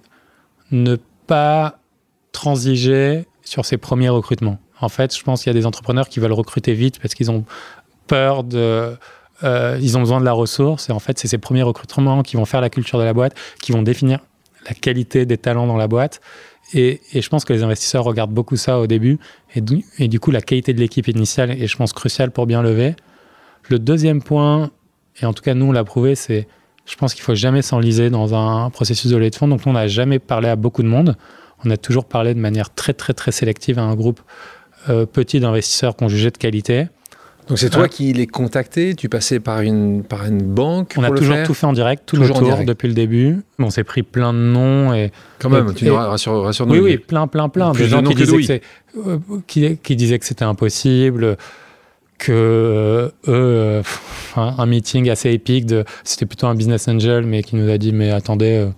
ne 0.71 0.97
pas 1.27 1.79
transiger 2.33 3.27
sur 3.43 3.67
ses 3.67 3.77
premiers 3.77 4.09
recrutements. 4.09 4.59
En 4.81 4.89
fait, 4.89 5.17
je 5.17 5.23
pense 5.23 5.43
qu'il 5.43 5.51
y 5.53 5.57
a 5.57 5.59
des 5.59 5.67
entrepreneurs 5.67 6.09
qui 6.09 6.19
veulent 6.19 6.33
recruter 6.33 6.73
vite 6.73 6.99
parce 7.01 7.15
qu'ils 7.15 7.31
ont 7.31 7.45
peur 8.07 8.43
de... 8.43 8.97
Euh, 9.45 9.77
ils 9.81 9.97
ont 9.97 10.01
besoin 10.01 10.21
de 10.21 10.25
la 10.25 10.33
ressource 10.33 10.89
et 10.89 10.93
en 10.93 10.99
fait, 11.01 11.19
c'est 11.19 11.29
ces 11.29 11.39
premiers 11.39 11.63
recrutements 11.63 12.23
qui 12.23 12.37
vont 12.37 12.45
faire 12.45 12.61
la 12.61 12.71
culture 12.71 12.99
de 12.99 13.05
la 13.05 13.13
boîte, 13.13 13.35
qui 13.61 13.73
vont 13.73 13.83
définir 13.83 14.21
la 14.67 14.75
qualité 14.75 15.27
des 15.27 15.39
talents 15.39 15.67
dans 15.67 15.77
la 15.77 15.89
boîte. 15.89 16.21
Et, 16.75 17.01
je 17.15 17.29
pense 17.29 17.45
que 17.45 17.53
les 17.53 17.63
investisseurs 17.63 18.05
regardent 18.05 18.33
beaucoup 18.33 18.57
ça 18.57 18.79
au 18.79 18.87
début. 18.87 19.19
Et 19.55 19.61
du, 19.61 19.85
et 19.99 20.09
du 20.09 20.21
coup, 20.21 20.31
la 20.31 20.41
qualité 20.41 20.73
de 20.73 20.81
l'équipe 20.81 21.09
initiale 21.09 21.51
est, 21.51 21.67
je 21.67 21.77
pense, 21.77 21.93
cruciale 21.93 22.31
pour 22.31 22.47
bien 22.47 22.63
lever. 22.63 22.95
Le 23.69 23.79
deuxième 23.79 24.23
point, 24.23 24.71
et 25.21 25.27
en 25.27 25.33
tout 25.33 25.43
cas, 25.43 25.55
nous, 25.55 25.67
on 25.67 25.73
l'a 25.73 25.85
prouvé, 25.85 26.15
c'est, 26.15 26.49
je 26.87 26.97
pense 26.97 27.15
qu'il 27.15 27.23
faut 27.23 27.35
jamais 27.35 27.63
s'enliser 27.63 28.11
dans 28.11 28.35
un 28.35 28.71
processus 28.71 29.11
de 29.11 29.17
levée 29.17 29.31
de 29.31 29.37
fonds. 29.37 29.49
Donc, 29.49 29.61
on 29.67 29.73
n'a 29.73 29.87
jamais 29.87 30.19
parlé 30.19 30.49
à 30.49 30.57
beaucoup 30.57 30.83
de 30.83 30.89
monde. 30.89 31.17
On 31.65 31.71
a 31.71 31.77
toujours 31.77 32.07
parlé 32.07 32.35
de 32.35 32.41
manière 32.41 32.75
très, 32.75 32.95
très, 32.95 33.13
très 33.13 33.33
sélective 33.33 33.79
à 33.79 33.83
un 33.83 33.95
groupe 33.95 34.21
euh, 34.89 35.07
petit 35.07 35.41
d'investisseurs 35.41 35.95
qu'on 35.95 36.09
jugeait 36.09 36.31
de 36.31 36.39
qualité. 36.39 36.87
Donc 37.49 37.59
c'est 37.59 37.71
toi 37.71 37.89
qui 37.89 38.13
les 38.13 38.27
contactais 38.27 38.95
Tu 38.95 39.09
passais 39.09 39.41
par 39.41 39.61
une, 39.61 40.05
par 40.05 40.27
une 40.27 40.43
banque 40.43 40.95
On 40.97 41.03
a 41.03 41.11
toujours 41.11 41.43
tout 41.45 41.55
fait 41.55 41.67
en 41.67 41.73
direct, 41.73 42.05
tout 42.07 42.17
le 42.17 42.29
tour 42.29 42.59
depuis 42.65 42.89
le 42.89 42.95
début. 42.95 43.41
On 43.59 43.71
s'est 43.71 43.85
pris 43.85 44.03
plein 44.03 44.33
de 44.33 44.39
noms 44.39 44.95
et 44.95 45.13
quand 45.39 45.51
même, 45.51 45.75
tu 45.75 45.87
nous 45.87 45.95
rassures, 45.95 46.67
nous. 46.67 46.73
Oui, 46.73 46.81
oui, 46.81 46.99
plein, 46.99 47.27
plein, 47.27 47.49
plein. 47.49 47.73
Des 47.73 47.89
gens 47.89 48.03
qui 48.03 48.15
disaient, 48.15 48.61
que 48.61 48.99
euh, 49.09 49.19
qui, 49.47 49.77
qui 49.79 49.97
disaient 49.97 50.19
que 50.19 50.25
c'était 50.27 50.45
impossible 50.45 51.37
que 52.19 52.33
euh, 52.33 53.09
eux, 53.27 53.29
euh, 53.29 53.83
un 54.37 54.67
meeting 54.67 55.11
assez 55.11 55.31
épique, 55.33 55.67
de, 55.67 55.85
c'était 56.05 56.27
plutôt 56.27 56.47
un 56.47 56.55
business 56.55 56.87
angel, 56.87 57.27
mais 57.27 57.43
qui 57.43 57.57
nous 57.57 57.69
a 57.69 57.79
dit, 57.79 57.93
mais 57.93 58.13
attendez, 58.13 58.69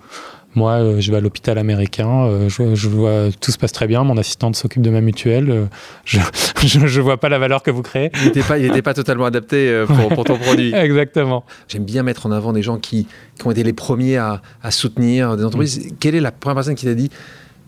Moi, 0.55 0.73
euh, 0.73 1.01
je 1.01 1.11
vais 1.11 1.17
à 1.17 1.21
l'hôpital 1.21 1.59
américain, 1.59 2.27
euh, 2.27 2.49
je, 2.49 2.75
je, 2.75 2.89
vois 2.89 3.29
tout 3.41 3.51
se 3.51 3.59
passe 3.59 3.73
très 3.73 3.89
bien, 3.89 4.05
mon 4.05 4.17
assistante 4.17 4.55
s'occupe 4.55 4.83
de 4.83 4.91
ma 4.91 5.01
mutuelle, 5.01 5.51
euh, 5.51 5.65
je, 6.05 6.21
je, 6.65 7.01
vois 7.01 7.17
pas 7.17 7.29
la 7.29 7.41
valeur 7.41 7.63
que 7.63 7.73
vous 7.73 7.83
créez. 7.83 8.11
Il 8.21 8.27
n'était 8.27 8.43
pas, 8.43 8.59
il 8.59 8.83
pas 8.83 8.95
totalement 8.95 9.25
adapté 9.25 9.85
pour, 9.87 10.09
pour 10.11 10.25
ton 10.25 10.39
produit. 10.39 10.73
Exactement. 10.75 11.45
J'aime 11.67 11.85
bien 11.85 12.03
mettre 12.05 12.27
en 12.27 12.31
avant 12.31 12.53
des 12.53 12.63
gens 12.63 12.79
qui, 12.79 13.09
qui 13.39 13.47
ont 13.47 13.51
été 13.51 13.65
les 13.65 13.73
premiers 13.73 14.17
à, 14.17 14.43
à 14.63 14.71
soutenir 14.71 15.37
des 15.37 15.45
entreprises. 15.45 15.79
Mm. 15.79 15.97
Quelle 15.99 16.15
est 16.15 16.21
la 16.21 16.31
première 16.31 16.57
personne 16.57 16.77
qui 16.77 16.87
t'a 16.87 16.95
dit 16.95 17.11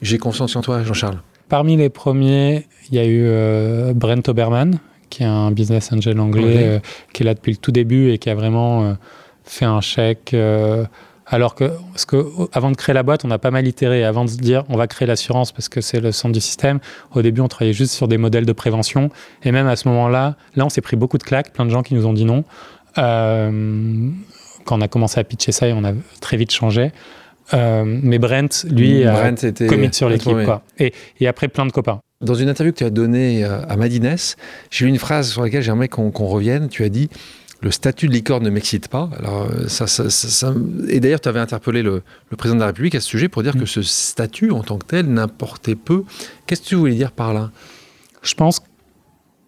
j'ai 0.00 0.18
confiance 0.18 0.54
en 0.54 0.60
toi, 0.60 0.84
Jean-Charles? 0.84 1.18
Parmi 1.48 1.76
les 1.76 1.88
premiers, 1.88 2.66
il 2.90 2.96
y 2.96 2.98
a 2.98 3.06
eu 3.06 3.94
Brent 3.94 4.28
Oberman, 4.28 4.78
qui 5.10 5.22
est 5.22 5.26
un 5.26 5.50
business 5.50 5.92
angel 5.92 6.20
anglais, 6.20 6.82
qui 7.12 7.22
est 7.22 7.26
là 7.26 7.34
depuis 7.34 7.52
le 7.52 7.56
tout 7.56 7.72
début 7.72 8.10
et 8.10 8.18
qui 8.18 8.28
a 8.30 8.34
vraiment 8.34 8.96
fait 9.44 9.64
un 9.64 9.80
chèque 9.80 10.34
alors 11.28 11.54
que, 11.54 11.72
parce 11.92 12.04
que 12.04 12.24
avant 12.52 12.70
de 12.70 12.76
créer 12.76 12.94
la 12.94 13.02
boîte, 13.02 13.24
on 13.24 13.30
a 13.30 13.38
pas 13.38 13.50
mal 13.50 13.66
itéré. 13.66 14.04
Avant 14.04 14.24
de 14.24 14.30
se 14.30 14.36
dire, 14.36 14.64
on 14.68 14.76
va 14.76 14.86
créer 14.86 15.06
l'assurance 15.06 15.50
parce 15.50 15.68
que 15.68 15.80
c'est 15.80 16.00
le 16.00 16.12
centre 16.12 16.32
du 16.32 16.40
système, 16.40 16.78
au 17.12 17.22
début, 17.22 17.40
on 17.40 17.48
travaillait 17.48 17.72
juste 17.72 17.92
sur 17.92 18.06
des 18.06 18.16
modèles 18.16 18.46
de 18.46 18.52
prévention. 18.52 19.10
Et 19.42 19.50
même 19.50 19.66
à 19.66 19.74
ce 19.76 19.88
moment-là, 19.88 20.36
là, 20.54 20.64
on 20.64 20.68
s'est 20.68 20.80
pris 20.80 20.96
beaucoup 20.96 21.18
de 21.18 21.24
claques, 21.24 21.52
plein 21.52 21.64
de 21.64 21.70
gens 21.70 21.82
qui 21.82 21.94
nous 21.94 22.06
ont 22.06 22.12
dit 22.12 22.24
non. 22.24 22.44
Euh, 22.98 24.08
quand 24.64 24.78
on 24.78 24.80
a 24.80 24.88
commencé 24.88 25.18
à 25.18 25.24
pitcher 25.24 25.52
ça, 25.52 25.66
et 25.66 25.72
on 25.72 25.84
a 25.84 25.92
très 26.20 26.36
vite 26.36 26.52
changé. 26.52 26.92
Euh, 27.54 27.84
mais 27.84 28.18
Brent, 28.18 28.64
lui, 28.70 29.04
Brent 29.04 29.44
a 29.44 29.46
était... 29.48 29.92
sur 29.92 30.08
l'équipe. 30.08 30.36
Et, 30.78 30.92
et, 31.20 31.28
après, 31.28 31.48
plein 31.48 31.66
de 31.66 31.72
copains. 31.72 32.00
Dans 32.20 32.34
une 32.34 32.48
interview 32.48 32.72
que 32.72 32.78
tu 32.78 32.84
as 32.84 32.90
donnée 32.90 33.44
euh, 33.44 33.60
à 33.68 33.76
Madines, 33.76 34.16
j'ai 34.70 34.84
lu 34.84 34.90
une 34.90 34.98
phrase 34.98 35.30
sur 35.30 35.42
laquelle 35.42 35.62
j'aimerais 35.62 35.88
qu'on 35.88 36.10
revienne. 36.10 36.68
Tu 36.68 36.82
as 36.82 36.88
dit 36.88 37.10
le 37.62 37.70
statut 37.70 38.06
de 38.06 38.12
licorne 38.12 38.44
ne 38.44 38.50
m'excite 38.50 38.88
pas. 38.88 39.08
Alors, 39.18 39.48
euh, 39.50 39.68
ça, 39.68 39.86
ça, 39.86 40.54
Et 40.88 41.00
d'ailleurs, 41.00 41.20
tu 41.20 41.28
avais 41.28 41.40
interpellé 41.40 41.82
le, 41.82 42.02
président 42.36 42.56
de 42.56 42.60
la 42.60 42.66
République 42.66 42.94
à 42.94 43.00
ce 43.00 43.08
sujet 43.08 43.28
pour 43.28 43.42
dire 43.42 43.56
mm. 43.56 43.60
que 43.60 43.66
ce 43.66 43.82
statut 43.82 44.50
en 44.50 44.62
tant 44.62 44.78
que 44.78 44.86
tel 44.86 45.06
n'importait 45.06 45.74
peu. 45.74 46.04
Qu'est-ce 46.46 46.62
que 46.62 46.66
tu 46.66 46.74
voulais 46.74 46.94
dire 46.94 47.12
par 47.12 47.32
là? 47.32 47.50
Je 48.22 48.34
pense. 48.34 48.60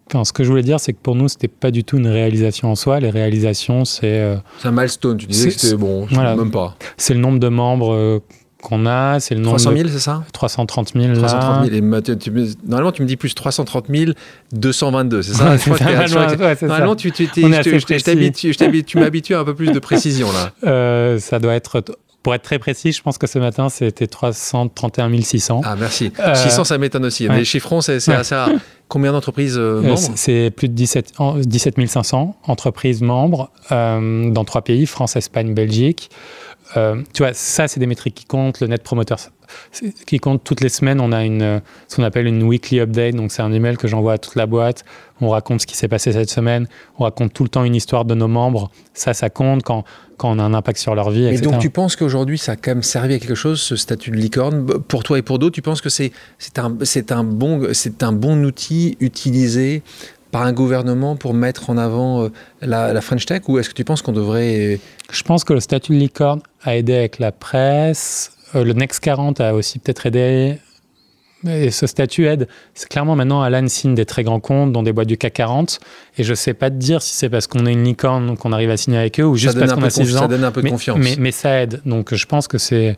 Enfin, 0.07 0.23
ce 0.23 0.33
que 0.33 0.43
je 0.43 0.49
voulais 0.49 0.63
dire, 0.63 0.79
c'est 0.79 0.93
que 0.93 0.97
pour 0.97 1.13
nous, 1.13 1.27
c'était 1.27 1.47
pas 1.47 1.69
du 1.69 1.83
tout 1.83 1.97
une 1.97 2.07
réalisation 2.07 2.71
en 2.71 2.75
soi. 2.75 2.99
Les 2.99 3.11
réalisations, 3.11 3.85
c'est. 3.85 4.19
Euh, 4.19 4.37
c'est 4.59 4.67
un 4.67 4.71
milestone. 4.71 5.17
Tu 5.17 5.27
disais 5.27 5.49
que 5.49 5.59
c'était 5.59 5.77
bon, 5.77 6.07
je 6.07 6.15
voilà, 6.15 6.35
même 6.35 6.49
pas. 6.49 6.75
C'est 6.97 7.13
le 7.13 7.19
nombre 7.19 7.39
de 7.39 7.47
membres 7.47 7.93
euh, 7.93 8.19
qu'on 8.61 8.85
a, 8.85 9.19
c'est 9.19 9.35
le 9.35 9.41
nombre. 9.41 9.57
300 9.57 9.77
000, 9.77 9.89
c'est 9.89 9.99
ça? 9.99 10.23
330 10.33 10.93
000. 10.93 11.13
330 11.15 11.71
000. 11.71 11.85
normalement, 12.65 12.91
tu 12.91 13.01
me 13.01 13.07
dis 13.07 13.15
plus 13.15 13.33
330 13.33 13.85
222, 14.51 15.21
c'est 15.21 15.33
ça? 15.33 15.55
Normalement, 16.61 16.95
tu, 16.95 17.11
tu, 17.11 17.27
tu 17.27 18.97
m'habitues 18.97 19.35
à 19.35 19.39
un 19.39 19.45
peu 19.45 19.55
plus 19.55 19.71
de 19.71 19.79
précision 19.79 20.31
là. 20.31 20.51
Euh, 20.69 21.19
ça 21.19 21.39
doit 21.39 21.53
être. 21.53 21.83
Pour 22.21 22.35
être 22.35 22.43
très 22.43 22.59
précis, 22.59 22.91
je 22.91 23.01
pense 23.01 23.17
que 23.17 23.27
ce 23.27 23.39
matin, 23.39 23.69
c'était 23.69 24.07
331 24.07 25.21
600. 25.21 25.61
Ah, 25.63 25.75
merci. 25.79 26.11
600, 26.35 26.61
euh, 26.61 26.63
ça 26.65 26.77
m'étonne 26.77 27.05
aussi. 27.05 27.27
Les 27.29 27.45
chiffrons, 27.45 27.79
c'est 27.81 27.95
assez 27.95 28.35
rare. 28.35 28.49
Combien 28.89 29.13
d'entreprises 29.13 29.57
euh, 29.57 29.81
membres? 29.81 30.11
C'est 30.15 30.51
plus 30.55 30.67
de 30.67 30.73
17, 30.73 31.13
17 31.37 31.87
500 31.87 32.35
entreprises 32.43 33.01
membres 33.01 33.51
dans 33.71 34.43
trois 34.45 34.61
pays, 34.61 34.85
France, 34.85 35.15
Espagne, 35.15 35.53
Belgique. 35.53 36.09
Euh, 36.77 37.01
tu 37.13 37.23
vois, 37.23 37.33
ça, 37.33 37.67
c'est 37.67 37.79
des 37.79 37.87
métriques 37.87 38.15
qui 38.15 38.25
comptent. 38.25 38.59
Le 38.59 38.67
net 38.67 38.83
promoter 38.83 39.15
qui 40.05 40.19
compte 40.19 40.43
toutes 40.43 40.61
les 40.61 40.69
semaines. 40.69 40.99
On 40.99 41.11
a 41.11 41.23
une, 41.23 41.61
ce 41.87 41.95
qu'on 41.95 42.03
appelle 42.03 42.27
une 42.27 42.43
weekly 42.43 42.79
update. 42.79 43.15
Donc, 43.15 43.31
c'est 43.31 43.41
un 43.41 43.51
email 43.51 43.77
que 43.77 43.87
j'envoie 43.87 44.13
à 44.13 44.17
toute 44.17 44.35
la 44.35 44.45
boîte. 44.45 44.85
On 45.21 45.29
raconte 45.29 45.61
ce 45.61 45.67
qui 45.67 45.75
s'est 45.75 45.87
passé 45.87 46.11
cette 46.13 46.29
semaine. 46.29 46.67
On 46.97 47.03
raconte 47.03 47.33
tout 47.33 47.43
le 47.43 47.49
temps 47.49 47.63
une 47.63 47.75
histoire 47.75 48.05
de 48.05 48.13
nos 48.13 48.27
membres. 48.27 48.71
Ça, 48.93 49.13
ça 49.13 49.29
compte 49.29 49.63
quand, 49.63 49.83
quand 50.17 50.31
on 50.31 50.39
a 50.39 50.43
un 50.43 50.53
impact 50.53 50.79
sur 50.79 50.95
leur 50.95 51.09
vie. 51.09 51.25
Et 51.25 51.39
donc, 51.39 51.59
tu 51.59 51.69
penses 51.69 51.95
qu'aujourd'hui, 51.95 52.37
ça 52.37 52.53
a 52.53 52.55
quand 52.55 52.71
même 52.71 52.83
servi 52.83 53.15
à 53.15 53.19
quelque 53.19 53.35
chose, 53.35 53.59
ce 53.61 53.75
statut 53.75 54.11
de 54.11 54.17
licorne? 54.17 54.65
Pour 54.65 55.03
toi 55.03 55.17
et 55.17 55.21
pour 55.21 55.39
d'autres, 55.39 55.55
tu 55.55 55.61
penses 55.61 55.81
que 55.81 55.89
c'est 55.89 56.11
un, 56.57 56.77
un, 57.09 57.23
bon, 57.23 57.67
un 58.01 58.11
bon 58.11 58.43
outil 58.45 58.97
utilisé 58.99 59.81
par 60.31 60.43
un 60.43 60.53
gouvernement 60.53 61.15
pour 61.15 61.33
mettre 61.33 61.71
en 61.71 61.77
avant 61.77 62.23
euh, 62.23 62.29
la, 62.61 63.01
French 63.01 63.25
Tech? 63.25 63.41
Ou 63.47 63.57
est-ce 63.57 63.69
que 63.69 63.73
tu 63.73 63.83
penses 63.83 64.01
qu'on 64.01 64.11
devrait... 64.11 64.79
Je 65.11 65.23
pense 65.23 65.43
que 65.43 65.53
le 65.53 65.59
statut 65.59 65.93
de 65.93 65.97
licorne 65.97 66.41
a 66.63 66.75
aidé 66.75 66.95
avec 66.95 67.19
la 67.19 67.31
presse. 67.31 68.33
Euh, 68.55 68.63
le 68.63 68.73
Next 68.73 68.99
40 69.01 69.41
a 69.41 69.53
aussi 69.53 69.79
peut-être 69.79 70.05
aidé. 70.05 70.57
Et 71.47 71.71
ce 71.71 71.87
statut 71.87 72.25
aide. 72.25 72.49
C'est 72.73 72.89
clairement 72.89 73.15
maintenant 73.15 73.41
Alan 73.41 73.65
signe 73.69 73.95
des 73.95 74.05
très 74.05 74.23
grands 74.23 74.41
comptes 74.41 74.73
dans 74.73 74.83
des 74.83 74.91
boîtes 74.91 75.07
du 75.07 75.17
CAC 75.17 75.33
40. 75.33 75.79
Et 76.17 76.23
je 76.23 76.31
ne 76.31 76.35
sais 76.35 76.53
pas 76.53 76.69
te 76.69 76.75
dire 76.75 77.01
si 77.01 77.15
c'est 77.15 77.29
parce 77.29 77.47
qu'on 77.47 77.65
est 77.65 77.71
une 77.71 77.83
licorne 77.83 78.35
qu'on 78.37 78.51
arrive 78.51 78.69
à 78.69 78.77
signer 78.77 78.97
avec 78.97 79.19
eux 79.21 79.25
ou 79.25 79.35
juste 79.35 79.57
parce 79.57 79.73
qu'on 79.73 79.83
a 79.83 79.89
6 79.89 80.17
ans. 80.17 80.21
Ça 80.21 80.27
donne 80.27 80.43
un 80.43 80.51
peu 80.51 80.61
de 80.61 80.69
confiance. 80.69 80.97
Mais, 80.99 81.15
mais, 81.17 81.31
ça 81.31 81.61
aide. 81.61 81.81
Donc 81.85 82.13
je 82.13 82.25
pense 82.25 82.47
que 82.49 82.57
c'est. 82.57 82.97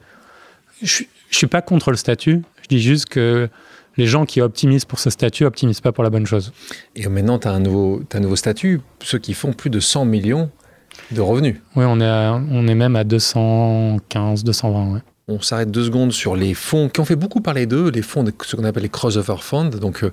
Je 0.81 1.03
ne 1.03 1.35
suis 1.35 1.47
pas 1.47 1.61
contre 1.61 1.91
le 1.91 1.97
statut. 1.97 2.41
Je 2.63 2.67
dis 2.67 2.81
juste 2.81 3.09
que 3.09 3.47
les 3.97 4.07
gens 4.07 4.25
qui 4.25 4.41
optimisent 4.41 4.85
pour 4.85 4.99
ce 4.99 5.11
statut 5.11 5.45
optimisent 5.45 5.81
pas 5.81 5.91
pour 5.91 6.03
la 6.03 6.09
bonne 6.09 6.25
chose. 6.25 6.51
Et 6.95 7.07
maintenant, 7.07 7.37
tu 7.37 7.47
as 7.47 7.51
un 7.51 7.59
nouveau 7.59 8.01
statut, 8.35 8.81
ceux 9.03 9.19
qui 9.19 9.35
font 9.35 9.53
plus 9.53 9.69
de 9.69 9.79
100 9.79 10.05
millions 10.05 10.49
de 11.11 11.21
revenus. 11.21 11.55
Oui, 11.75 11.85
on 11.87 11.99
est, 11.99 12.29
on 12.51 12.67
est 12.67 12.75
même 12.75 12.95
à 12.95 13.03
215, 13.03 14.43
220. 14.43 14.93
Ouais 14.93 14.99
on 15.31 15.41
s'arrête 15.41 15.71
deux 15.71 15.85
secondes 15.85 16.11
sur 16.11 16.35
les 16.35 16.53
fonds 16.53 16.89
qui 16.89 16.99
ont 16.99 17.05
fait 17.05 17.15
beaucoup 17.15 17.41
parler 17.41 17.65
d'eux, 17.65 17.89
les 17.89 18.01
fonds, 18.01 18.23
de, 18.23 18.33
ce 18.43 18.55
qu'on 18.55 18.63
appelle 18.63 18.83
les 18.83 18.89
crossover 18.89 19.37
funds, 19.39 19.69
donc 19.69 20.03
euh, 20.03 20.11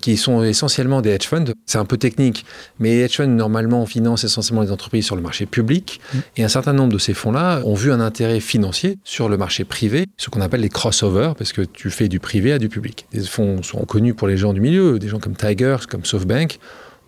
qui 0.00 0.16
sont 0.16 0.42
essentiellement 0.42 1.00
des 1.00 1.10
hedge 1.10 1.26
funds. 1.26 1.44
C'est 1.66 1.78
un 1.78 1.84
peu 1.84 1.96
technique, 1.96 2.44
mais 2.78 2.90
les 2.90 3.00
hedge 3.00 3.16
funds 3.16 3.26
normalement 3.26 3.84
financent 3.86 4.24
essentiellement 4.24 4.62
les 4.62 4.70
entreprises 4.70 5.04
sur 5.04 5.16
le 5.16 5.22
marché 5.22 5.46
public, 5.46 6.00
mm. 6.12 6.18
et 6.38 6.44
un 6.44 6.48
certain 6.48 6.72
nombre 6.72 6.92
de 6.92 6.98
ces 6.98 7.14
fonds-là 7.14 7.62
ont 7.64 7.74
vu 7.74 7.92
un 7.92 8.00
intérêt 8.00 8.40
financier 8.40 8.98
sur 9.04 9.28
le 9.28 9.36
marché 9.36 9.64
privé, 9.64 10.06
ce 10.16 10.30
qu'on 10.30 10.40
appelle 10.40 10.60
les 10.60 10.68
crossovers, 10.68 11.34
parce 11.36 11.52
que 11.52 11.62
tu 11.62 11.90
fais 11.90 12.08
du 12.08 12.20
privé 12.20 12.52
à 12.52 12.58
du 12.58 12.68
public. 12.68 13.06
Les 13.12 13.22
fonds 13.22 13.62
sont 13.62 13.84
connus 13.84 14.14
pour 14.14 14.28
les 14.28 14.36
gens 14.36 14.52
du 14.52 14.60
milieu, 14.60 14.98
des 14.98 15.08
gens 15.08 15.18
comme 15.18 15.36
Tiger, 15.36 15.76
comme 15.88 16.04
SoftBank 16.04 16.58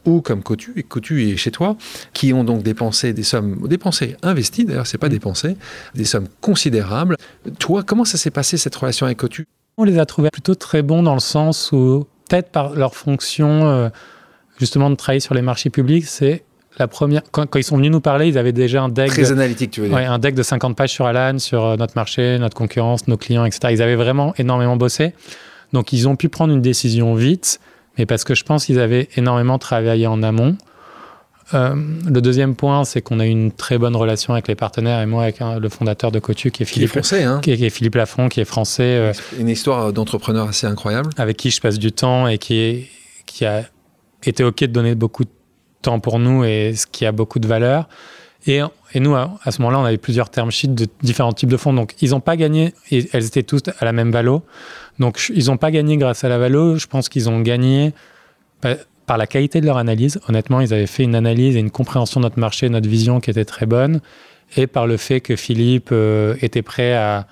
ou 0.05 0.21
comme 0.21 0.43
Cotu, 0.43 0.73
et 0.77 0.83
Cotu 0.83 1.31
est 1.31 1.37
chez 1.37 1.51
toi, 1.51 1.77
qui 2.12 2.33
ont 2.33 2.45
donc 2.45 2.62
dépensé 2.62 3.12
des 3.12 3.23
sommes, 3.23 3.67
dépensées, 3.69 4.17
investies 4.23 4.65
d'ailleurs, 4.65 4.87
c'est 4.87 4.99
pas 4.99 5.09
mm. 5.09 5.12
dépensé, 5.12 5.57
des 5.95 6.05
sommes 6.05 6.29
considérables. 6.41 7.17
Toi, 7.59 7.83
comment 7.85 8.05
ça 8.05 8.19
s'est 8.19 8.31
passé 8.31 8.57
cette 8.57 8.75
relation 8.75 9.07
avec 9.07 9.19
Cotu? 9.19 9.47
On 9.77 9.85
les 9.85 9.99
a 9.99 10.07
trouvés 10.07 10.31
plutôt 10.31 10.55
très 10.55 10.83
bons 10.83 11.03
dans 11.03 11.15
le 11.15 11.21
sens 11.21 11.73
où, 11.73 12.07
peut-être 12.29 12.51
par 12.51 12.75
leur 12.75 12.95
fonction, 12.95 13.69
euh, 13.69 13.88
justement, 14.59 14.91
de 14.91 14.97
travailler 14.97 15.21
sur 15.21 15.35
les 15.35 15.43
marchés 15.43 15.71
publics, 15.71 16.07
c'est 16.07 16.45
la 16.79 16.88
première. 16.88 17.23
Quand, 17.31 17.55
ils 17.57 17.65
sont 17.65 17.77
venus 17.77 17.91
nous 17.91 18.01
parler, 18.01 18.29
ils 18.29 18.38
avaient 18.38 18.53
déjà 18.53 18.83
un 18.83 18.88
deck. 18.88 19.11
Très 19.11 19.33
analytique, 19.33 19.71
tu 19.71 19.81
veux 19.81 19.88
dire. 19.88 19.97
un 19.97 20.19
deck 20.19 20.35
de 20.35 20.43
50 20.43 20.77
pages 20.77 20.91
sur 20.91 21.07
Alan, 21.07 21.38
sur 21.38 21.65
euh, 21.65 21.77
notre 21.77 21.95
marché, 21.97 22.38
notre 22.38 22.57
concurrence, 22.57 23.09
nos 23.09 23.17
clients, 23.17 23.45
etc. 23.45 23.69
Ils 23.71 23.83
avaient 23.83 23.97
vraiment 23.97 24.35
énormément 24.37 24.77
bossé. 24.77 25.15
Donc, 25.73 25.93
ils 25.93 26.09
ont 26.09 26.17
pu 26.17 26.29
prendre 26.29 26.53
une 26.53 26.61
décision 26.61 27.15
vite 27.15 27.61
mais 27.98 28.07
parce 28.07 28.24
que 28.24 28.35
je 28.35 28.44
pense 28.44 28.66
qu'ils 28.66 28.81
avaient 28.81 29.09
énormément 29.16 29.59
travaillé 29.59 30.07
en 30.07 30.22
amont. 30.22 30.57
Euh, 31.55 31.74
le 32.07 32.20
deuxième 32.20 32.55
point, 32.55 32.85
c'est 32.85 33.02
qu'on 33.02 33.20
a 33.20 33.26
eu 33.26 33.31
une 33.31 33.52
très 33.52 33.76
bonne 33.76 33.96
relation 33.96 34.33
avec 34.33 34.48
les 34.48 34.55
partenaires 34.55 35.00
et 35.00 35.07
moi 35.07 35.24
avec 35.24 35.40
le 35.40 35.68
fondateur 35.68 36.11
de 36.11 36.18
Cotu 36.18 36.50
qui 36.50 36.62
est 36.62 36.66
Philippe, 36.66 36.92
qui 36.92 36.98
est 36.98 37.02
français, 37.02 37.24
hein. 37.24 37.40
qui, 37.42 37.52
est, 37.52 37.70
Philippe 37.70 37.96
Lafont, 37.96 38.28
qui 38.28 38.40
est 38.40 38.44
français. 38.44 38.83
Euh, 38.83 39.12
une 39.38 39.48
histoire 39.48 39.92
d'entrepreneur 39.92 40.48
assez 40.48 40.66
incroyable. 40.66 41.11
Avec 41.18 41.37
qui 41.37 41.50
je 41.50 41.61
passe 41.61 41.78
du 41.78 41.92
temps 41.92 42.26
et 42.26 42.38
qui, 42.38 42.55
est, 42.55 42.87
qui 43.26 43.44
a 43.44 43.64
été 44.24 44.44
OK 44.44 44.61
de 44.61 44.66
donner 44.66 44.94
beaucoup 44.94 45.24
de 45.24 45.31
temps 45.83 46.00
pour 46.00 46.18
nous 46.18 46.44
et 46.44 46.74
ce 46.74 46.87
qui 46.87 47.05
a 47.05 47.12
beaucoup 47.12 47.38
de 47.38 47.48
valeur. 47.48 47.88
Et, 48.46 48.61
et 48.94 49.00
nous, 49.00 49.14
à, 49.14 49.38
ce 49.50 49.61
moment-là, 49.62 49.78
on 49.78 49.85
avait 49.85 49.98
plusieurs 49.98 50.31
term 50.31 50.50
sheets 50.50 50.68
de 50.68 50.87
différents 51.02 51.33
types 51.33 51.48
de 51.48 51.57
fonds. 51.57 51.72
Donc, 51.72 51.94
ils 52.02 52.11
n'ont 52.11 52.20
pas 52.20 52.37
gagné, 52.37 52.74
et 52.90 53.09
elles 53.12 53.26
étaient 53.26 53.42
toutes 53.42 53.70
à 53.78 53.85
la 53.85 53.92
même 53.92 54.11
valo. 54.11 54.42
Donc, 54.98 55.31
ils 55.35 55.46
n'ont 55.46 55.57
pas 55.57 55.70
gagné 55.70 55.96
grâce 55.96 56.24
à 56.24 56.28
la 56.28 56.38
valo. 56.38 56.76
Je 56.76 56.87
pense 56.87 57.09
qu'ils 57.09 57.28
ont 57.31 57.40
gagné 57.40 57.92
par 59.07 59.18
la 59.18 59.26
qualité 59.26 59.61
de 59.61 59.66
leur 59.66 59.76
analyse. 59.76 60.20
Honnêtement, 60.28 60.61
ils 60.61 60.74
avaient 60.74 60.87
fait 60.87 61.05
une 61.05 61.14
analyse 61.14 61.57
et 61.57 61.61
une 61.61 61.70
compréhension 61.70 62.20
de 62.20 62.26
notre 62.26 62.38
marché, 62.38 62.68
notre 62.68 62.88
vision 62.88 63.20
qui 63.20 63.31
était 63.31 63.44
très 63.44 63.66
bonne. 63.66 64.00
Et 64.57 64.66
par 64.66 64.87
le 64.87 64.96
fait 64.96 65.20
que 65.20 65.35
Philippe 65.35 65.90
euh, 65.92 66.35
était 66.42 66.62
prêt 66.62 66.92
à, 66.92 67.26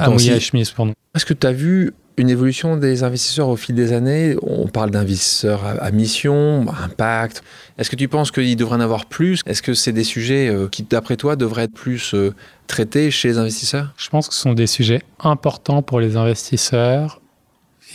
à 0.00 0.10
mouiller 0.10 0.32
la 0.32 0.40
chemise 0.40 0.70
pour 0.70 0.86
nous. 0.86 0.94
Est-ce 1.14 1.24
que 1.24 1.34
tu 1.34 1.46
as 1.46 1.52
vu 1.52 1.94
une 2.16 2.30
évolution 2.30 2.76
des 2.76 3.02
investisseurs 3.02 3.48
au 3.48 3.56
fil 3.56 3.74
des 3.74 3.92
années. 3.92 4.36
On 4.42 4.68
parle 4.68 4.90
d'investisseurs 4.90 5.64
à, 5.64 5.90
mission, 5.90 6.66
impact. 6.82 7.42
Est-ce 7.78 7.90
que 7.90 7.96
tu 7.96 8.08
penses 8.08 8.30
qu'il 8.30 8.56
devrait 8.56 8.76
en 8.76 8.80
avoir 8.80 9.06
plus? 9.06 9.40
Est-ce 9.46 9.62
que 9.62 9.74
c'est 9.74 9.92
des 9.92 10.04
sujets 10.04 10.48
euh, 10.48 10.68
qui, 10.68 10.82
d'après 10.82 11.16
toi, 11.16 11.36
devraient 11.36 11.64
être 11.64 11.74
plus 11.74 12.14
euh, 12.14 12.34
traités 12.66 13.10
chez 13.10 13.28
les 13.28 13.38
investisseurs? 13.38 13.92
Je 13.98 14.08
pense 14.08 14.28
que 14.28 14.34
ce 14.34 14.40
sont 14.40 14.54
des 14.54 14.66
sujets 14.66 15.02
importants 15.20 15.82
pour 15.82 16.00
les 16.00 16.16
investisseurs. 16.16 17.20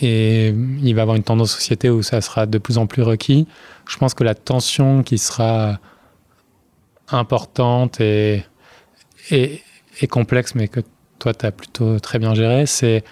Et 0.00 0.48
il 0.48 0.94
va 0.94 1.00
y 1.00 1.02
avoir 1.02 1.16
une 1.16 1.24
tendance 1.24 1.52
société 1.52 1.90
où 1.90 2.02
ça 2.02 2.20
sera 2.20 2.46
de 2.46 2.58
plus 2.58 2.78
en 2.78 2.86
plus 2.86 3.02
requis. 3.02 3.46
Je 3.88 3.96
pense 3.98 4.14
que 4.14 4.24
la 4.24 4.34
tension 4.34 5.02
qui 5.02 5.18
sera 5.18 5.80
importante 7.08 8.00
et, 8.00 8.44
et, 9.30 9.60
et 10.00 10.06
complexe, 10.06 10.54
mais 10.54 10.68
que 10.68 10.80
toi, 11.18 11.34
tu 11.34 11.44
as 11.44 11.52
plutôt 11.52 12.00
très 12.00 12.18
bien 12.18 12.34
géré, 12.34 12.66
c'est 12.66 13.04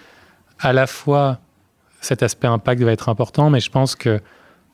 à 0.60 0.72
la 0.72 0.86
fois 0.86 1.38
cet 2.00 2.22
aspect 2.22 2.46
impact 2.46 2.82
va 2.82 2.92
être 2.92 3.08
important, 3.08 3.50
mais 3.50 3.60
je 3.60 3.70
pense 3.70 3.94
qu'il 3.94 4.20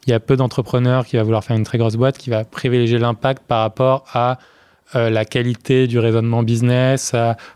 y 0.07 0.13
a 0.13 0.21
peu 0.21 0.37
d'entrepreneurs 0.37 1.07
qui 1.07 1.17
va 1.17 1.23
vouloir 1.23 1.43
faire 1.43 1.57
une 1.57 1.65
très 1.65 1.79
grosse 1.79 1.97
boîte 1.97 2.19
qui 2.19 2.31
va 2.31 2.45
privilégier 2.45 2.99
l'impact 2.99 3.43
par 3.47 3.61
rapport 3.61 4.05
à 4.13 4.39
euh, 4.95 5.11
la 5.11 5.25
qualité 5.25 5.89
du 5.89 5.99
raisonnement 5.99 6.45
business, 6.45 7.13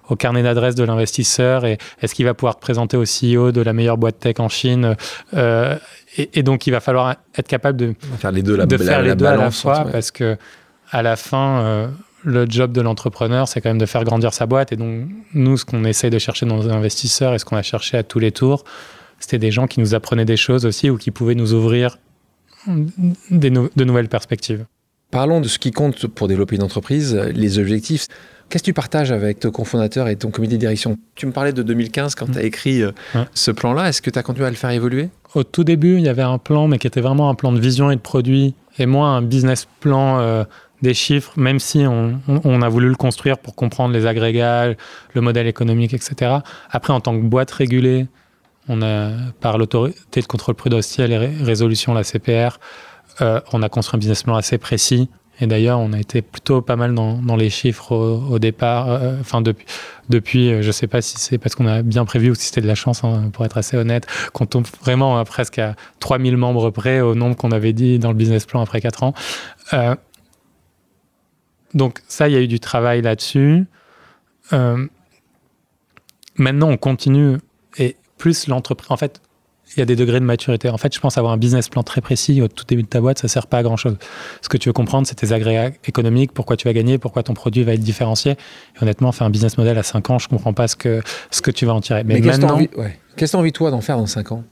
au 0.08 0.16
carnet 0.16 0.42
d'adresse 0.42 0.74
de 0.74 0.82
l'investisseur 0.82 1.64
et 1.64 1.78
est-ce 2.02 2.12
qu'il 2.12 2.24
va 2.24 2.34
pouvoir 2.34 2.58
présenter 2.58 2.96
au 2.96 3.04
CEO 3.04 3.52
de 3.52 3.60
la 3.60 3.72
meilleure 3.72 3.98
boîte 3.98 4.18
tech 4.18 4.40
en 4.40 4.48
Chine. 4.48 4.96
Euh, 5.34 5.76
et, 6.16 6.42
donc, 6.42 6.66
il 6.66 6.72
va 6.72 6.80
falloir 6.80 7.14
être 7.36 7.46
capable 7.46 7.78
de 7.78 7.94
faire 8.18 8.32
les 8.32 8.42
deux, 8.42 8.56
la, 8.56 8.66
de 8.66 8.76
faire 8.76 9.00
les 9.02 9.14
deux 9.14 9.26
à 9.26 9.36
la 9.36 9.52
fois 9.52 9.84
ouais. 9.84 9.92
parce 9.92 10.10
que 10.10 10.36
à 10.90 11.02
la 11.02 11.14
fin, 11.14 11.60
euh, 11.60 11.88
le 12.24 12.46
job 12.48 12.72
de 12.72 12.80
l'entrepreneur, 12.80 13.48
c'est 13.48 13.60
quand 13.60 13.70
même 13.70 13.78
de 13.78 13.86
faire 13.86 14.04
grandir 14.04 14.32
sa 14.34 14.46
boîte. 14.46 14.72
Et 14.72 14.76
donc, 14.76 15.08
nous, 15.34 15.56
ce 15.56 15.64
qu'on 15.64 15.84
essaye 15.84 16.10
de 16.10 16.18
chercher 16.18 16.46
dans 16.46 16.56
nos 16.56 16.68
investisseurs 16.70 17.34
et 17.34 17.38
ce 17.38 17.44
qu'on 17.44 17.56
a 17.56 17.62
cherché 17.62 17.96
à 17.96 18.02
tous 18.02 18.18
les 18.18 18.32
tours, 18.32 18.64
c'était 19.18 19.38
des 19.38 19.50
gens 19.50 19.66
qui 19.66 19.80
nous 19.80 19.94
apprenaient 19.94 20.24
des 20.24 20.36
choses 20.36 20.66
aussi 20.66 20.90
ou 20.90 20.96
qui 20.96 21.10
pouvaient 21.10 21.34
nous 21.34 21.52
ouvrir 21.54 21.98
des 23.30 23.50
de 23.50 23.84
nouvelles 23.84 24.08
perspectives. 24.08 24.66
Parlons 25.10 25.40
de 25.40 25.48
ce 25.48 25.58
qui 25.58 25.72
compte 25.72 26.06
pour 26.06 26.28
développer 26.28 26.56
une 26.56 26.62
entreprise, 26.62 27.14
les 27.34 27.58
objectifs. 27.58 28.06
Qu'est-ce 28.48 28.62
que 28.62 28.66
tu 28.66 28.72
partages 28.74 29.12
avec 29.12 29.40
ton 29.40 29.50
cofondateur 29.50 30.08
et 30.08 30.16
ton 30.16 30.30
comité 30.30 30.54
de 30.54 30.60
direction? 30.60 30.96
Tu 31.14 31.26
me 31.26 31.32
parlais 31.32 31.52
de 31.52 31.62
2015 31.62 32.14
quand 32.16 32.26
tu 32.32 32.38
as 32.38 32.42
écrit 32.42 32.82
euh, 32.82 32.90
Ouais. 33.14 33.24
ce 33.32 33.50
plan-là. 33.50 33.88
Est-ce 33.88 34.02
que 34.02 34.10
tu 34.10 34.18
as 34.18 34.22
continué 34.22 34.46
à 34.46 34.50
le 34.50 34.56
faire 34.56 34.70
évoluer? 34.70 35.08
Au 35.34 35.44
tout 35.44 35.62
début, 35.64 35.96
il 35.98 36.02
y 36.04 36.08
avait 36.08 36.22
un 36.22 36.38
plan, 36.38 36.66
mais 36.68 36.78
qui 36.78 36.86
était 36.86 37.00
vraiment 37.00 37.30
un 37.30 37.34
plan 37.34 37.52
de 37.52 37.60
vision 37.60 37.90
et 37.90 37.96
de 37.96 38.00
produit, 38.00 38.54
et 38.78 38.86
moins 38.86 39.16
un 39.16 39.22
business 39.22 39.66
plan 39.80 40.18
euh, 40.20 40.44
des 40.82 40.94
chiffres, 40.94 41.32
même 41.36 41.58
si 41.58 41.84
on, 41.86 42.62
a 42.62 42.68
voulu 42.68 42.88
le 42.88 42.94
construire 42.94 43.38
pour 43.38 43.54
comprendre 43.54 43.92
les 43.92 44.06
agrégats, 44.06 44.68
le 45.14 45.20
modèle 45.20 45.46
économique, 45.46 45.94
etc. 45.94 46.38
Après, 46.70 46.92
en 46.92 47.00
tant 47.00 47.14
que 47.18 47.24
boîte 47.24 47.50
régulée, 47.50 48.06
on 48.68 48.82
a, 48.82 49.10
par 49.40 49.58
l'autorité 49.58 50.20
de 50.20 50.26
contrôle 50.26 50.54
prudentiel 50.54 51.12
et 51.12 51.18
ré- 51.18 51.32
résolution, 51.40 51.92
la 51.92 52.04
CPR, 52.04 52.58
euh, 53.20 53.40
on 53.52 53.62
a 53.62 53.68
construit 53.68 53.96
un 53.96 54.00
business 54.00 54.22
plan 54.22 54.36
assez 54.36 54.58
précis. 54.58 55.08
Et 55.42 55.46
d'ailleurs, 55.46 55.78
on 55.80 55.94
a 55.94 55.98
été 55.98 56.20
plutôt 56.20 56.60
pas 56.60 56.76
mal 56.76 56.94
dans, 56.94 57.36
les 57.36 57.48
chiffres 57.48 57.92
au, 57.92 58.38
départ. 58.38 58.90
euh, 58.90 59.18
Enfin, 59.20 59.42
depuis, 60.10 60.52
euh, 60.52 60.62
je 60.62 60.70
sais 60.70 60.86
pas 60.86 61.00
si 61.00 61.18
c'est 61.18 61.38
parce 61.38 61.54
qu'on 61.54 61.66
a 61.66 61.82
bien 61.82 62.04
prévu 62.04 62.30
ou 62.30 62.34
si 62.34 62.46
c'était 62.46 62.60
de 62.60 62.66
la 62.66 62.74
chance, 62.74 63.04
hein, 63.04 63.30
pour 63.32 63.46
être 63.46 63.56
assez 63.56 63.76
honnête, 63.76 64.06
qu'on 64.34 64.44
tombe 64.44 64.66
vraiment 64.82 65.18
à 65.18 65.24
presque 65.24 65.58
à 65.58 65.76
3000 66.00 66.36
membres 66.36 66.68
près 66.70 67.00
au 67.00 67.14
nombre 67.14 67.36
qu'on 67.36 67.52
avait 67.52 67.72
dit 67.72 67.98
dans 67.98 68.10
le 68.10 68.16
business 68.16 68.44
plan 68.44 68.60
après 68.60 68.82
4 68.82 69.02
ans. 69.02 69.14
Euh, 69.72 69.94
donc 71.74 72.00
ça, 72.08 72.28
il 72.28 72.34
y 72.34 72.36
a 72.36 72.40
eu 72.40 72.48
du 72.48 72.60
travail 72.60 73.02
là-dessus. 73.02 73.66
Euh, 74.52 74.86
maintenant, 76.36 76.68
on 76.68 76.76
continue 76.76 77.38
et 77.78 77.96
plus 78.18 78.48
l'entreprise. 78.48 78.90
En 78.90 78.96
fait, 78.96 79.20
il 79.76 79.78
y 79.78 79.82
a 79.82 79.86
des 79.86 79.96
degrés 79.96 80.18
de 80.18 80.24
maturité. 80.24 80.68
En 80.68 80.78
fait, 80.78 80.92
je 80.94 81.00
pense 81.00 81.16
avoir 81.16 81.32
un 81.32 81.36
business 81.36 81.68
plan 81.68 81.82
très 81.82 82.00
précis 82.00 82.42
au 82.42 82.48
tout 82.48 82.64
début 82.64 82.82
de 82.82 82.88
ta 82.88 83.00
boîte, 83.00 83.18
ça 83.18 83.28
sert 83.28 83.46
pas 83.46 83.58
à 83.58 83.62
grand 83.62 83.76
chose. 83.76 83.96
Ce 84.42 84.48
que 84.48 84.56
tu 84.56 84.68
veux 84.68 84.72
comprendre, 84.72 85.06
c'est 85.06 85.14
tes 85.14 85.32
agrégats 85.32 85.70
économiques, 85.84 86.32
pourquoi 86.32 86.56
tu 86.56 86.66
vas 86.66 86.72
gagner, 86.72 86.98
pourquoi 86.98 87.22
ton 87.22 87.34
produit 87.34 87.62
va 87.62 87.74
être 87.74 87.80
différencié. 87.80 88.32
Et 88.32 88.82
honnêtement, 88.82 89.12
faire 89.12 89.26
un 89.26 89.30
business 89.30 89.58
model 89.58 89.78
à 89.78 89.82
5 89.84 90.10
ans, 90.10 90.18
je 90.18 90.28
comprends 90.28 90.52
pas 90.52 90.66
ce 90.66 90.74
que, 90.74 91.02
ce 91.30 91.40
que 91.40 91.52
tu 91.52 91.66
vas 91.66 91.74
en 91.74 91.80
tirer. 91.80 92.02
Mais, 92.02 92.20
qu'est-ce 92.20 92.40
que 92.40 92.46
tu 92.46 92.50
as 92.50 92.54
envie, 92.54 92.70
ouais. 92.76 92.98
Qu'est-ce 93.16 93.32
que 93.32 93.36
t'as 93.36 93.40
envie, 93.40 93.52
toi, 93.52 93.70
d'en 93.70 93.80
faire 93.80 93.96
dans 93.96 94.06
5 94.06 94.32
ans? 94.32 94.44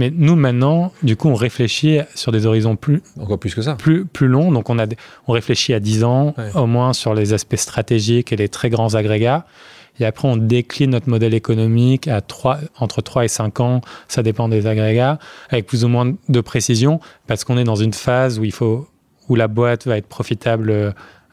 Mais 0.00 0.10
nous 0.12 0.34
maintenant, 0.34 0.92
du 1.04 1.14
coup, 1.16 1.28
on 1.28 1.34
réfléchit 1.34 1.98
sur 2.16 2.32
des 2.32 2.46
horizons 2.46 2.74
plus, 2.74 3.02
Encore 3.20 3.38
plus 3.38 3.54
que 3.54 3.62
ça. 3.62 3.74
plus, 3.76 4.04
plus 4.06 4.26
long. 4.26 4.50
Donc, 4.50 4.68
on, 4.70 4.78
a, 4.80 4.86
on 5.28 5.32
réfléchit 5.32 5.74
à 5.74 5.78
10 5.80 6.02
ans, 6.04 6.34
Ouais. 6.38 6.50
au 6.56 6.66
moins 6.66 6.92
sur 6.92 7.14
les 7.14 7.32
aspects 7.32 7.56
stratégiques 7.56 8.32
et 8.32 8.36
les 8.36 8.48
très 8.48 8.70
grands 8.70 8.94
agrégats. 8.94 9.44
Et 10.00 10.06
après, 10.06 10.26
on 10.26 10.36
décline 10.38 10.90
notre 10.90 11.08
modèle 11.10 11.34
économique 11.34 12.08
à 12.08 12.22
3, 12.22 12.58
entre 12.78 13.02
3 13.02 13.26
et 13.26 13.28
5 13.28 13.60
ans, 13.60 13.82
ça 14.08 14.22
dépend 14.22 14.48
des 14.48 14.66
agrégats, 14.66 15.18
avec 15.50 15.66
plus 15.66 15.84
ou 15.84 15.88
moins 15.88 16.14
de 16.28 16.40
précision, 16.40 17.00
parce 17.26 17.44
qu'on 17.44 17.58
est 17.58 17.64
dans 17.64 17.76
une 17.76 17.92
phase 17.92 18.38
où, 18.38 18.44
il 18.44 18.52
faut, 18.52 18.88
où 19.28 19.34
la 19.36 19.46
boîte 19.48 19.86
va 19.86 19.98
être 19.98 20.06
profitable 20.08 20.70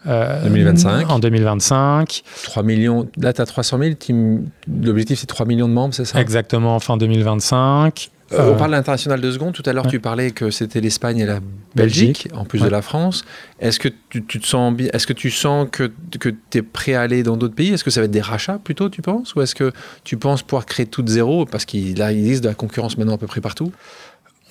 euh, 0.05 0.43
2025. 0.43 1.09
en 1.09 1.19
2025. 1.19 2.23
3 2.43 2.63
millions. 2.63 3.07
Là, 3.17 3.31
tu 3.33 3.41
as 3.41 3.45
300 3.45 3.77
000. 3.79 3.93
tu- 3.99 4.41
L'objectif, 4.83 5.19
c'est 5.19 5.27
3 5.27 5.45
millions 5.45 5.67
de 5.69 5.73
membres, 5.73 5.93
c'est 5.93 6.05
ça? 6.05 6.19
Exactement, 6.19 6.77
fin 6.79 6.97
2025. 6.97 8.09
Euh, 8.33 8.39
Euh, 8.39 8.53
on 8.53 8.57
parle 8.57 8.71
d'international 8.71 9.21
de 9.21 9.31
secondes. 9.31 9.53
Tout 9.53 9.63
à 9.65 9.71
l'heure, 9.73 9.85
ouais. 9.85 9.91
tu 9.91 9.99
parlais 9.99 10.31
que 10.31 10.49
c'était 10.51 10.81
l'Espagne 10.81 11.19
et 11.19 11.25
la 11.25 11.39
Belgique, 11.75 12.27
en 12.33 12.43
plus 12.43 12.59
Ouais. 12.59 12.65
de 12.67 12.71
la 12.71 12.81
France. 12.81 13.23
Est-ce 13.59 13.79
que 13.79 13.87
tu, 14.09 14.25
tu 14.25 14.39
te 14.39 14.45
sens 14.47 14.73
Est-ce 14.93 15.07
que 15.07 15.13
tu 15.13 15.31
sens 15.31 15.67
que, 15.71 15.91
que 16.19 16.29
tu 16.49 16.57
es 16.57 16.61
prêt 16.61 16.93
à 16.93 17.01
aller 17.01 17.23
dans 17.23 17.37
d'autres 17.37 17.55
pays? 17.55 17.71
Est-ce 17.73 17.83
que 17.85 17.89
ça 17.91 18.01
va 18.01 18.05
être 18.05 18.11
des 18.11 18.19
rachats 18.21 18.59
plutôt, 18.61 18.89
tu 18.89 19.01
penses? 19.01 19.33
Ou 19.35 19.41
est-ce 19.41 19.55
que 19.55 19.71
tu 20.03 20.17
penses 20.17 20.43
pouvoir 20.43 20.65
créer 20.65 20.85
tout 20.85 21.01
de 21.03 21.09
zéro 21.09 21.45
Parce 21.45 21.63
qu'il 21.65 21.87
il 21.97 22.01
existe 22.01 22.43
de 22.43 22.49
la 22.49 22.55
concurrence 22.55 22.97
maintenant 22.97 23.15
à 23.15 23.17
peu 23.17 23.27
près 23.27 23.39
partout? 23.41 23.71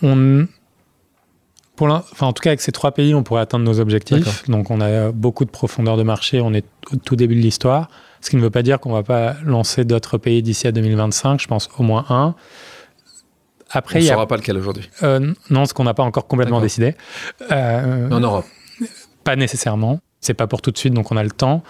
on, 0.03 0.47
pour 1.75 1.89
enfin, 1.89 2.27
en 2.27 2.33
tout 2.33 2.41
cas, 2.41 2.51
avec 2.51 2.63
ces 2.63 2.73
trois 2.73 2.93
pays, 2.93 3.15
on 3.15 3.23
pourrait 3.23 3.43
atteindre 3.43 3.65
nos 3.67 3.81
objectifs. 3.81 4.49
Donc, 4.49 4.71
on 4.71 4.81
a 4.81 4.87
euh, 4.87 5.13
beaucoup 5.13 5.45
de 5.45 5.51
profondeur 5.51 5.99
de 5.99 6.03
marché. 6.03 6.41
On 6.41 6.55
est 6.55 6.65
au 6.91 6.97
tout 6.97 7.17
début 7.17 7.35
de 7.35 7.41
l'histoire. 7.41 7.91
Ce 8.23 8.31
qui 8.31 8.37
ne 8.37 8.41
veut 8.41 8.49
pas 8.51 8.63
dire 8.63 8.81
qu'on 8.81 8.89
ne 8.91 8.95
va 8.95 9.03
pas 9.03 9.37
lancer 9.45 9.85
d'autres 9.85 10.17
pays 10.17 10.43
d'ici 10.43 10.67
à 10.67 10.73
2025. 10.73 11.39
Je 11.41 11.47
pense 11.47 11.69
au 11.79 11.83
moins 11.83 12.07
un. 12.09 12.35
Après, 13.71 13.97
on 13.99 14.03
il 14.03 14.05
ne 14.05 14.11
a. 14.11 14.13
saura 14.15 14.27
pas 14.27 14.37
lequel 14.37 14.57
aujourd'hui. 14.59 14.89
euh, 15.03 15.33
non, 15.51 15.65
ce 15.67 15.75
qu'on 15.75 15.85
n'a 15.85 15.95
pas 15.95 16.03
encore 16.05 16.27
complètement 16.27 16.61
décidé. 16.61 16.95
Euh, 17.51 18.11
en 18.11 18.21
Europe. 18.21 18.45
pas 19.25 19.37
nécessairement. 19.37 20.01
C'est 20.21 20.35
pas 20.35 20.47
pour 20.47 20.63
tout 20.63 20.71
de 20.71 20.79
suite, 20.79 20.95
donc 20.95 21.13
on 21.13 21.17
a 21.17 21.23
le 21.25 21.31
temps 21.31 21.63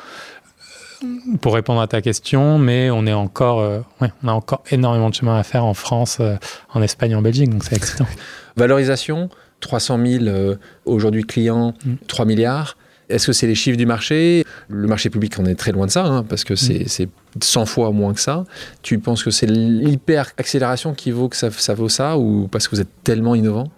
pour 1.42 1.54
répondre 1.54 1.80
à 1.80 1.86
ta 1.86 2.00
question, 2.00 2.58
mais 2.58 2.90
on 2.90 3.06
est 3.06 3.12
encore, 3.12 3.60
euh, 3.60 3.80
ouais, 4.00 4.10
on 4.24 4.28
a 4.28 4.32
encore 4.32 4.62
énormément 4.70 5.10
de 5.10 5.14
chemin 5.14 5.38
à 5.38 5.42
faire 5.42 5.64
en 5.64 5.74
France, 5.74 6.18
euh, 6.20 6.36
en 6.72 6.80
Espagne, 6.80 7.14
en 7.14 7.20
Belgique, 7.22 7.50
donc 7.50 7.64
c'est 7.64 7.76
excitant. 7.76 8.06
Valorisation 8.56 9.28
300 9.60 9.98
000 10.04 10.24
euh, 10.24 10.56
aujourd'hui 10.86 11.24
clients, 11.24 11.74
Mm. 11.84 11.94
3 12.06 12.24
milliards. 12.24 12.76
Est-ce 13.08 13.26
que 13.28 13.32
c'est 13.32 13.46
les 13.46 13.54
chiffres 13.54 13.76
du 13.78 13.86
marché? 13.86 14.44
Le 14.68 14.88
marché 14.88 15.10
public, 15.10 15.34
on 15.38 15.46
est 15.46 15.54
très 15.54 15.72
loin 15.72 15.86
de 15.86 15.90
ça, 15.92 16.04
hein, 16.04 16.24
parce 16.24 16.44
que 16.44 16.56
c'est 16.56 16.80
Mm. 16.80 16.88
c'est 16.88 17.08
100 17.40 17.66
fois 17.66 17.90
moins 17.92 18.14
que 18.14 18.20
ça. 18.20 18.44
Tu 18.82 18.98
penses 18.98 19.22
que 19.22 19.30
c'est 19.30 19.46
l'hyper-accélération 19.46 20.94
qui 20.94 21.10
vaut 21.10 21.28
que 21.28 21.36
ça, 21.36 21.50
ça 21.50 21.74
vaut 21.74 21.88
ça, 21.88 22.18
ou 22.18 22.48
parce 22.48 22.66
que 22.68 22.74
vous 22.76 22.80
êtes 22.82 23.02
tellement 23.04 23.34
innovant? 23.34 23.70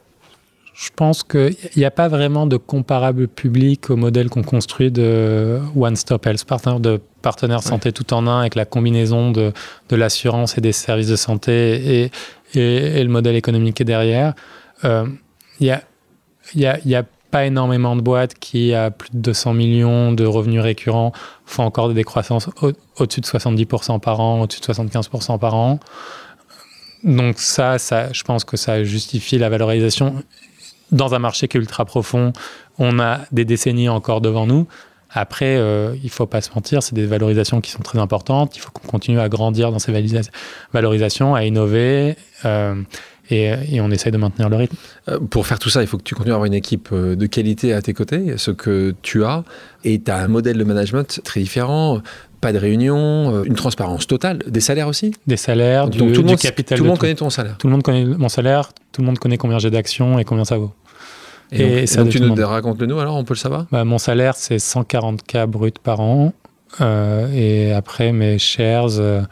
Je 0.74 0.90
pense 0.94 1.24
qu'il 1.24 1.56
n'y 1.76 1.84
a 1.84 1.90
pas 1.90 2.06
vraiment 2.06 2.46
de 2.46 2.56
comparable 2.56 3.26
public 3.26 3.90
au 3.90 3.96
modèle 3.96 4.30
qu'on 4.30 4.44
construit 4.44 4.92
de 4.92 5.58
One 5.76 5.96
Stop 5.96 6.24
Health 6.24 6.44
Partner, 6.44 6.76
de 6.78 7.00
partenaire 7.20 7.64
santé 7.64 7.90
tout 7.90 8.14
en 8.14 8.28
un 8.28 8.40
avec 8.40 8.54
la 8.54 8.64
combinaison 8.64 9.32
de, 9.32 9.52
de 9.88 9.96
l'assurance 9.96 10.56
et 10.56 10.60
des 10.60 10.70
services 10.70 11.08
de 11.08 11.16
santé 11.16 12.04
et, 12.04 12.10
et, 12.54 13.00
et 13.00 13.02
le 13.02 13.10
modèle 13.10 13.34
économique 13.34 13.74
qui 13.74 13.82
est 13.82 13.86
derrière. 13.86 14.34
Euh, 14.84 15.04
Il 15.58 15.66
y 15.66 15.70
a, 15.72 15.82
il 16.54 16.60
y 16.60 16.66
a, 16.66 16.78
il 16.84 16.90
y 16.90 16.94
a 16.94 17.04
pas 17.30 17.44
énormément 17.46 17.94
de 17.96 18.00
boîtes 18.00 18.34
qui, 18.34 18.74
à 18.74 18.90
plus 18.90 19.10
de 19.12 19.18
200 19.18 19.52
millions 19.54 20.12
de 20.12 20.24
revenus 20.24 20.60
récurrents, 20.62 21.12
font 21.46 21.64
encore 21.64 21.88
des 21.88 21.94
décroissances 21.94 22.48
au- 22.62 22.72
au-dessus 22.98 23.20
de 23.20 23.26
70% 23.26 23.98
par 24.00 24.20
an, 24.20 24.40
au-dessus 24.42 24.60
de 24.60 24.64
75% 24.64 25.38
par 25.38 25.54
an. 25.54 25.78
Donc 27.04 27.38
ça, 27.38 27.78
ça, 27.78 28.12
je 28.12 28.22
pense 28.24 28.44
que 28.44 28.56
ça 28.56 28.82
justifie 28.84 29.38
la 29.38 29.48
valorisation 29.48 30.22
dans 30.90 31.14
un 31.14 31.18
marché 31.18 31.48
qui 31.48 31.56
est 31.58 31.60
ultra 31.60 31.84
profond, 31.84 32.32
on 32.78 32.98
a 32.98 33.20
des 33.30 33.44
décennies 33.44 33.88
encore 33.90 34.20
devant 34.22 34.46
nous. 34.46 34.66
Après, 35.10 35.56
euh, 35.56 35.94
il 36.02 36.10
faut 36.10 36.26
pas 36.26 36.40
se 36.40 36.50
mentir, 36.54 36.82
c'est 36.82 36.94
des 36.94 37.06
valorisations 37.06 37.60
qui 37.60 37.70
sont 37.70 37.82
très 37.82 37.98
importantes. 37.98 38.56
Il 38.56 38.60
faut 38.60 38.70
qu'on 38.70 38.88
continue 38.88 39.20
à 39.20 39.28
grandir 39.28 39.70
dans 39.70 39.78
ces 39.78 39.92
valorisations, 40.72 41.34
à 41.34 41.44
innover, 41.44 42.16
euh, 42.44 42.74
et, 43.30 43.52
et 43.72 43.80
on 43.80 43.90
essaye 43.90 44.12
de 44.12 44.16
maintenir 44.18 44.48
le 44.48 44.56
rythme. 44.56 44.76
Euh, 45.08 45.18
Pour 45.18 45.46
faire 45.46 45.58
tout 45.58 45.68
ça, 45.70 45.82
il 45.82 45.86
faut 45.86 45.98
que 45.98 46.02
tu 46.02 46.14
continues 46.14 46.32
à 46.32 46.34
avoir 46.36 46.46
une 46.46 46.54
équipe 46.54 46.88
euh, 46.92 47.14
de 47.16 47.26
qualité 47.26 47.72
à 47.72 47.82
tes 47.82 47.94
côtés, 47.94 48.34
ce 48.36 48.50
que 48.50 48.94
tu 49.02 49.24
as, 49.24 49.44
et 49.84 50.00
tu 50.00 50.10
as 50.10 50.16
un 50.18 50.28
modèle 50.28 50.56
de 50.58 50.64
management 50.64 51.20
très 51.24 51.40
différent, 51.40 52.00
pas 52.40 52.52
de 52.52 52.58
réunion, 52.58 53.34
euh, 53.34 53.42
une 53.44 53.54
transparence 53.54 54.06
totale, 54.06 54.38
des 54.46 54.60
salaires 54.60 54.88
aussi. 54.88 55.12
Des 55.26 55.36
salaires, 55.36 55.84
Donc, 55.88 55.92
du, 56.08 56.12
tout 56.12 56.22
du 56.22 56.28
monde, 56.28 56.38
capital. 56.38 56.78
tout 56.78 56.84
le 56.84 56.88
de 56.88 56.90
monde 56.90 56.98
connaît 57.00 57.14
ton 57.14 57.30
salaire. 57.30 57.56
tout 57.58 57.66
le 57.66 57.72
monde 57.72 57.82
connaît 57.82 58.04
mon 58.04 58.28
salaire, 58.28 58.70
tout 58.92 59.00
le 59.02 59.06
monde 59.06 59.18
connaît 59.18 59.36
combien 59.38 59.58
j'ai 59.58 59.70
d'actions 59.70 60.18
et 60.18 60.24
combien 60.24 60.44
ça 60.44 60.56
vaut. 60.58 60.72
Et, 61.50 61.62
Et 61.62 61.78
donc, 61.80 61.88
ça 61.88 62.02
donc 62.02 62.10
tu 62.12 62.18
tout 62.20 62.26
nous 62.26 62.46
racontes-le 62.46 62.86
nous 62.86 62.98
alors, 62.98 63.16
on 63.16 63.24
peut 63.24 63.34
le 63.34 63.38
savoir 63.38 63.66
Bah, 63.72 63.84
mon 63.84 63.98
salaire, 63.98 64.34
c'est 64.36 64.56
140K 64.56 65.46
brut 65.46 65.78
par 65.78 66.00
an. 66.00 66.32
Euh, 66.82 67.26
et 67.34 67.72
après, 67.72 68.12
mes 68.12 68.38
shares, 68.38 68.98
euh, 69.00 69.22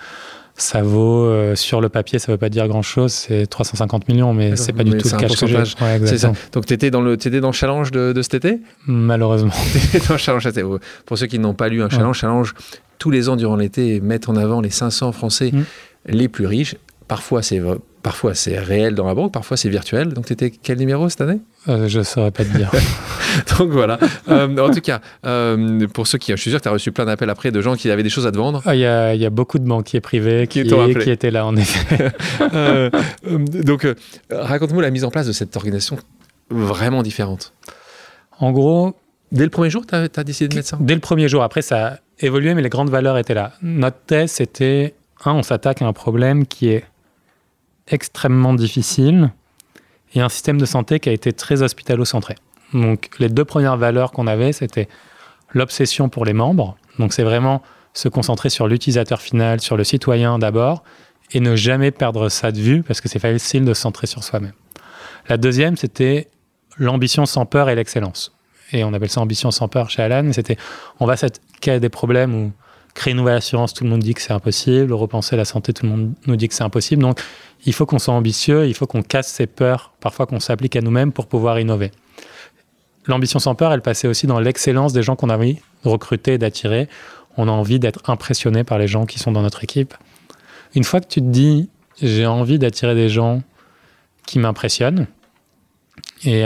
ça 0.57 0.83
vaut, 0.83 1.25
euh, 1.25 1.55
sur 1.55 1.81
le 1.81 1.89
papier, 1.89 2.19
ça 2.19 2.33
veut 2.33 2.39
pas 2.39 2.49
dire 2.49 2.67
grand-chose, 2.69 3.13
c'est 3.13 3.47
350 3.47 4.09
millions, 4.09 4.33
mais 4.33 4.57
c'est 4.57 4.73
pas 4.73 4.85
du 4.85 4.93
tout 4.97 5.09
le 5.09 5.15
un 5.15 5.19
cash 5.19 5.37
que 5.39 5.47
j'ai. 5.47 5.57
pourcentage. 5.57 5.75
Ouais, 5.83 5.99
C'est 6.07 6.19
ça. 6.19 6.29
exactement. 6.29 6.51
Donc 6.53 6.67
tu 6.67 6.75
étais 6.75 6.91
dans 6.91 7.03
le, 7.03 7.17
t'étais 7.17 7.41
dans 7.41 7.49
le 7.49 7.53
challenge 7.53 7.91
de, 7.91 8.13
de 8.13 8.23
cet 8.23 8.35
été? 8.35 8.59
Malheureusement. 8.87 9.53
Dans 10.09 10.15
le 10.15 10.19
challenge. 10.19 10.49
Pour 11.05 11.19
ceux 11.19 11.27
qui 11.27 11.39
n'ont 11.39 11.55
pas 11.55 11.69
lu 11.69 11.83
un 11.83 11.89
challenge, 11.91 12.19
challenge 12.19 12.55
tous 12.99 13.11
les 13.11 13.29
ans 13.29 13.37
durant 13.37 13.57
l'été 13.57 14.01
mettre 14.01 14.31
en 14.31 14.37
avant 14.37 14.61
les 14.61 14.71
500 14.71 15.13
Français 15.13 15.51
Mm. 15.53 15.63
les 16.09 16.29
plus 16.29 16.47
riches. 16.47 16.77
Parfois 17.09 17.43
c'est 17.43 17.61
parfois 18.07 18.37
c'est 18.37 18.57
réel 18.57 18.95
dans 18.95 19.09
la 19.09 19.17
banque, 19.17 19.33
parfois 19.33 19.57
c'est 19.57 19.69
virtuel. 19.69 20.13
Donc 20.13 20.27
tu 20.27 20.33
étais 20.33 20.51
quel 20.53 20.79
numéro 20.79 21.09
cette 21.09 21.23
année? 21.23 21.41
Euh, 21.67 21.89
je 21.89 22.03
saurais 22.03 22.31
pas 22.31 22.45
te 22.45 22.57
dire. 22.57 22.71
Donc 23.59 23.71
voilà. 23.71 23.99
Euh, 24.29 24.57
en 24.59 24.71
tout 24.71 24.81
cas, 24.81 25.01
euh, 25.27 25.89
pour 25.89 26.07
ceux 26.07 26.17
qui, 26.17 26.31
je 26.31 26.37
suis 26.37 26.53
sûr 26.53 26.61
que 26.61 26.63
tu 26.63 26.69
as 26.69 26.73
reçu 26.73 26.93
plein 26.93 27.05
d'appels 27.05 27.31
après 27.31 27.51
de 27.51 27.61
gens 27.61 27.75
qui 27.75 27.91
avaient 27.91 28.05
des 28.05 28.09
choses 28.09 28.25
à 28.25 28.31
te 28.31 28.37
vendre. 28.37 28.63
Ah, 28.65 28.77
Il 28.77 28.81
y, 28.81 28.87
a, 28.87 29.13
il 29.13 29.21
y 29.21 29.27
a 29.27 29.31
beaucoup 29.31 29.59
de 29.59 29.67
banquiers 29.67 30.01
privés 30.01 30.47
Qui 30.47 30.61
étaient 30.61 31.33
là, 31.33 31.45
en 31.47 31.57
effet. 31.57 32.13
Donc 33.29 33.89
raconte-moi 34.31 34.83
la 34.83 34.91
mise 34.93 35.03
en 35.03 35.11
place 35.11 35.27
de 35.27 35.33
cette 35.33 35.57
organisation 35.57 35.99
vraiment 36.49 37.03
différente. 37.03 37.55
En 38.39 38.53
gros, 38.53 38.95
Dès 39.33 39.43
le 39.43 39.51
premier 39.51 39.71
jour, 39.71 39.85
tu 39.85 39.97
as, 39.97 40.09
décidé 40.23 40.47
de 40.47 40.55
mettre 40.55 40.69
ça? 40.69 40.79
Dès 40.81 40.95
le 40.95 41.01
premier 41.01 41.27
jour. 41.27 41.43
Après, 41.43 41.61
ça 41.61 41.87
a 41.87 41.97
évolué, 42.21 42.55
mais 42.55 42.63
les 42.63 42.69
grandes 42.69 42.91
valeurs 42.91 43.19
étaient 43.19 43.35
là. 43.35 43.55
Notre 43.63 43.99
thèse, 44.07 44.31
c'était, 44.31 44.95
un, 45.25 45.33
on 45.33 45.43
s'attaque 45.43 45.83
à 45.83 45.87
un 45.87 45.93
problème 45.93 46.47
qui 46.47 46.69
est 46.69 46.85
extrêmement 47.89 48.55
difficile 48.55 49.33
et 50.15 50.21
un 50.21 50.29
système 50.29 50.59
de 50.59 50.67
santé 50.67 51.01
qui 51.01 51.09
a 51.09 51.13
été 51.13 51.33
très 51.33 51.63
hospitalo-centré. 51.63 52.35
Donc, 52.73 53.11
les 53.19 53.29
deux 53.29 53.45
premières 53.45 53.77
valeurs 53.77 54.13
qu'on 54.13 54.27
avait, 54.27 54.53
c'était 54.53 54.89
l'obsession 55.53 56.09
pour 56.09 56.25
les 56.25 56.33
membres. 56.33 56.77
Donc, 56.99 57.13
c'est 57.13 57.23
vraiment 57.23 57.63
se 57.93 58.09
concentrer 58.09 58.51
sur 58.51 58.67
l'utilisateur 58.69 59.21
final, 59.21 59.61
sur 59.61 59.77
le 59.77 59.85
citoyen 59.85 60.39
d'abord, 60.39 60.83
et 61.33 61.41
ne 61.41 61.57
jamais 61.57 61.91
perdre 61.91 62.29
ça 62.29 62.53
de 62.53 62.59
vue 62.59 62.83
parce 62.83 63.01
que 63.01 63.09
c'est 63.09 63.19
facile 63.19 63.65
de 63.65 63.75
se 63.75 63.81
centrer 63.81 64.07
sur 64.07 64.23
soi-même. 64.23 64.53
La 65.29 65.37
deuxième, 65.37 65.77
c'était 65.77 66.29
l'ambition 66.79 67.27
sans 67.27 67.47
peur 67.47 67.69
et 67.69 67.75
l'excellence. 67.75 68.37
Et 68.73 68.85
on 68.85 68.93
appelle 68.93 69.09
ça 69.09 69.21
ambition 69.21 69.51
sans 69.51 69.69
peur 69.69 69.91
chez 69.91 70.03
Alan. 70.03 70.33
C'était, 70.33 70.57
on 71.01 71.07
va 71.07 71.17
s'attaquer 71.17 71.81
des 71.81 71.89
problèmes 71.89 72.35
où 72.35 72.53
créer 72.95 73.13
une 73.13 73.19
nouvelle 73.19 73.37
assurance, 73.37 73.75
tout 73.75 73.85
le 73.85 73.91
monde 73.91 74.01
dit 74.01 74.15
que 74.15 74.23
c'est 74.23 74.33
impossible. 74.33 74.93
Repenser 74.93 75.37
la 75.37 75.45
santé, 75.45 75.73
tout 75.73 75.85
le 75.85 75.91
monde 75.91 76.15
nous 76.27 76.37
dit 76.37 76.49
que 76.49 76.55
c'est 76.55 76.65
impossible. 76.65 77.03
Donc, 77.03 77.21
il 77.65 77.73
faut 77.73 77.87
qu'on 77.87 77.99
soit 77.99 78.15
ambitieux, 78.15 78.67
il 78.67 78.75
faut 78.75 78.87
qu'on 78.87 79.03
casse 79.03 79.29
ses 79.29 79.47
peurs, 79.47 79.93
parfois 80.01 80.27
qu'on 80.27 80.41
s'applique 80.41 80.77
à 80.77 80.81
nous-mêmes 80.81 81.13
pour 81.13 81.27
pouvoir 81.27 81.59
innover. 81.59 81.91
L'ambition 83.07 83.39
sans 83.39 83.55
peur, 83.55 83.73
elle 83.73 83.83
passait 83.83 84.09
aussi 84.09 84.27
dans 84.27 84.41
l'excellence 84.41 84.93
des 84.93 85.03
gens 85.03 85.17
qu'on 85.17 85.31
a 85.31 85.37
envie 85.37 85.59
de 85.85 85.89
recruter 85.89 86.35
et 86.35 86.39
d'attirer. 86.39 86.89
On 87.37 87.49
a 87.49 87.53
envie 87.53 87.79
d'être 87.79 88.09
impressionné 88.11 88.65
par 88.65 88.79
les 88.79 88.89
gens 88.89 89.07
qui 89.07 89.19
sont 89.19 89.33
dans 89.33 89.43
notre 89.43 89.63
équipe. 89.63 89.95
Une 90.75 90.85
fois 90.85 91.01
que 91.01 91.07
tu 91.07 91.21
te 91.21 91.27
dis, 91.27 91.69
j'ai 92.03 92.27
envie 92.27 92.59
d'attirer 92.59 92.95
des 92.95 93.09
gens 93.09 93.43
qui 94.27 94.39
m'impressionnent, 94.39 95.07
et 96.25 96.45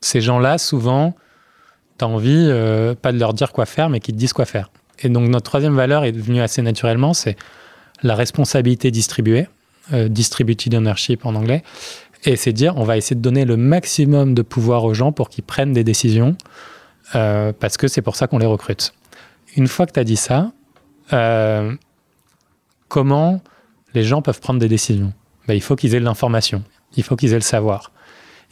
ces 0.00 0.20
gens-là, 0.20 0.58
souvent, 0.58 1.14
tu 1.98 2.04
as 2.04 2.08
envie, 2.08 2.46
euh, 2.48 2.94
pas 2.94 3.12
de 3.12 3.18
leur 3.18 3.34
dire 3.34 3.52
quoi 3.52 3.66
faire, 3.66 3.90
mais 3.90 4.00
qu'ils 4.00 4.14
te 4.14 4.18
disent 4.18 4.32
quoi 4.32 4.46
faire. 4.46 4.70
Et 5.00 5.08
donc, 5.08 5.28
notre 5.28 5.44
troisième 5.44 5.74
valeur 5.74 6.04
est 6.04 6.12
devenue 6.12 6.40
assez 6.40 6.62
naturellement, 6.62 7.12
c'est 7.12 7.36
la 8.02 8.14
responsabilité 8.14 8.90
distribuée, 8.90 9.48
distributed 9.92 10.74
ownership 10.74 11.26
en 11.26 11.34
anglais. 11.34 11.62
Et 12.24 12.36
c'est 12.36 12.52
dire, 12.52 12.76
on 12.76 12.84
va 12.84 12.96
essayer 12.96 13.16
de 13.16 13.22
donner 13.22 13.44
le 13.44 13.56
maximum 13.56 14.34
de 14.34 14.42
pouvoir 14.42 14.84
aux 14.84 14.94
gens 14.94 15.10
pour 15.10 15.30
qu'ils 15.30 15.44
prennent 15.44 15.72
des 15.72 15.84
décisions, 15.84 16.36
euh, 17.14 17.52
parce 17.58 17.76
que 17.76 17.88
c'est 17.88 18.02
pour 18.02 18.14
ça 18.14 18.26
qu'on 18.26 18.38
les 18.38 18.46
recrute. 18.46 18.92
Une 19.56 19.66
fois 19.66 19.86
que 19.86 19.92
tu 19.92 20.00
as 20.00 20.04
dit 20.04 20.16
ça, 20.16 20.52
comment 22.88 23.40
les 23.94 24.04
gens 24.04 24.22
peuvent 24.22 24.40
prendre 24.40 24.60
des 24.60 24.68
décisions? 24.68 25.12
Ben, 25.48 25.54
Il 25.54 25.62
faut 25.62 25.76
qu'ils 25.76 25.94
aient 25.94 26.00
l'information, 26.00 26.62
il 26.96 27.02
faut 27.02 27.16
qu'ils 27.16 27.32
aient 27.32 27.36
le 27.36 27.40
savoir. 27.40 27.90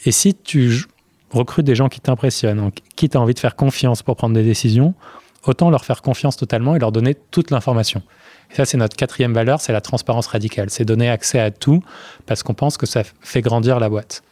Et 0.05 0.13
si 0.13 0.35
tu 0.35 0.87
recrutes 1.31 1.67
des 1.67 1.75
gens 1.75 1.89
qui 1.89 2.01
t'impressionnent, 2.01 2.71
qui 2.97 3.11
as 3.13 3.21
envie 3.21 3.35
de 3.35 3.39
faire 3.39 3.55
confiance 3.55 4.03
pour 4.03 4.17
prendre 4.17 4.35
des 4.35 4.43
décisions, 4.43 4.95
autant 5.45 5.71
leur 5.71 5.85
faire 5.85 6.03
confiance 6.03 6.37
totalement 6.37 6.75
et 6.75 6.79
leur 6.79 6.91
donner 6.91 7.15
toute 7.31 7.51
l'information. 7.51 8.03
Et 8.51 8.55
ça, 8.55 8.65
c'est 8.65 8.77
notre 8.77 8.97
quatrième 8.97 9.35
valeur, 9.35 9.61
c'est 9.61 9.73
la 9.73 9.81
transparence 9.81 10.27
radicale. 10.27 10.71
C'est 10.71 10.85
donner 10.85 11.09
accès 11.09 11.39
à 11.39 11.51
tout 11.51 11.83
parce 12.27 12.43
qu'on 12.43 12.55
pense 12.55 12.77
que 12.77 12.87
ça 12.87 13.03
fait 13.21 13.43
grandir 13.43 13.79
la 13.79 13.89
boîte. 13.89 14.23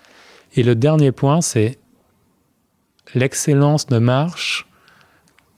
Et 0.54 0.62
le 0.62 0.74
dernier 0.74 1.12
point, 1.12 1.40
c'est 1.40 1.78
l'excellence 3.14 3.90
ne 3.90 3.98
marche 3.98 4.66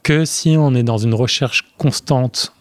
que 0.03 0.25
si 0.25 0.57
on 0.59 0.75
est 0.75 0.83
dans 0.83 0.99
une 0.99 1.15
recherche 1.15 1.73
constante 1.77 2.53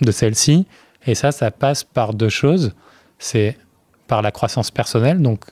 de 0.00 0.12
celle-ci. 0.12 0.66
Et 1.06 1.14
ça, 1.14 1.32
ça 1.32 1.50
passe 1.50 1.84
par 1.84 2.14
deux 2.14 2.28
choses. 2.28 2.74
C'est 3.18 3.56
par 4.06 4.22
la 4.22 4.30
croissance 4.30 4.70
personnelle, 4.70 5.20
donc 5.22 5.44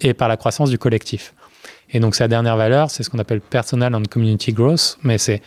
et 0.00 0.14
par 0.14 0.28
la 0.28 0.36
croissance 0.36 0.70
du 0.70 0.78
collectif. 0.78 1.34
Et 1.90 2.00
donc 2.00 2.14
sa 2.14 2.28
dernière 2.28 2.56
valeur, 2.56 2.90
c'est 2.90 3.02
ce 3.02 3.10
qu'on 3.10 3.18
appelle 3.18 3.40
personal 3.40 3.94
and 3.94 4.02
community 4.10 4.52
growth, 4.52 4.98
mais 5.02 5.18
c'est 5.18 5.42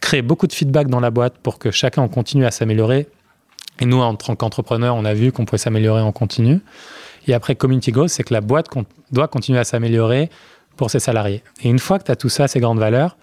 créer 0.00 0.22
beaucoup 0.22 0.46
de 0.46 0.52
feedback 0.52 0.88
dans 0.88 1.00
la 1.00 1.10
boîte 1.10 1.38
pour 1.38 1.58
que 1.58 1.70
chacun 1.70 2.06
continue 2.08 2.46
à 2.46 2.50
s'améliorer. 2.50 3.08
Et 3.80 3.86
nous, 3.86 3.98
en 3.98 4.14
tant 4.14 4.36
qu'entrepreneurs, 4.36 4.94
on 4.94 5.04
a 5.04 5.14
vu 5.14 5.32
qu'on 5.32 5.44
pouvait 5.44 5.58
s'améliorer 5.58 6.02
en 6.02 6.12
continu. 6.12 6.60
Et 7.26 7.34
après, 7.34 7.54
community 7.54 7.92
growth, 7.92 8.10
c'est 8.10 8.22
que 8.22 8.34
la 8.34 8.40
boîte 8.40 8.66
doit 9.10 9.28
continuer 9.28 9.58
à 9.58 9.64
s'améliorer 9.64 10.30
pour 10.76 10.90
ses 10.90 11.00
salariés. 11.00 11.42
Et 11.62 11.68
une 11.68 11.78
fois 11.78 11.98
que 11.98 12.04
tu 12.04 12.10
as 12.10 12.16
tout 12.16 12.28
ça, 12.28 12.48
ces 12.48 12.60
grandes 12.60 12.78
valeurs, 12.78 13.16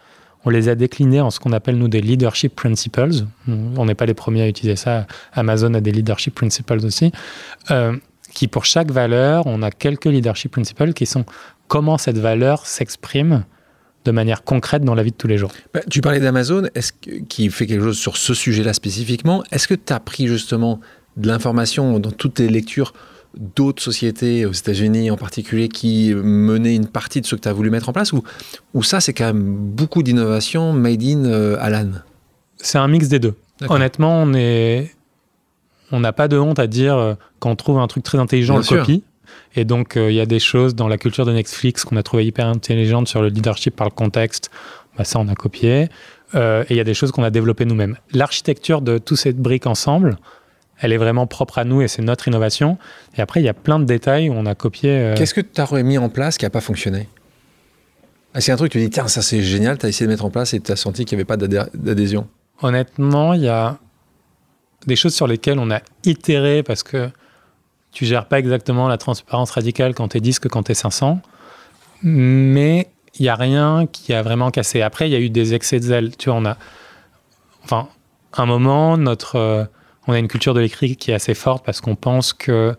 on 0.46 0.50
les 0.50 0.70
a 0.70 0.76
déclinées 0.76 1.22
en 1.22 1.30
ce 1.30 1.40
qu'on 1.40 1.52
appelle, 1.52 1.78
nous, 1.78 1.88
des 1.88 2.02
leadership 2.02 2.56
principles. 2.56 3.10
On 3.48 3.86
n'est 3.86 3.96
pas 3.96 4.06
les 4.06 4.14
premiers 4.14 4.44
à 4.44 4.48
utiliser 4.48 4.76
ça. 4.76 5.08
Amazon 5.34 5.74
a 5.74 5.82
des 5.82 5.92
leadership 5.92 6.36
principles 6.36 6.86
aussi. 6.86 7.12
Euh, 7.72 7.96
qui 8.34 8.48
pour 8.48 8.66
chaque 8.66 8.92
valeur, 8.92 9.48
on 9.48 9.62
a 9.64 9.72
quelques 9.72 10.06
leadership 10.06 10.52
principles 10.52 10.94
qui 10.94 11.06
sont 11.06 11.26
comment 11.68 11.98
cette 11.98 12.18
valeur 12.18 12.66
s'exprime 12.66 13.44
de 14.08 14.12
manière 14.14 14.44
concrète 14.44 14.84
dans 14.84 14.96
la 14.96 15.04
vie 15.04 15.12
de 15.12 15.18
tous 15.18 15.28
les 15.28 15.38
jours. 15.38 15.52
Bah, 15.74 15.82
tu 15.90 16.00
parlais 16.02 16.22
d'Amazon, 16.22 16.64
est-ce 16.74 16.94
qui 17.28 17.50
fait 17.50 17.68
quelque 17.68 17.84
chose 17.84 17.98
sur 17.98 18.16
ce 18.16 18.34
sujet-là 18.34 18.74
spécifiquement 18.74 19.44
Est-ce 19.52 19.68
que 19.68 19.76
tu 19.76 19.92
as 19.92 20.00
pris 20.00 20.28
justement 20.28 20.80
de 21.18 21.28
l'information 21.28 22.00
dans 22.00 22.12
toutes 22.12 22.36
tes 22.36 22.48
lectures 22.48 22.94
d'autres 23.38 23.84
sociétés 23.84 24.46
aux 24.46 24.54
États-Unis 24.54 25.12
en 25.12 25.18
particulier 25.18 25.68
qui 25.68 26.14
menaient 26.16 26.76
une 26.76 26.88
partie 26.88 27.20
de 27.22 27.26
ce 27.26 27.36
que 27.36 27.42
tu 27.42 27.48
as 27.50 27.54
voulu 27.54 27.70
mettre 27.70 27.90
en 27.90 27.94
place 27.94 28.14
ou, 28.14 28.24
ou 28.74 28.82
ça 28.82 29.00
c'est 29.02 29.14
quand 29.14 29.26
même 29.26 29.44
beaucoup 29.44 30.02
d'innovation 30.02 30.72
made 30.74 31.04
in 31.04 31.26
euh, 31.26 31.58
Alan 31.60 31.92
C'est 32.56 32.78
un 32.78 32.88
mix 32.88 33.10
des 33.10 33.20
deux. 33.20 33.36
Honnêtement, 33.68 34.22
on 34.24 34.34
est 34.34 34.96
on 35.92 36.00
n'a 36.00 36.14
pas 36.14 36.28
de 36.28 36.38
honte 36.38 36.60
à 36.60 36.68
dire 36.68 36.98
euh, 36.98 37.14
quand 37.40 37.52
on 37.52 37.56
trouve 37.56 37.80
un 37.80 37.88
truc 37.88 38.04
très 38.04 38.18
intelligent, 38.18 38.56
on 38.56 38.60
le 38.60 38.64
copie. 38.64 39.04
Et 39.58 39.66
donc, 39.66 39.98
euh, 39.98 40.12
il 40.12 40.16
y 40.16 40.22
a 40.22 40.26
des 40.28 40.40
choses 40.40 40.76
dans 40.76 40.88
la 40.88 40.98
culture 40.98 41.26
de 41.26 41.34
Netflix 41.34 41.84
qu'on 41.84 41.98
a 41.98 42.04
trouvé 42.04 42.26
hyper 42.26 42.48
intelligentes 42.48 43.08
sur 43.08 43.22
le 43.22 43.30
leadership 43.30 43.76
par 43.76 43.88
le 43.88 43.92
contexte. 43.92 44.52
Bah, 44.98 45.04
ça, 45.04 45.20
on 45.20 45.28
a 45.28 45.34
copié. 45.34 45.90
Euh, 46.36 46.64
et 46.70 46.76
il 46.76 46.78
y 46.78 46.80
a 46.80 46.84
des 46.84 46.94
choses 46.94 47.12
qu'on 47.12 47.24
a 47.24 47.32
développées 47.32 47.66
nous-mêmes. 47.66 47.98
L'architecture 48.14 48.82
de 48.82 49.00
toutes 49.00 49.18
ces 49.18 49.34
briques 49.34 49.66
ensemble, 49.66 50.18
elle 50.80 50.94
est 50.94 50.98
vraiment 50.98 51.26
propre 51.26 51.58
à 51.58 51.64
nous 51.64 51.82
et 51.82 51.88
c'est 51.88 52.04
notre 52.04 52.28
innovation. 52.28 52.78
Et 53.18 53.22
après, 53.22 53.42
il 53.42 53.46
y 53.46 53.50
a 53.50 53.56
plein 53.56 53.80
de 53.80 53.86
détails 53.86 54.30
où 54.30 54.34
on 54.34 54.46
a 54.46 54.54
copié. 54.54 55.14
Qu'est-ce 55.18 55.34
que 55.34 55.42
tu 55.42 55.60
as 55.60 55.66
remis 55.66 55.98
en 55.98 56.10
place 56.10 56.38
qui 56.38 56.46
n'a 56.46 56.52
pas 56.52 56.62
fonctionné? 56.62 57.10
C'est 58.36 58.52
un 58.52 58.58
truc, 58.58 58.72
tu 58.72 58.78
dis, 58.78 58.92
tiens, 58.92 59.08
ça 59.08 59.24
c'est 59.24 59.42
génial, 59.42 59.80
tu 59.80 59.88
as 59.88 59.90
essayé 59.90 60.06
de 60.06 60.12
mettre 60.12 60.26
en 60.26 60.30
place 60.30 60.54
et 60.54 60.60
tu 60.60 60.72
as 60.72 60.76
senti 60.76 61.06
qu'il 61.06 61.18
n'y 61.18 61.22
avait 61.22 61.26
pas 61.26 61.38
d'adhésion? 61.38 62.28
Honnêtement, 62.62 63.34
il 63.34 63.42
y 63.42 63.48
a 63.48 63.80
des 64.86 64.96
choses 64.96 65.16
sur 65.16 65.26
lesquelles 65.26 65.58
on 65.58 65.72
a 65.72 65.80
itéré 66.04 66.62
parce 66.62 66.84
que 66.84 67.10
tu 67.98 68.06
gères 68.06 68.28
pas 68.28 68.38
exactement 68.38 68.88
la 68.88 69.00
transparence 69.00 69.50
radicale 69.50 69.96
quand 69.96 70.10
tu 70.10 70.18
es 70.18 70.22
10 70.22 70.38
que 70.38 70.48
quand 70.48 70.62
tu 70.62 70.72
es 70.72 70.76
500. 70.76 71.20
Mais 72.04 72.90
il 73.16 73.24
n'y 73.24 73.30
a 73.30 73.34
rien 73.34 73.88
qui 73.92 74.14
a 74.14 74.22
vraiment 74.22 74.52
cassé. 74.52 74.84
Après, 74.84 75.10
il 75.10 75.14
y 75.14 75.16
a 75.16 75.20
eu 75.20 75.32
des 75.32 75.56
excès 75.56 75.80
de 75.80 75.86
zèle. 75.86 76.16
Tu 76.16 76.30
vois, 76.30 76.38
on. 76.38 76.56
Enfin, 77.64 77.88
un 78.34 78.46
moment, 78.46 78.98
notre, 78.98 79.38
euh, 79.38 79.66
on 80.06 80.14
a 80.14 80.20
une 80.20 80.28
culture 80.28 80.54
de 80.54 80.60
l'écrit 80.60 80.96
qui 80.96 81.10
est 81.10 81.16
assez 81.16 81.34
forte 81.34 81.66
parce 81.66 81.82
qu'on 81.82 81.96
pense 81.96 82.34
que 82.34 82.76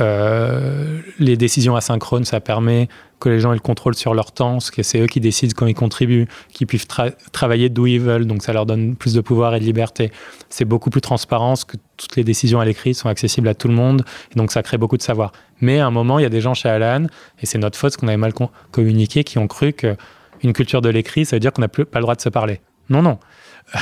euh, 0.00 1.00
les 1.18 1.36
décisions 1.36 1.76
asynchrones, 1.76 2.24
ça 2.24 2.40
permet 2.40 2.88
que 3.18 3.28
les 3.28 3.40
gens 3.40 3.52
aient 3.52 3.56
le 3.56 3.60
contrôle 3.60 3.94
sur 3.94 4.14
leur 4.14 4.32
temps, 4.32 4.58
que 4.72 4.82
c'est 4.82 5.00
eux 5.00 5.06
qui 5.06 5.20
décident 5.20 5.52
quand 5.56 5.66
ils 5.66 5.74
contribuent, 5.74 6.26
qu'ils 6.52 6.66
puissent 6.66 6.86
travailler 7.32 7.68
d'où 7.68 7.86
ils 7.86 8.00
veulent, 8.00 8.26
donc 8.26 8.42
ça 8.42 8.52
leur 8.52 8.66
donne 8.66 8.94
plus 8.94 9.14
de 9.14 9.20
pouvoir 9.20 9.54
et 9.54 9.60
de 9.60 9.64
liberté. 9.64 10.12
C'est 10.50 10.64
beaucoup 10.64 10.90
plus 10.90 11.00
transparent, 11.00 11.54
que 11.66 11.76
toutes 11.96 12.16
les 12.16 12.24
décisions 12.24 12.60
à 12.60 12.64
l'écrit 12.64 12.94
sont 12.94 13.08
accessibles 13.08 13.48
à 13.48 13.54
tout 13.54 13.68
le 13.68 13.74
monde, 13.74 14.04
et 14.32 14.38
donc 14.38 14.52
ça 14.52 14.62
crée 14.62 14.76
beaucoup 14.76 14.98
de 14.98 15.02
savoir. 15.02 15.32
Mais 15.60 15.80
à 15.80 15.86
un 15.86 15.90
moment, 15.90 16.18
il 16.18 16.22
y 16.22 16.26
a 16.26 16.30
des 16.30 16.42
gens 16.42 16.54
chez 16.54 16.68
Alan, 16.68 17.06
et 17.40 17.46
c'est 17.46 17.58
notre 17.58 17.78
faute 17.78 17.96
qu'on 17.96 18.08
avait 18.08 18.16
mal 18.16 18.34
communiqué, 18.70 19.24
qui 19.24 19.38
ont 19.38 19.46
cru 19.46 19.72
qu'une 19.72 20.52
culture 20.52 20.82
de 20.82 20.90
l'écrit, 20.90 21.24
ça 21.24 21.36
veut 21.36 21.40
dire 21.40 21.52
qu'on 21.52 21.62
n'a 21.62 21.68
pas 21.68 21.84
le 21.94 22.02
droit 22.02 22.14
de 22.14 22.20
se 22.20 22.28
parler. 22.28 22.60
Non, 22.90 23.02
non. 23.02 23.18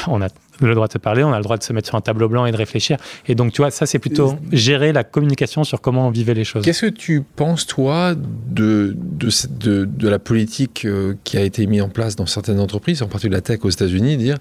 On 0.09 0.21
a 0.23 0.29
le 0.61 0.75
droit 0.75 0.87
de 0.87 0.93
se 0.93 0.99
parler, 0.99 1.25
on 1.25 1.33
a 1.33 1.37
le 1.37 1.43
droit 1.43 1.57
de 1.57 1.63
se 1.63 1.73
mettre 1.73 1.89
sur 1.89 1.97
un 1.97 2.01
tableau 2.01 2.29
blanc 2.29 2.47
et 2.47 2.53
de 2.53 2.57
réfléchir. 2.57 2.97
Et 3.27 3.35
donc, 3.35 3.53
tu 3.53 3.61
vois, 3.61 3.71
ça, 3.71 3.87
c'est 3.87 3.99
plutôt 3.99 4.37
gérer 4.53 4.93
la 4.93 5.05
communication 5.05 5.65
sur 5.65 5.81
comment 5.81 6.09
on 6.09 6.11
vivait 6.11 6.35
les 6.35 6.45
choses. 6.45 6.65
Qu'est-ce 6.65 6.87
que 6.87 6.91
tu 6.91 7.23
penses, 7.23 7.67
toi, 7.67 8.15
de, 8.15 8.97
de, 8.97 9.85
de, 9.85 10.09
la 10.09 10.19
politique 10.19 10.85
euh, 10.85 11.15
qui 11.25 11.37
a 11.37 11.43
été 11.43 11.67
mise 11.67 11.83
en 11.83 11.89
place 11.89 12.17
dans 12.17 12.27
certaines 12.27 12.61
entreprises, 12.61 13.03
en 13.03 13.09
particulier 13.09 13.37
la 13.37 13.43
tech 13.43 13.61
aux 13.63 13.71
États-Unis, 13.71 14.17
dire 14.17 14.39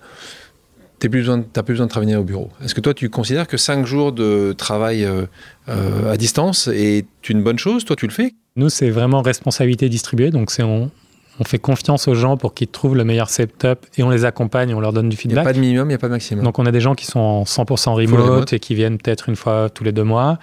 tu 1.00 1.08
n'as 1.08 1.12
plus, 1.12 1.20
besoin, 1.20 1.42
plus 1.42 1.74
besoin 1.74 1.86
de 1.88 1.92
travailler 1.92 2.16
au 2.16 2.24
bureau. 2.24 2.50
Est-ce 2.64 2.74
que 2.74 2.80
toi, 2.80 2.94
tu 2.94 3.10
considères 3.10 3.48
que 3.48 3.58
5 3.58 3.86
jours 3.86 4.14
de 4.14 4.54
travail 4.58 5.04
euh, 5.04 5.26
euh, 5.68 6.14
à 6.14 6.16
distance 6.16 6.70
est 6.70 7.08
une 7.28 7.44
bonne 7.44 7.60
chose? 7.60 7.84
Toi, 7.84 7.98
tu 7.98 8.08
le 8.08 8.14
fais? 8.14 8.34
Nous, 8.56 8.70
c'est 8.70 8.90
vraiment 8.90 9.22
responsabilité 9.22 9.90
distribuée. 9.90 10.30
Donc, 10.30 10.50
c'est 10.50 10.64
on, 10.64 10.92
on 11.40 11.44
fait 11.44 11.60
confiance 11.60 12.08
aux 12.08 12.14
gens 12.14 12.38
pour 12.38 12.54
qu'ils 12.54 12.68
trouvent 12.68 12.96
le 12.96 13.04
meilleur 13.04 13.30
setup 13.30 13.86
et 13.98 14.04
on 14.04 14.10
les 14.10 14.26
accompagne, 14.26 14.74
on 14.74 14.80
leur 14.80 14.94
donne 14.94 15.10
du 15.10 15.18
feedback. 15.18 15.38
Il 15.38 15.42
n'y 15.42 15.48
a 15.48 15.50
pas 15.50 15.54
de 15.54 15.60
minimum, 15.60 15.86
il 15.86 15.90
n'y 15.90 15.96
a 15.96 15.98
pas 15.98 16.08
de 16.08 16.14
maximum. 16.14 16.44
Donc 16.44 16.60
on 16.60 16.66
a 16.66 16.72
des 16.72 16.80
gens 16.80 16.96
qui 16.96 17.06
sont 17.06 17.20
en 17.20 17.44
100% 17.44 17.94
remote, 17.94 18.54
et 18.54 18.60
qui 18.60 18.76
viennent 18.76 18.98
peut-être 18.98 19.30
une 19.30 19.36
fois 19.36 19.70
tous 19.70 19.84
les 19.84 19.92
deux 19.92 20.04
mois. 20.04 20.38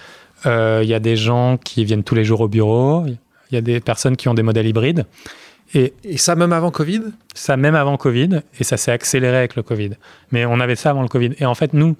Euh, 0.46 0.80
il 0.82 0.88
y 0.88 0.94
a 0.94 1.00
des 1.00 1.16
gens 1.16 1.58
qui 1.58 1.84
viennent 1.84 2.02
tous 2.02 2.14
les 2.14 2.24
jours 2.24 2.40
au 2.40 2.48
bureau. 2.48 3.04
Il 3.06 3.54
y 3.54 3.58
a 3.58 3.60
des 3.60 3.80
personnes 3.80 4.16
qui 4.16 4.28
ont 4.28 4.34
des 4.34 4.42
modèles 4.42 4.66
hybrides. 4.66 5.06
Et, 5.74 5.94
et, 6.02 6.16
ça 6.16 6.34
même 6.34 6.52
avant 6.52 6.72
Covid? 6.72 7.02
Ça 7.34 7.56
même 7.56 7.76
avant 7.76 7.96
Covid, 7.96 8.40
et 8.58 8.64
ça 8.64 8.76
s'est 8.76 8.90
accéléré 8.90 9.36
avec 9.36 9.54
le 9.54 9.62
Covid. 9.62 9.90
Mais 10.32 10.44
on 10.44 10.58
avait 10.58 10.74
ça 10.74 10.90
avant 10.90 11.02
le 11.02 11.08
Covid. 11.08 11.30
Et 11.38 11.46
en 11.46 11.54
fait, 11.54 11.74
nous, 11.74 11.96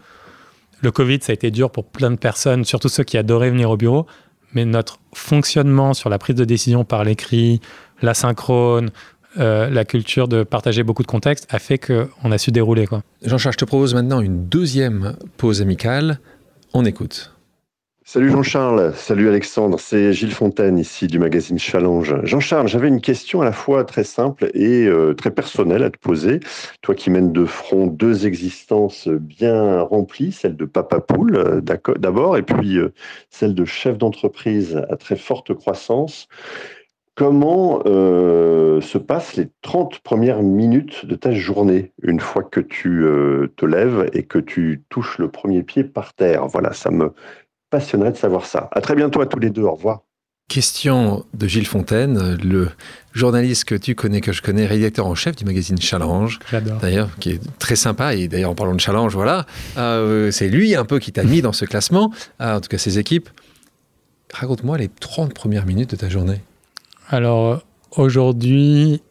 le 0.81 0.91
Covid, 0.91 1.21
ça 1.23 1.31
a 1.31 1.35
été 1.35 1.53
dur 1.53 1.71
pour 1.71 1.85
plein 1.85 2.11
de 2.11 2.17
personnes, 2.17 2.65
surtout 2.65 2.89
ceux 2.89 3.05
qui 3.05 3.17
adoraient 3.17 3.51
venir 3.51 3.71
au 3.71 3.77
bureau. 3.77 4.07
Mais 4.55 4.65
notre 4.65 4.99
fonctionnement 5.15 5.95
sur 5.95 6.11
la 6.11 6.19
prise 6.19 6.35
de 6.35 6.45
décision 6.45 6.85
par 6.85 7.05
l'écrit, 7.05 7.61
l'asynchrone, 8.03 8.91
euh, 9.39 9.71
la 9.71 9.85
culture 9.85 10.29
de 10.29 10.43
partager 10.43 10.83
beaucoup 10.83 11.03
de 11.03 11.09
contexte 11.09 11.47
a 11.51 11.59
fait 11.59 11.79
qu'on 11.79 12.33
a 12.33 12.39
su 12.39 12.51
dérouler. 12.51 12.87
Quoi. 12.87 13.03
Jean-Charles, 13.23 13.55
je 13.55 13.59
te 13.59 13.65
propose 13.65 13.95
maintenant 13.95 14.21
une 14.21 14.47
deuxième 14.47 15.17
pause 15.37 15.63
amicale. 15.63 16.19
On 16.75 16.85
écoute. 16.85 17.33
Salut 18.13 18.33
Jean-Charles, 18.33 18.93
salut 18.97 19.29
Alexandre, 19.29 19.79
c'est 19.79 20.13
Gilles 20.13 20.33
Fontaine 20.33 20.79
ici 20.79 21.07
du 21.07 21.21
magazine 21.21 21.61
Challenge. 21.61 22.17
Jean-Charles, 22.25 22.67
j'avais 22.67 22.89
une 22.89 23.01
question 23.01 23.41
à 23.41 23.45
la 23.45 23.53
fois 23.53 23.85
très 23.85 24.03
simple 24.03 24.51
et 24.53 24.87
euh, 24.89 25.15
très 25.15 25.31
personnelle 25.31 25.85
à 25.85 25.91
te 25.91 25.97
poser. 25.97 26.41
Toi 26.83 26.97
qui 26.97 27.09
mènes 27.11 27.33
de 27.33 27.45
front 27.45 27.87
deux 27.87 28.27
existences 28.27 29.07
bien 29.07 29.83
remplies, 29.83 30.33
celle 30.33 30.57
de 30.57 30.65
papa 30.65 30.99
poule 30.99 31.37
euh, 31.37 31.61
d'abord 31.99 32.37
et 32.37 32.43
puis 32.43 32.79
euh, 32.79 32.93
celle 33.31 33.55
de 33.55 33.65
chef 33.65 33.97
d'entreprise 33.97 34.83
à 34.91 34.97
très 34.97 35.15
forte 35.15 35.55
croissance. 35.55 36.27
Comment 37.17 37.83
se 37.85 38.99
passent 38.99 39.37
les 39.37 39.49
30 39.61 39.99
premières 39.99 40.43
minutes 40.43 41.05
de 41.05 41.15
ta 41.17 41.33
journée 41.33 41.93
une 42.03 42.21
fois 42.21 42.43
que 42.43 42.61
tu 42.61 43.05
te 43.57 43.67
lèves 43.67 44.09
et 44.15 44.23
que 44.23 44.39
tu 44.39 44.85
touches 44.89 45.19
le 45.19 45.31
premier 45.31 45.63
pied 45.63 45.85
par 45.85 46.15
terre? 46.15 46.47
Voilà, 46.47 46.73
ça 46.73 46.91
me 46.91 47.13
passionnerait 47.71 48.13
de 48.13 48.17
savoir 48.17 48.47
ça. 48.47 48.69
À 48.73 48.81
très 48.81 48.95
bientôt 48.95 49.21
à 49.21 49.27
tous 49.27 49.39
les 49.39 49.51
deux. 49.51 49.63
Au 49.63 49.73
revoir. 49.73 50.01
Question 50.51 51.25
de 51.33 51.47
Gilles 51.47 51.69
Fontaine, 51.69 52.37
le 52.43 52.71
journaliste 53.13 53.67
que 53.67 53.77
tu 53.77 53.95
connais, 53.95 54.21
que 54.21 54.33
je 54.33 54.43
connais, 54.43 54.67
rédacteur 54.67 55.07
en 55.07 55.15
chef 55.15 55.37
du 55.37 55.45
magazine 55.45 55.81
Challenge. 55.81 56.41
D'ailleurs, 56.83 57.09
qui 57.21 57.31
est 57.31 57.59
très 57.61 57.77
sympa. 57.77 58.17
Et 58.17 58.27
d'ailleurs, 58.27 58.51
en 58.51 58.57
parlant 58.57 58.75
de 58.75 58.81
Challenge, 58.81 59.15
voilà, 59.15 59.47
euh, 59.79 60.33
c'est 60.33 60.49
lui 60.49 60.75
un 60.75 60.85
peu 60.85 60.99
qui 60.99 61.13
t'a 61.13 61.23
mis 61.23 61.41
dans 61.41 61.53
ce 61.53 61.65
classement, 61.65 62.11
euh, 62.41 62.57
en 62.57 62.61
tout 62.61 62.69
cas 62.69 62.79
ses 62.79 62.99
équipes. 62.99 63.29
Raconte-moi 64.35 64.77
les 64.77 64.89
30 64.89 65.35
premières 65.35 65.67
minutes 65.67 65.91
de 65.91 65.97
ta 65.97 66.09
journée. 66.09 66.41
Alors, 67.11 67.63
aujourd'hui, 67.97 69.03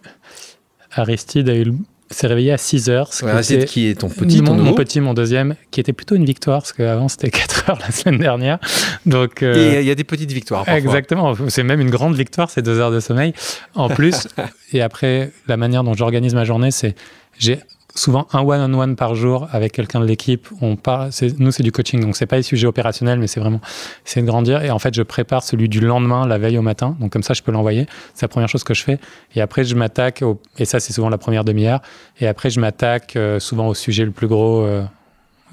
Aristide 0.91 1.49
a 1.49 1.55
eu 1.55 1.63
le 1.65 1.73
s'est 2.11 2.27
réveillé 2.27 2.51
à 2.51 2.57
6 2.57 2.89
heures. 2.89 3.09
Ouais, 3.21 3.65
qui 3.65 3.87
est 3.87 3.99
ton 3.99 4.09
petit, 4.09 4.41
mon, 4.41 4.55
mon, 4.55 4.73
petit, 4.73 4.99
mon 4.99 5.13
deuxième, 5.13 5.55
qui 5.71 5.79
était 5.79 5.93
plutôt 5.93 6.15
une 6.15 6.25
victoire, 6.25 6.61
parce 6.61 6.73
qu'avant 6.73 7.07
c'était 7.07 7.29
4 7.31 7.69
heures 7.69 7.79
la 7.79 7.91
semaine 7.91 8.19
dernière. 8.19 8.59
Donc, 9.05 9.43
euh, 9.43 9.75
Et 9.75 9.81
il 9.81 9.87
y 9.87 9.91
a 9.91 9.95
des 9.95 10.03
petites 10.03 10.31
victoires. 10.31 10.65
Parfois. 10.65 10.79
Exactement, 10.79 11.35
c'est 11.49 11.63
même 11.63 11.81
une 11.81 11.89
grande 11.89 12.15
victoire, 12.15 12.49
ces 12.49 12.61
2 12.61 12.79
heures 12.79 12.91
de 12.91 12.99
sommeil. 12.99 13.33
En 13.75 13.89
plus, 13.89 14.27
et 14.73 14.81
après, 14.81 15.31
la 15.47 15.57
manière 15.57 15.83
dont 15.83 15.93
j'organise 15.93 16.33
ma 16.33 16.45
journée, 16.45 16.71
c'est 16.71 16.95
j'ai 17.37 17.59
souvent 17.99 18.27
un 18.33 18.41
one-on-one 18.41 18.95
par 18.95 19.13
jour 19.15 19.47
avec 19.51 19.73
quelqu'un 19.73 19.99
de 19.99 20.05
l'équipe. 20.05 20.47
On 20.61 20.75
parle, 20.75 21.09
nous, 21.37 21.51
c'est 21.51 21.63
du 21.63 21.71
coaching, 21.71 21.99
donc 21.99 22.15
c'est 22.15 22.25
pas 22.25 22.37
les 22.37 22.43
sujets 22.43 22.67
opérationnels, 22.67 23.19
mais 23.19 23.27
c'est 23.27 23.39
vraiment, 23.39 23.59
c'est 24.05 24.21
de 24.21 24.25
grandir. 24.25 24.63
Et 24.63 24.71
en 24.71 24.79
fait, 24.79 24.93
je 24.93 25.03
prépare 25.03 25.43
celui 25.43 25.67
du 25.67 25.81
lendemain, 25.81 26.25
la 26.25 26.37
veille 26.37 26.57
au 26.57 26.61
matin. 26.61 26.95
Donc 26.99 27.11
comme 27.11 27.23
ça, 27.23 27.33
je 27.33 27.43
peux 27.43 27.51
l'envoyer. 27.51 27.87
C'est 28.13 28.23
la 28.23 28.29
première 28.29 28.49
chose 28.49 28.63
que 28.63 28.73
je 28.73 28.83
fais. 28.83 28.99
Et 29.35 29.41
après, 29.41 29.65
je 29.65 29.75
m'attaque, 29.75 30.23
et 30.57 30.65
ça, 30.65 30.79
c'est 30.79 30.93
souvent 30.93 31.09
la 31.09 31.17
première 31.17 31.43
demi-heure. 31.43 31.81
Et 32.19 32.27
après, 32.27 32.49
je 32.49 32.59
m'attaque 32.59 33.15
euh, 33.15 33.39
souvent 33.39 33.67
au 33.67 33.73
sujet 33.73 34.05
le 34.05 34.11
plus 34.11 34.27
gros 34.27 34.61
euh, 34.61 34.83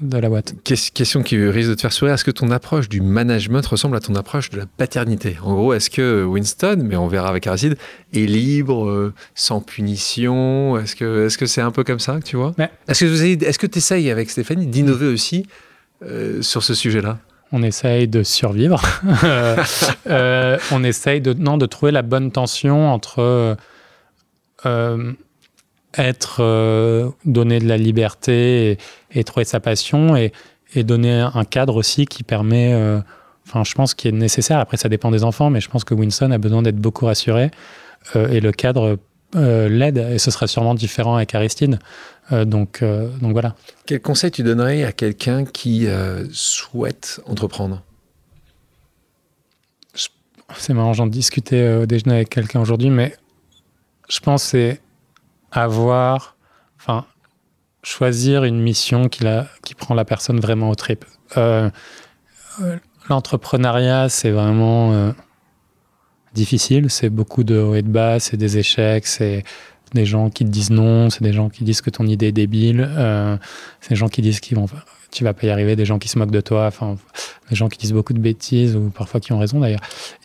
de 0.01 0.17
la 0.17 0.29
boîte. 0.29 0.53
Question 0.63 1.23
qui 1.23 1.37
risque 1.47 1.69
de 1.69 1.75
te 1.75 1.81
faire 1.81 1.93
sourire. 1.93 2.13
Est-ce 2.13 2.23
que 2.23 2.31
ton 2.31 2.51
approche 2.51 2.89
du 2.89 3.01
management 3.01 3.65
ressemble 3.65 3.95
à 3.97 3.99
ton 3.99 4.15
approche 4.15 4.49
de 4.49 4.57
la 4.57 4.65
paternité? 4.65 5.37
En 5.43 5.53
gros, 5.53 5.73
est-ce 5.73 5.89
que 5.89 6.23
Winston, 6.23 6.81
mais 6.83 6.95
on 6.95 7.07
verra 7.07 7.29
avec 7.29 7.47
Aristide, 7.47 7.77
est 8.13 8.25
libre, 8.25 8.87
euh, 8.87 9.13
sans 9.35 9.61
punition? 9.61 10.77
Est-ce 10.77 10.95
que 10.95 11.25
est-ce 11.25 11.37
que 11.37 11.45
c'est 11.45 11.61
un 11.61 11.71
peu 11.71 11.83
comme 11.83 11.99
ça 11.99 12.19
que 12.19 12.25
tu 12.25 12.35
vois? 12.35 12.53
Est-ce 12.87 13.05
que 13.05 13.45
est-ce 13.45 13.59
que 13.59 13.67
tu 13.67 13.77
essayes 13.79 14.11
avec 14.11 14.29
Stéphanie 14.29 14.67
d'innover 14.67 15.07
aussi 15.07 15.45
euh, 16.03 16.41
sur 16.41 16.63
ce 16.63 16.73
sujet-là? 16.73 17.19
On 17.51 17.63
essaye 17.63 18.07
de 18.07 18.23
survivre. 18.23 18.81
Euh, 20.09 20.57
on 20.71 20.85
essaye 20.85 21.19
de, 21.19 21.33
non, 21.33 21.57
de 21.57 21.65
trouver 21.65 21.91
la 21.91 22.01
bonne 22.01 22.31
tension 22.31 22.89
entre 22.93 23.57
être 25.97 26.37
euh, 26.39 27.09
donner 27.25 27.59
de 27.59 27.67
la 27.67 27.77
liberté 27.77 28.77
et, 29.11 29.23
trouver 29.23 29.45
sa 29.45 29.59
passion 29.59 30.15
et, 30.15 30.31
donner 30.75 31.27
un 31.33 31.43
cadre 31.43 31.75
aussi 31.75 32.05
qui 32.05 32.21
permet, 32.21 32.71
euh, 32.73 32.99
enfin 33.47 33.63
je 33.63 33.73
pense 33.73 33.95
qu'il 33.95 34.13
est 34.13 34.17
nécessaire, 34.17 34.59
après 34.59 34.77
ça 34.77 34.89
dépend 34.89 35.09
des 35.09 35.23
enfants, 35.23 35.49
mais 35.49 35.59
je 35.59 35.69
pense 35.69 35.83
que 35.83 35.95
Winston 35.95 36.29
a 36.29 36.37
besoin 36.37 36.61
d'être 36.61 36.75
beaucoup 36.75 37.07
rassuré 37.07 37.49
euh, 38.15 38.27
et 38.27 38.41
le 38.41 38.51
cadre 38.51 38.99
l'aide 39.33 39.97
et 39.97 40.19
ce 40.19 40.29
sera 40.29 40.47
sûrement 40.47 40.73
différent 40.73 41.15
avec 41.17 41.35
Aristide. 41.35 41.79
donc, 42.31 42.81
donc 42.81 43.33
voilà. 43.33 43.55
Quel 43.85 44.01
conseil 44.01 44.31
tu 44.31 44.41
donnerais 44.41 44.85
à 44.85 44.93
quelqu'un 44.93 45.43
qui 45.43 45.85
souhaite 46.31 47.19
entreprendre? 47.25 47.83
C'est 50.57 50.73
marrant, 50.73 50.93
j'en 50.93 51.07
discutais 51.07 51.75
au 51.75 51.85
déjeuner 51.85 52.15
avec 52.15 52.29
quelqu'un 52.29 52.61
aujourd'hui, 52.61 52.89
mais 52.89 53.17
je 54.07 54.19
pense 54.21 54.43
que 54.43 54.49
c'est 54.49 54.81
avoir, 55.57 56.35
enfin, 56.79 57.05
choisir 57.83 58.43
une 58.43 58.59
mission 58.59 59.09
qui, 59.09 59.23
la, 59.23 59.47
qui 59.63 59.75
prend 59.75 59.95
la 59.95 60.05
personne 60.05 60.39
vraiment 60.39 60.69
au 60.69 60.75
trip. 60.75 61.05
Euh, 61.37 61.69
euh, 62.61 62.77
l'entrepreneuriat, 63.09 64.09
c'est 64.09 64.31
vraiment 64.31 64.93
euh, 64.93 65.11
difficile. 66.33 66.89
C'est 66.89 67.09
beaucoup 67.09 67.43
de 67.43 67.57
hauts 67.57 67.75
et 67.75 67.81
de 67.81 67.89
bas, 67.89 68.19
c'est 68.19 68.37
des 68.37 68.57
échecs, 68.57 69.07
c'est 69.07 69.43
des 69.93 70.05
gens 70.05 70.29
qui 70.29 70.43
te 70.43 70.49
disent 70.49 70.69
non, 70.69 71.09
c'est 71.09 71.23
des 71.23 71.33
gens 71.33 71.49
qui 71.49 71.63
disent 71.63 71.81
que 71.81 71.89
ton 71.89 72.05
idée 72.05 72.27
est 72.27 72.31
débile, 72.33 72.89
c'est 73.79 73.91
des 73.91 73.95
gens 73.95 74.09
qui 74.09 74.21
disent 74.21 74.41
qu'ils 74.41 74.57
vont, 74.57 74.65
tu 75.11 75.23
vas 75.23 75.33
pas 75.33 75.47
y 75.47 75.49
arriver, 75.49 75.77
des 75.77 75.85
gens 75.85 75.97
qui 75.97 76.09
se 76.09 76.19
moquent 76.19 76.31
de 76.31 76.41
toi, 76.41 76.65
enfin, 76.65 76.97
des 77.49 77.55
gens 77.55 77.69
qui 77.69 77.77
disent 77.77 77.93
beaucoup 77.93 78.11
de 78.11 78.19
bêtises 78.19 78.75
ou 78.75 78.89
parfois 78.89 79.21
qui 79.21 79.31
ont 79.31 79.39
raison 79.39 79.61
d'ailleurs. 79.61 79.79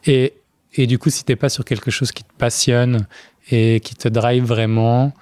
Et, 0.05 0.35
et 0.75 0.89
du 0.89 0.99
coup, 0.99 1.11
si 1.11 1.23
t'es 1.23 1.37
pas 1.37 1.49
sur 1.49 1.65
quelque 1.65 1.93
chose 1.93 2.11
qui 2.11 2.25
te 2.25 2.33
passionne 2.37 3.07
et 3.51 3.81
qui 3.81 3.95
te 3.95 4.09
drive 4.09 4.45
vraiment, 4.45 5.13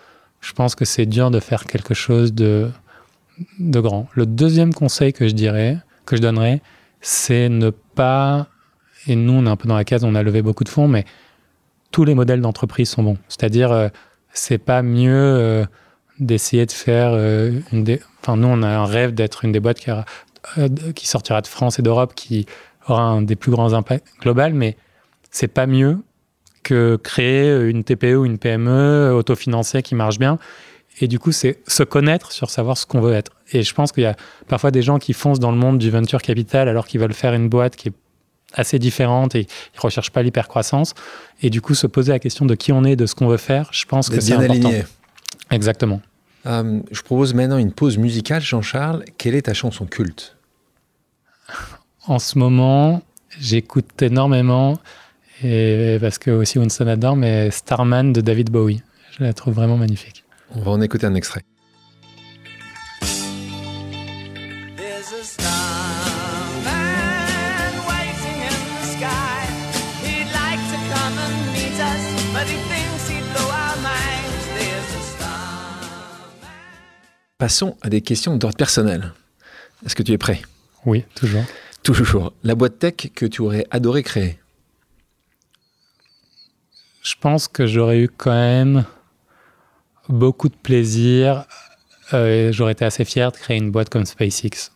je 0.40 0.52
pense 0.52 0.74
que 0.74 0.84
c'est 0.84 1.06
dur 1.06 1.30
de 1.30 1.40
faire 1.40 1.64
quelque 1.64 1.94
chose 1.94 2.32
de, 2.32 2.70
grand. 3.58 4.08
Le 4.14 4.26
deuxième 4.26 4.74
conseil 4.74 5.12
que 5.12 5.28
je 5.28 5.34
dirais, 5.34 5.78
que 6.06 6.16
je 6.16 6.22
donnerais, 6.22 6.60
c'est 7.00 7.48
ne 7.48 7.70
pas, 7.70 8.48
et 9.06 9.16
nous 9.16 9.32
on 9.32 9.46
est 9.46 9.50
un 9.50 9.56
peu 9.56 9.68
dans 9.68 9.76
la 9.76 9.84
case, 9.84 10.04
on 10.04 10.14
a 10.14 10.22
levé 10.22 10.42
beaucoup 10.42 10.64
de 10.64 10.68
fonds, 10.68 10.88
mais 10.88 11.04
tous 11.90 12.04
les 12.04 12.14
modèles 12.14 12.40
d'entreprise 12.40 12.88
sont 12.88 13.02
bons. 13.02 13.18
C'est-à-dire, 13.28 13.72
euh, 13.72 13.88
c'est 14.32 14.58
pas 14.58 14.82
mieux 14.82 15.12
euh, 15.12 15.64
d'essayer 16.20 16.66
de 16.66 16.72
faire 16.72 17.10
euh. 17.12 17.60
Enfin, 18.22 18.36
nous 18.36 18.48
on 18.48 18.62
a 18.62 18.68
un 18.68 18.84
rêve 18.84 19.12
d'être 19.12 19.44
une 19.44 19.52
des 19.52 19.60
boîtes 19.60 19.80
qui, 19.80 19.90
qui 20.94 21.08
sortira 21.08 21.40
de 21.40 21.46
France 21.46 21.78
et 21.78 21.82
d'Europe, 21.82 22.14
qui 22.14 22.46
aura 22.86 23.02
un 23.02 23.22
des 23.22 23.36
plus 23.36 23.50
grands 23.50 23.72
impacts 23.72 24.06
global, 24.20 24.54
mais 24.54 24.76
c'est 25.30 25.48
pas 25.48 25.66
mieux 25.66 25.98
que 26.62 26.96
créer 27.02 27.68
une 27.68 27.84
TPE 27.84 28.16
ou 28.16 28.24
une 28.24 28.38
PME 28.38 29.12
autofinancée 29.14 29.82
qui 29.82 29.94
marche 29.94 30.18
bien. 30.18 30.38
Et 31.00 31.08
du 31.08 31.18
coup, 31.18 31.32
c'est 31.32 31.60
se 31.66 31.82
connaître 31.82 32.32
sur 32.32 32.50
savoir 32.50 32.76
ce 32.76 32.86
qu'on 32.86 33.00
veut 33.00 33.14
être. 33.14 33.32
Et 33.52 33.62
je 33.62 33.74
pense 33.74 33.92
qu'il 33.92 34.02
y 34.02 34.06
a 34.06 34.16
parfois 34.48 34.70
des 34.70 34.82
gens 34.82 34.98
qui 34.98 35.12
foncent 35.12 35.40
dans 35.40 35.50
le 35.50 35.56
monde 35.56 35.78
du 35.78 35.90
venture 35.90 36.20
capital 36.20 36.68
alors 36.68 36.86
qu'ils 36.86 37.00
veulent 37.00 37.14
faire 37.14 37.32
une 37.34 37.48
boîte 37.48 37.76
qui 37.76 37.88
est 37.88 37.94
assez 38.52 38.78
différente 38.78 39.34
et 39.34 39.42
ils 39.42 39.76
ne 39.76 39.80
recherchent 39.80 40.10
pas 40.10 40.22
l'hypercroissance. 40.22 40.94
Et 41.42 41.50
du 41.50 41.60
coup, 41.60 41.74
se 41.74 41.86
poser 41.86 42.12
la 42.12 42.18
question 42.18 42.44
de 42.44 42.54
qui 42.54 42.72
on 42.72 42.84
est, 42.84 42.96
de 42.96 43.06
ce 43.06 43.14
qu'on 43.14 43.28
veut 43.28 43.36
faire, 43.36 43.68
je 43.72 43.86
pense 43.86 44.10
que 44.10 44.20
c'est 44.20 44.32
important. 44.32 44.52
Aligné. 44.52 44.84
Exactement. 45.50 46.00
Euh, 46.46 46.80
je 46.90 47.02
propose 47.02 47.34
maintenant 47.34 47.58
une 47.58 47.72
pause 47.72 47.98
musicale, 47.98 48.42
Jean-Charles. 48.42 49.04
Quelle 49.18 49.34
est 49.34 49.42
ta 49.42 49.54
chanson 49.54 49.86
culte? 49.86 50.36
En 52.06 52.18
ce 52.18 52.38
moment, 52.38 53.02
j'écoute 53.38 54.02
énormément 54.02 54.78
et 55.42 55.98
parce 56.00 56.18
que 56.18 56.30
aussi 56.30 56.58
Winston 56.58 56.86
adore, 56.86 57.16
mais 57.16 57.50
Starman 57.50 58.12
de 58.12 58.20
David 58.20 58.50
Bowie. 58.50 58.82
Je 59.18 59.24
la 59.24 59.32
trouve 59.32 59.54
vraiment 59.54 59.76
magnifique. 59.76 60.24
On 60.54 60.60
va 60.60 60.72
en 60.72 60.80
écouter 60.80 61.06
un 61.06 61.14
extrait. 61.14 61.42
Passons 77.38 77.74
à 77.80 77.88
des 77.88 78.02
questions 78.02 78.36
d'ordre 78.36 78.56
personnel. 78.56 79.14
Est-ce 79.86 79.94
que 79.94 80.02
tu 80.02 80.12
es 80.12 80.18
prêt? 80.18 80.42
Oui, 80.84 81.04
toujours. 81.14 81.42
Toujours. 81.82 82.34
La 82.44 82.54
boîte 82.54 82.78
tech 82.78 83.10
que 83.14 83.24
tu 83.24 83.40
aurais 83.40 83.66
adoré 83.70 84.02
créer 84.02 84.38
je 87.02 87.14
pense 87.20 87.48
que 87.48 87.66
j'aurais 87.66 88.00
eu 88.00 88.08
quand 88.08 88.30
même 88.30 88.84
beaucoup 90.08 90.48
de 90.48 90.56
plaisir 90.56 91.44
euh, 92.12 92.48
et 92.48 92.52
j'aurais 92.52 92.72
été 92.72 92.84
assez 92.84 93.04
fier 93.04 93.30
de 93.32 93.36
créer 93.36 93.56
une 93.56 93.70
boîte 93.70 93.88
comme 93.88 94.04
SpaceX. 94.04 94.72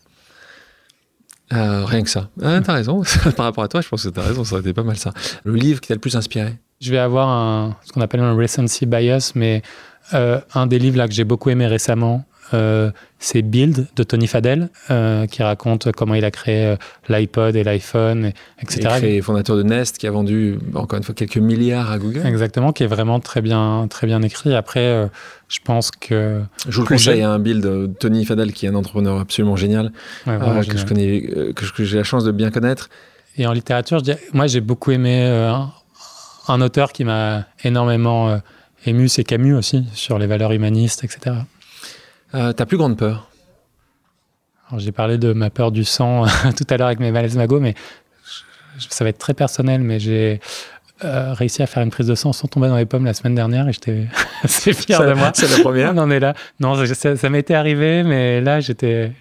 Euh, 1.52 1.84
rien 1.84 2.02
que 2.02 2.08
ça. 2.08 2.30
Ah, 2.42 2.60
t'as 2.64 2.72
raison. 2.72 3.02
Par 3.36 3.46
rapport 3.46 3.64
à 3.64 3.68
toi, 3.68 3.80
je 3.80 3.88
pense 3.88 4.04
que 4.04 4.08
t'as 4.08 4.22
raison. 4.22 4.44
Ça 4.44 4.54
aurait 4.54 4.62
été 4.62 4.72
pas 4.72 4.82
mal 4.82 4.96
ça. 4.96 5.12
Le 5.44 5.54
livre 5.54 5.80
qui 5.80 5.88
t'a 5.88 5.94
le 5.94 6.00
plus 6.00 6.16
inspiré? 6.16 6.58
Je 6.80 6.90
vais 6.90 6.98
avoir 6.98 7.28
un, 7.28 7.76
ce 7.84 7.92
qu'on 7.92 8.00
appelle 8.00 8.20
un 8.20 8.34
recency 8.34 8.86
bias, 8.86 9.32
mais 9.34 9.62
euh, 10.14 10.40
un 10.54 10.66
des 10.66 10.78
livres 10.78 10.98
là 10.98 11.06
que 11.06 11.14
j'ai 11.14 11.24
beaucoup 11.24 11.50
aimé 11.50 11.66
récemment, 11.66 12.24
euh, 12.52 12.90
c'est 13.18 13.40
Build 13.42 13.86
de 13.96 14.02
Tony 14.02 14.26
Fadell, 14.26 14.68
euh, 14.90 15.26
qui 15.26 15.42
raconte 15.42 15.90
comment 15.92 16.14
il 16.14 16.24
a 16.24 16.30
créé 16.30 16.66
euh, 16.66 16.76
l'iPod 17.08 17.56
et 17.56 17.64
l'iPhone, 17.64 18.26
et- 18.26 18.34
etc. 18.60 18.88
Il 19.02 19.04
est 19.08 19.20
fondateur 19.22 19.56
de 19.56 19.62
Nest 19.62 19.96
qui 19.98 20.06
a 20.06 20.10
vendu 20.10 20.58
encore 20.74 20.98
une 20.98 21.02
fois 21.04 21.14
quelques 21.14 21.38
milliards 21.38 21.90
à 21.90 21.98
Google. 21.98 22.26
Exactement, 22.26 22.72
qui 22.72 22.82
est 22.84 22.86
vraiment 22.88 23.18
très 23.20 23.40
bien, 23.40 23.86
très 23.88 24.06
bien 24.06 24.20
écrit. 24.22 24.54
Après, 24.54 24.80
euh, 24.86 25.06
je 25.48 25.58
pense 25.64 25.90
que. 25.90 26.42
Je 26.68 26.76
vous 26.76 26.82
le 26.82 26.88
conseille, 26.88 27.22
un 27.22 27.38
build 27.38 27.62
de 27.62 27.90
Tony 27.98 28.24
Fadell 28.26 28.52
qui 28.52 28.66
est 28.66 28.68
un 28.68 28.74
entrepreneur 28.74 29.18
absolument 29.20 29.56
génial, 29.56 29.90
ouais, 30.26 30.66
que 30.68 30.76
je 30.76 30.84
connais, 30.84 31.30
j'ai 31.78 31.96
la 31.96 32.04
chance 32.04 32.24
de 32.24 32.32
bien 32.32 32.50
connaître. 32.50 32.90
Et 33.38 33.46
en 33.46 33.52
littérature, 33.52 34.04
je 34.04 34.12
moi, 34.32 34.46
j'ai 34.46 34.60
beaucoup 34.60 34.90
aimé 34.90 35.24
un, 35.24 35.70
un 36.48 36.60
auteur 36.60 36.92
qui 36.92 37.04
m'a 37.04 37.46
énormément 37.64 38.38
ému, 38.86 39.08
c'est 39.08 39.24
Camus 39.24 39.54
aussi, 39.54 39.84
sur 39.94 40.18
les 40.18 40.26
valeurs 40.26 40.52
humanistes, 40.52 41.02
etc. 41.04 41.36
Euh, 42.34 42.52
ta 42.52 42.66
plus 42.66 42.76
grande 42.76 42.96
peur 42.98 43.28
j'ai 44.78 44.90
parlé 44.92 45.18
de 45.18 45.32
ma 45.32 45.50
peur 45.50 45.70
du 45.70 45.84
sang 45.84 46.24
tout 46.56 46.64
à 46.68 46.76
l'heure 46.76 46.88
avec 46.88 46.98
mes 46.98 47.12
malaises 47.12 47.36
magots, 47.36 47.60
mais 47.60 47.74
je- 48.78 48.86
ça 48.88 49.04
va 49.04 49.10
être 49.10 49.18
très 49.18 49.34
personnel, 49.34 49.82
mais 49.82 50.00
j'ai 50.00 50.40
euh, 51.04 51.32
réussi 51.32 51.62
à 51.62 51.66
faire 51.66 51.82
une 51.82 51.90
prise 51.90 52.08
de 52.08 52.14
sang 52.16 52.32
sans 52.32 52.48
tomber 52.48 52.66
dans 52.68 52.76
les 52.76 52.86
pommes 52.86 53.04
la 53.04 53.14
semaine 53.14 53.36
dernière 53.36 53.68
et 53.68 53.72
j'étais 53.72 54.06
assez 54.42 54.72
fier 54.72 54.98
Ça- 54.98 55.06
de 55.06 55.12
moi. 55.12 55.30
C'est 55.34 55.48
la 55.50 55.62
première. 55.62 55.92
On 55.94 55.98
en 55.98 56.10
est 56.10 56.18
là. 56.18 56.34
Non, 56.58 56.74
ça, 56.86 57.14
ça 57.16 57.30
m'était 57.30 57.54
arrivé, 57.54 58.02
mais 58.02 58.40
là, 58.40 58.58
j'étais. 58.58 59.12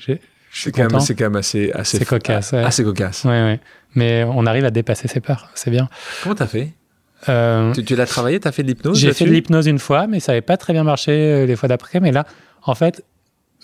C'est 0.51 0.71
quand, 0.71 0.89
même- 0.91 1.01
quand 1.01 1.19
même 1.21 1.35
assez, 1.35 1.71
assez, 1.73 1.97
C'est 1.99 2.05
cocasse, 2.05 2.51
ouais. 2.53 2.63
Assez 2.63 2.83
cocasse. 2.83 3.23
Ouais, 3.25 3.29
ouais. 3.31 3.59
Mais 3.95 4.23
on 4.23 4.45
arrive 4.47 4.65
à 4.65 4.71
dépasser 4.71 5.07
ses 5.07 5.19
peurs, 5.19 5.49
c'est 5.53 5.69
bien. 5.71 5.87
Comment 6.23 6.35
t'as 6.35 6.47
fait? 6.47 6.71
Euh, 7.29 7.73
Tu, 7.73 7.83
tu 7.85 7.95
l'as 7.95 8.05
travaillé 8.07 8.39
T'as 8.39 8.51
fait 8.51 8.63
de 8.63 8.67
l'hypnose 8.69 8.97
J'ai 8.99 9.13
fait 9.13 9.25
de 9.25 9.29
l'hypnose 9.31 9.67
une 9.67 9.79
fois, 9.79 10.07
mais 10.07 10.19
ça 10.19 10.31
n'avait 10.31 10.41
pas 10.41 10.57
très 10.57 10.73
bien 10.73 10.83
marché 10.83 11.45
les 11.45 11.55
fois 11.55 11.69
d'après. 11.69 11.99
Mais 11.99 12.11
là, 12.11 12.25
en 12.65 12.75
fait, 12.75 13.03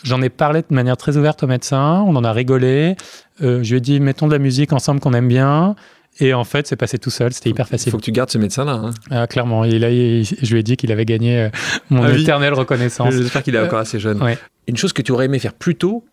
j'en 0.04 0.22
ai 0.22 0.30
parlé 0.30 0.62
de 0.62 0.74
manière 0.74 0.98
très 0.98 1.18
ouverte 1.18 1.44
au 1.44 1.48
médecin. 1.48 2.04
On 2.08 2.16
en 2.16 2.24
a 2.24 2.32
rigolé. 2.32 2.96
Euh, 3.42 3.64
je 3.64 3.72
lui 3.72 3.78
ai 3.78 3.82
dit, 3.82 4.00
mettons 4.00 4.28
de 4.28 4.34
la 4.34 4.40
musique 4.40 4.74
ensemble 4.74 5.00
qu'on 5.00 5.14
aime 5.14 5.28
bien. 5.28 5.76
Et 6.22 6.34
en 6.34 6.44
fait, 6.44 6.68
c'est 6.68 6.76
passé 6.76 6.98
tout 6.98 7.12
seul. 7.12 7.32
C'était 7.32 7.50
hyper 7.52 7.66
Il 7.68 7.70
facile. 7.70 7.92
faut 7.92 7.98
que 7.98 8.04
tu 8.04 8.12
gardes 8.12 8.30
ce 8.30 8.38
médecin-là. 8.38 8.74
hein. 8.74 8.90
Ah, 9.10 9.26
clairement. 9.28 9.64
Et 9.64 9.80
là, 9.80 9.90
il- 9.90 10.26
je 10.26 10.52
lui 10.54 10.60
ai 10.60 10.64
dit 10.64 10.76
qu'il 10.76 10.92
avait 10.92 11.06
gagné 11.06 11.40
euh, 11.44 11.50
mon 11.90 12.04
Ah 12.04 12.10
oui. 12.12 12.24
éternelle 12.24 12.54
reconnaissance. 12.54 13.14
J'espère 13.14 13.44
qu'il 13.44 13.56
est 13.56 13.60
Euh, 13.60 13.66
encore 13.66 13.80
assez 13.80 14.00
jeune. 14.00 14.22
ouais. 14.22 14.38
Une 14.68 14.76
chose 14.76 14.92
que 14.92 15.02
tu 15.02 15.12
aurais 15.14 15.26
aimé 15.26 15.40
faire 15.40 15.54
plus 15.54 15.76
tôt 15.76 16.04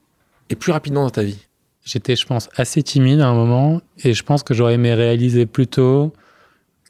et 0.49 0.55
plus 0.55 0.71
rapidement 0.73 1.03
dans 1.03 1.11
ta 1.11 1.23
vie? 1.25 1.39
J'étais, 1.85 2.15
je 2.17 2.25
pense, 2.27 2.49
assez 2.57 2.83
timide 2.83 3.21
à 3.21 3.27
un 3.29 3.35
moment. 3.35 3.81
Et 4.05 4.13
je 4.15 4.23
pense 4.23 4.43
que 4.43 4.55
j'aurais 4.55 4.75
aimé 4.75 4.95
réaliser 4.95 5.47
plus 5.47 5.67
tôt 5.67 6.13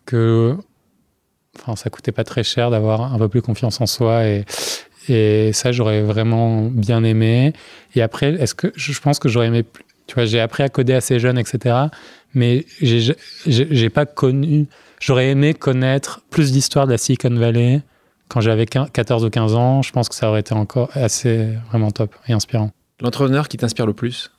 que. 0.05 0.57
Enfin, 1.59 1.75
ça 1.77 1.89
coûtait 1.91 2.13
pas 2.13 2.25
très 2.25 2.43
cher 2.45 2.71
d'avoir 2.71 3.15
un 3.15 3.19
peu 3.19 3.29
plus 3.29 3.41
confiance 3.43 3.81
en 3.81 3.87
soi. 3.87 4.25
Et, 4.27 4.45
et 5.09 5.53
ça, 5.53 5.73
j'aurais 5.73 6.03
vraiment 6.03 6.63
bien 6.63 7.03
aimé. 7.05 7.53
Et 7.95 8.03
après, 8.03 8.35
est-ce 8.35 8.55
que 8.55 8.73
je 8.77 8.99
pense 9.01 9.19
que 9.19 9.29
j'aurais 9.29 9.47
aimé. 9.49 9.63
plus- 9.63 9.85
Tu 10.07 10.15
vois, 10.15 10.25
j'ai 10.25 10.41
appris 10.41 10.63
à 10.63 10.69
coder 10.69 10.95
assez 10.95 11.19
jeune, 11.19 11.37
etc. 11.39 11.77
Mais 12.35 12.65
j'ai 12.81 13.91
pas 13.91 14.07
connu. 14.07 14.67
J'aurais 15.01 15.29
aimé 15.31 15.53
connaître 15.55 16.21
plus 16.31 16.53
d'histoire 16.53 16.87
de 16.87 16.93
la 16.93 16.99
Silicon 16.99 17.35
Valley 17.35 17.83
quand 18.29 18.41
j'avais 18.41 18.67
15 18.67 18.91
14 18.93 19.25
ou 19.25 19.31
15 19.31 19.55
ans. 19.55 19.83
Je 19.83 19.93
pense 19.93 20.09
que 20.09 20.15
ça 20.15 20.29
aurait 20.29 20.41
été 20.41 20.55
encore 20.55 20.91
assez 20.95 21.49
vraiment 21.69 21.91
top 21.91 22.15
et 22.29 22.33
inspirant. 22.33 22.71
L'entrepreneur 23.01 23.49
qui 23.49 23.57
t'inspire 23.57 23.87
le 23.87 23.93
plus? 23.95 24.31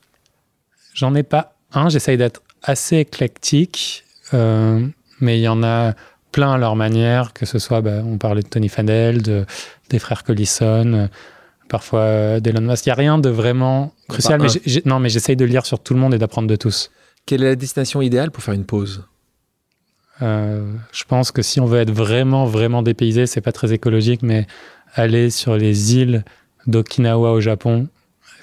J'en 0.93 1.13
ai 1.15 1.23
pas 1.23 1.55
un, 1.73 1.89
j'essaye 1.89 2.17
d'être 2.17 2.41
assez 2.63 2.97
éclectique, 2.97 4.03
euh, 4.33 4.85
mais 5.19 5.37
il 5.37 5.41
y 5.41 5.47
en 5.47 5.63
a 5.63 5.93
plein 6.37 6.53
à 6.53 6.57
leur 6.59 6.75
manière, 6.75 7.33
que 7.33 7.47
ce 7.47 7.57
soit, 7.57 7.81
bah, 7.81 8.03
on 8.05 8.19
parlait 8.19 8.43
de 8.43 8.47
Tony 8.47 8.69
Fadell, 8.69 9.23
de, 9.23 9.47
des 9.89 9.97
frères 9.97 10.23
Collison, 10.23 10.93
euh, 10.93 11.07
parfois 11.67 12.01
euh, 12.01 12.39
d'Elon 12.39 12.61
Musk. 12.61 12.85
Il 12.85 12.89
n'y 12.89 12.91
a 12.91 12.95
rien 12.95 13.17
de 13.17 13.29
vraiment 13.29 13.91
crucial, 14.07 14.39
Pas 14.39 14.45
mais 14.53 14.81
non, 14.85 14.99
mais 14.99 15.09
j'essaye 15.09 15.35
de 15.35 15.45
lire 15.45 15.65
sur 15.65 15.79
tout 15.79 15.95
le 15.95 15.99
monde 15.99 16.13
et 16.13 16.19
d'apprendre 16.19 16.47
de 16.47 16.55
tous. 16.55 16.91
Quelle 17.25 17.41
est 17.41 17.47
la 17.47 17.55
destination 17.55 18.03
idéale 18.03 18.29
pour 18.29 18.43
faire 18.43 18.53
une 18.53 18.65
pause? 18.65 19.03
Euh, 20.21 20.71
je 20.91 21.05
pense 21.05 21.31
que 21.31 21.41
si 21.41 21.59
on 21.59 21.65
veut 21.65 21.79
être 21.79 21.89
vraiment, 21.89 22.45
vraiment 22.45 22.83
dépaysé, 22.83 23.25
c'est 23.25 23.41
pas 23.41 23.51
très 23.51 23.73
écologique, 23.73 24.21
mais 24.21 24.45
aller 24.93 25.31
sur 25.31 25.57
les 25.57 25.95
îles 25.95 26.23
d'Okinawa 26.67 27.31
au 27.31 27.41
Japon, 27.41 27.87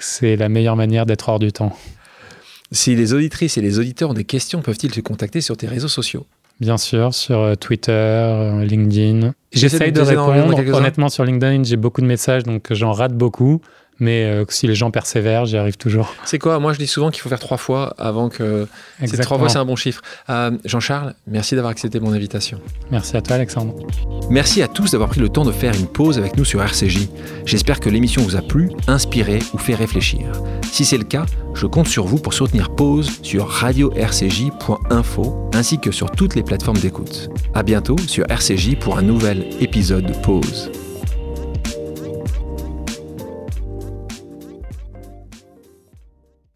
c'est 0.01 0.35
la 0.35 0.49
meilleure 0.49 0.75
manière 0.75 1.07
d'être 1.07 1.29
hors 1.29 1.39
du 1.39 1.53
temps. 1.53 1.79
Si 2.73 2.97
les 2.97 3.13
auditrices 3.13 3.57
et 3.57 3.61
les 3.61 3.79
auditeurs 3.79 4.11
ont 4.11 4.15
des 4.15 4.25
questions, 4.25 4.63
peuvent-ils 4.63 4.91
te 4.91 4.99
contacter 4.99 5.41
sur 5.41 5.57
tes 5.57 5.69
réseaux 5.69 5.87
sociaux? 5.87 6.27
Bien 6.61 6.77
sûr, 6.77 7.15
sur 7.15 7.41
euh, 7.41 7.55
Twitter, 7.57 7.91
euh, 7.93 8.65
LinkedIn. 8.65 9.33
J'essaye 9.53 9.93
de- 9.93 10.01
répondre. 10.45 10.57
Honnêtement, 10.79 11.09
sur 11.09 11.25
LinkedIn, 11.25 11.65
j'ai 11.65 11.77
beaucoup 11.77 12.01
de 12.01 12.07
messages, 12.07 12.45
donc 12.45 12.73
j'en 12.73 12.93
rate 12.93 13.13
beaucoup. 13.15 13.61
Mais 14.01 14.25
euh, 14.25 14.45
si 14.49 14.67
les 14.67 14.75
gens 14.75 14.91
persévèrent, 14.91 15.47
j'y 15.47 15.57
arrive 15.57 15.77
toujours. 15.77 16.13
C'est 16.25 16.39
quoi? 16.39 16.59
Moi, 16.59 16.73
je 16.73 16.79
dis 16.79 16.87
souvent 16.87 17.11
qu'il 17.11 17.23
faut 17.23 17.29
faire 17.29 17.39
trois 17.39 17.57
fois 17.57 17.95
avant 17.99 18.29
que. 18.29 18.67
C'est 19.05 19.19
trois 19.19 19.39
fois, 19.39 19.49
c'est 19.49 19.59
un 19.59 19.65
bon 19.65 19.77
chiffre. 19.77 20.03
Euh, 20.31 20.53
Jean-Charles, 20.65 21.15
merci 21.27 21.55
d'avoir 21.55 21.71
accepté 21.71 22.01
mon 22.01 22.13
invitation. 22.13 22.61
Merci 22.91 23.17
à 23.17 23.23
toi, 23.23 23.37
Alexandre. 23.37 23.75
Merci 24.31 24.63
à 24.63 24.69
tous 24.69 24.93
d'avoir 24.93 25.11
pris 25.11 25.21
le 25.21 25.29
temps 25.29 25.45
de 25.45 25.53
faire 25.53 25.75
une 25.75 25.87
pause 25.87 26.19
avec 26.19 26.37
nous 26.37 26.45
sur 26.45 26.63
RCJ. 26.63 27.09
J'espère 27.45 27.81
que 27.81 27.89
l'émission 27.89 28.23
vous 28.23 28.37
a 28.37 28.43
plu, 28.43 28.71
inspiré 28.89 29.39
ou 29.53 29.59
fait 29.59 29.75
réfléchir. 29.75 30.21
Si 30.73 30.85
c'est 30.85 30.99
le 30.99 31.05
cas, 31.05 31.27
je 31.55 31.67
compte 31.67 31.87
sur 31.87 32.05
vous 32.05 32.19
pour 32.19 32.35
soutenir 32.35 32.75
Pause 32.75 33.11
sur 33.23 33.49
radio-rcj.info 33.49 35.51
ainsi 35.55 35.79
que 35.79 35.93
sur 35.93 36.11
toutes 36.11 36.35
les 36.35 36.43
plateformes 36.43 36.79
d'écoute. 36.79 37.29
À 37.55 37.63
bientôt 37.63 37.97
sur 38.09 38.25
RCJ 38.29 38.77
pour 38.77 38.99
un 38.99 39.03
nouvel 39.03 39.47
épisode 39.61 40.07
de 40.07 40.15
Pause. 40.15 40.73